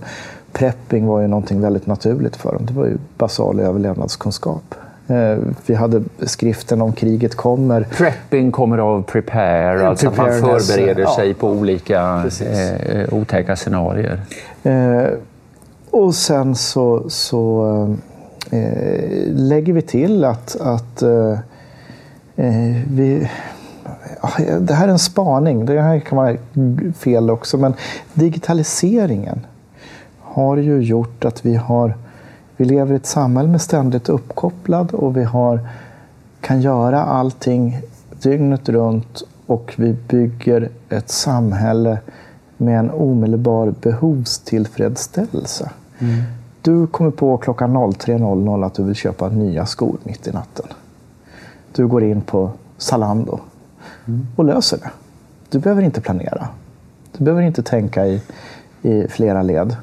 prepping 0.54 1.06
var 1.06 1.22
ju 1.22 1.28
någonting 1.28 1.62
väldigt 1.62 1.88
naturligt 1.88 2.36
för 2.36 2.54
dem. 2.54 2.66
Det 2.66 2.74
var 2.74 2.86
ju 2.86 2.98
basal 3.18 3.60
överlevnadskunskap. 3.60 4.76
Eh, 5.08 5.38
Vi 5.66 5.76
hade 5.76 6.04
skriften 6.20 6.82
om 6.82 6.94
kriget 6.94 7.36
kommer. 7.36 7.88
Prepping 7.98 8.52
kommer 8.52 8.78
av 8.78 9.04
prepare, 9.04 9.88
alltså 9.88 10.08
att 10.08 10.18
man 10.18 10.32
förbereder 10.32 11.02
ja. 11.02 11.16
sig 11.16 11.34
på 11.34 11.50
olika 11.50 12.24
eh, 12.42 13.14
otäcka 13.14 13.56
scenarier. 13.56 14.22
Eh, 14.64 15.08
och 15.90 16.16
sen 16.16 16.56
så, 16.56 17.10
så 17.10 17.66
eh, 18.52 19.28
lägger 19.28 19.74
vi 19.74 19.82
till 19.82 20.24
att, 20.24 20.56
att 20.62 21.02
eh, 21.02 21.32
eh, 22.36 22.82
vi... 22.92 23.30
ja, 24.38 24.60
Det 24.60 24.74
här 24.74 24.88
är 24.88 24.92
en 24.92 25.00
spaning, 25.00 25.66
det 25.66 25.82
här 25.82 26.00
kan 26.00 26.18
vara 26.18 26.38
fel 26.98 27.30
också, 27.30 27.58
men 27.58 27.74
digitaliseringen 28.14 29.40
har 30.20 30.58
ju 30.58 30.82
gjort 30.82 31.26
att 31.26 31.46
vi 31.46 31.56
har 31.56 31.94
vi 32.58 32.66
lever 32.66 32.94
i 32.94 32.96
ett 32.96 33.06
samhälle 33.06 33.50
med 33.50 33.62
ständigt 33.62 34.10
uppkopplad 34.10 34.92
och 34.92 35.18
vi 35.18 35.24
har, 35.24 35.60
kan 36.42 36.62
göra 36.62 37.04
allting 37.04 37.82
dygnet 38.22 38.70
runt 38.70 39.24
och 39.46 39.74
vi 39.78 39.94
bygger 40.08 40.70
ett 40.90 41.10
samhälle 41.10 42.00
med 42.58 42.80
en 42.80 42.92
omedelbar 42.92 43.74
behovstillfredsställelse. 43.82 45.72
Du 46.62 46.88
kommer 46.88 47.12
på 47.12 47.38
klockan 47.38 47.78
03.00 47.78 48.66
att 48.66 48.74
du 48.74 48.84
vill 48.84 48.96
köpa 48.96 49.30
nya 49.30 49.66
skor 49.66 49.98
mitt 50.04 50.28
i 50.28 50.32
natten. 50.32 50.66
Du 51.76 51.88
går 51.88 52.04
in 52.04 52.22
på 52.22 52.50
Zalando 52.78 53.40
och 54.36 54.46
löser 54.46 54.78
det. 54.78 54.90
Du 55.50 55.60
behöver 55.60 55.82
inte 55.82 56.02
planera. 56.02 56.48
Du 57.18 57.24
behöver 57.24 57.44
inte 57.44 57.64
tänka 57.64 58.06
i, 58.06 58.22
i 58.82 59.08
flera 59.08 59.42
led. 59.42 59.76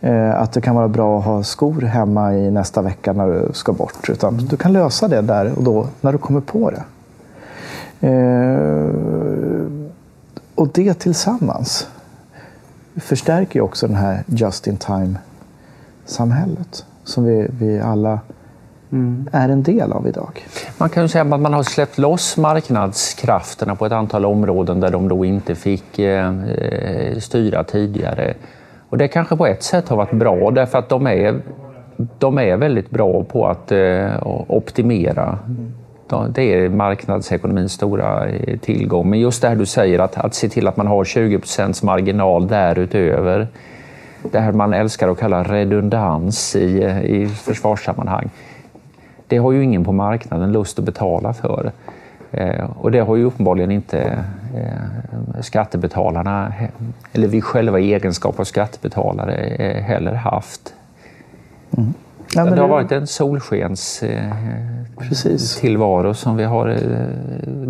Eh, 0.00 0.40
att 0.40 0.52
det 0.52 0.60
kan 0.60 0.74
vara 0.74 0.88
bra 0.88 1.18
att 1.18 1.24
ha 1.24 1.42
skor 1.42 1.80
hemma 1.80 2.34
i 2.34 2.50
nästa 2.50 2.82
vecka 2.82 3.12
när 3.12 3.26
du 3.26 3.48
ska 3.52 3.72
bort. 3.72 4.08
Utan 4.08 4.36
du 4.36 4.56
kan 4.56 4.72
lösa 4.72 5.08
det 5.08 5.20
där 5.20 5.58
och 5.58 5.64
då 5.64 5.86
när 6.00 6.12
du 6.12 6.18
kommer 6.18 6.40
på 6.40 6.70
det. 6.70 6.84
Eh, 8.08 8.90
och 10.54 10.68
det 10.68 10.94
tillsammans 10.94 11.88
förstärker 12.96 13.58
ju 13.58 13.64
också 13.64 13.88
det 13.88 13.94
här 13.94 14.24
just 14.26 14.66
in 14.66 14.76
time-samhället 14.76 16.84
som 17.04 17.24
vi, 17.24 17.46
vi 17.50 17.80
alla 17.80 18.20
Mm. 18.96 19.28
är 19.32 19.48
en 19.48 19.62
del 19.62 19.92
av 19.92 20.08
idag. 20.08 20.46
Man 20.78 20.88
kan 20.88 21.02
ju 21.02 21.08
säga 21.08 21.22
att 21.22 21.40
man 21.40 21.54
har 21.54 21.62
släppt 21.62 21.98
loss 21.98 22.36
marknadskrafterna 22.36 23.74
på 23.74 23.86
ett 23.86 23.92
antal 23.92 24.24
områden 24.24 24.80
där 24.80 24.90
de 24.90 25.08
då 25.08 25.24
inte 25.24 25.54
fick 25.54 25.98
eh, 25.98 26.40
eh 26.40 27.18
styra 27.18 27.64
tidigare. 27.64 28.34
Och 28.88 28.98
det 28.98 29.08
kanske 29.08 29.36
på 29.36 29.46
ett 29.46 29.62
sätt 29.62 29.88
har 29.88 29.96
varit 29.96 30.12
bra 30.12 30.50
därför 30.50 30.78
att 30.78 30.88
de 30.88 31.06
är, 31.06 31.40
de 32.18 32.38
är 32.38 32.56
väldigt 32.56 32.90
bra 32.90 33.24
på 33.24 33.46
att 33.46 33.72
eh, 33.72 34.26
optimera. 34.48 35.38
Det 36.28 36.54
är 36.54 36.68
marknadsekonomins 36.68 37.72
stora 37.72 38.28
eh, 38.28 38.58
tillgång. 38.58 39.10
Men 39.10 39.20
just 39.20 39.42
det 39.42 39.48
här 39.48 39.56
du 39.56 39.66
säger, 39.66 39.98
att, 39.98 40.16
att 40.16 40.34
se 40.34 40.48
till 40.48 40.68
att 40.68 40.76
man 40.76 40.86
har 40.86 41.04
20% 41.04 41.84
marginal 41.84 42.48
därutöver. 42.48 43.48
Det 44.32 44.40
här 44.40 44.52
man 44.52 44.74
älskar 44.74 45.08
att 45.08 45.18
kalla 45.18 45.42
redundans 45.42 46.56
i, 46.56 46.82
eh, 46.82 47.04
i 47.04 47.26
försvarssammanhang. 47.28 48.30
Det 49.28 49.38
har 49.38 49.52
ju 49.52 49.64
ingen 49.64 49.84
på 49.84 49.92
marknaden 49.92 50.52
lust 50.52 50.78
att 50.78 50.84
betala 50.84 51.32
för. 51.32 51.72
Eh, 52.30 52.70
och 52.76 52.90
det 52.90 53.00
har 53.00 53.16
ju 53.16 53.24
uppenbarligen 53.24 53.70
inte 53.70 54.24
eh, 54.54 55.40
skattebetalarna, 55.40 56.52
eller 57.12 57.28
vi 57.28 57.40
själva 57.40 57.80
i 57.80 57.94
egenskap 57.94 58.40
av 58.40 58.44
skattebetalare, 58.44 59.34
eh, 59.34 59.82
heller 59.82 60.14
haft. 60.14 60.74
Mm. 61.76 61.94
Ja, 62.34 62.44
men 62.44 62.54
det 62.54 62.60
har 62.60 62.68
varit 62.68 62.92
en 62.92 63.06
solskens 63.06 64.02
eh, 64.02 64.32
Precis. 64.98 65.56
tillvaro 65.56 66.14
som 66.14 66.36
vi 66.36 66.44
har 66.44 66.68
eh, 66.68 66.76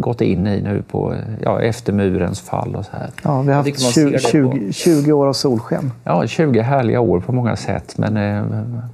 gått 0.00 0.20
in 0.20 0.46
i 0.46 0.60
nu 0.60 0.82
på, 0.90 1.14
ja, 1.42 1.60
efter 1.62 1.92
murens 1.92 2.40
fall. 2.40 2.76
Och 2.76 2.84
så 2.84 2.90
här. 2.92 3.10
Ja, 3.22 3.40
vi 3.42 3.48
har 3.48 3.54
haft 3.54 3.66
tycker 3.66 3.82
man 3.82 3.92
ser 3.92 4.18
20, 4.18 4.48
det 4.48 4.48
på- 4.56 4.58
20, 4.62 4.72
20 4.72 5.12
år 5.12 5.26
av 5.26 5.32
solsken. 5.32 5.92
Ja, 6.04 6.26
20 6.26 6.60
härliga 6.60 7.00
år 7.00 7.20
på 7.20 7.32
många 7.32 7.56
sätt, 7.56 7.98
men 7.98 8.16
eh, 8.16 8.44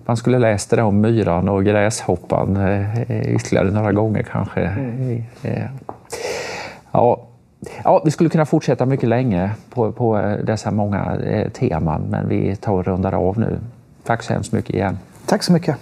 man 0.06 0.16
skulle 0.16 0.38
läst 0.38 0.70
det 0.70 0.76
där 0.76 0.82
om 0.82 1.00
myran 1.00 1.48
och 1.48 1.64
gräshoppan 1.64 2.56
eh, 2.56 3.34
ytterligare 3.34 3.70
några 3.70 3.92
gånger 3.92 4.22
kanske. 4.22 4.62
Eh, 5.42 5.62
ja, 6.92 7.20
Ja, 7.84 8.02
vi 8.04 8.10
skulle 8.10 8.30
kunna 8.30 8.46
fortsätta 8.46 8.86
mycket 8.86 9.08
länge 9.08 9.50
på, 9.74 9.92
på 9.92 10.36
dessa 10.44 10.70
många 10.70 11.16
eh, 11.24 11.48
teman, 11.48 12.02
men 12.10 12.28
vi 12.28 12.56
tar 12.56 12.72
och 12.72 12.84
rundar 12.84 13.12
av 13.14 13.38
nu. 13.38 13.58
Tack 14.04 14.22
så 14.22 14.32
hemskt 14.32 14.52
mycket 14.52 14.74
igen. 14.74 14.98
Tack 15.26 15.42
så 15.42 15.52
mycket. 15.52 15.76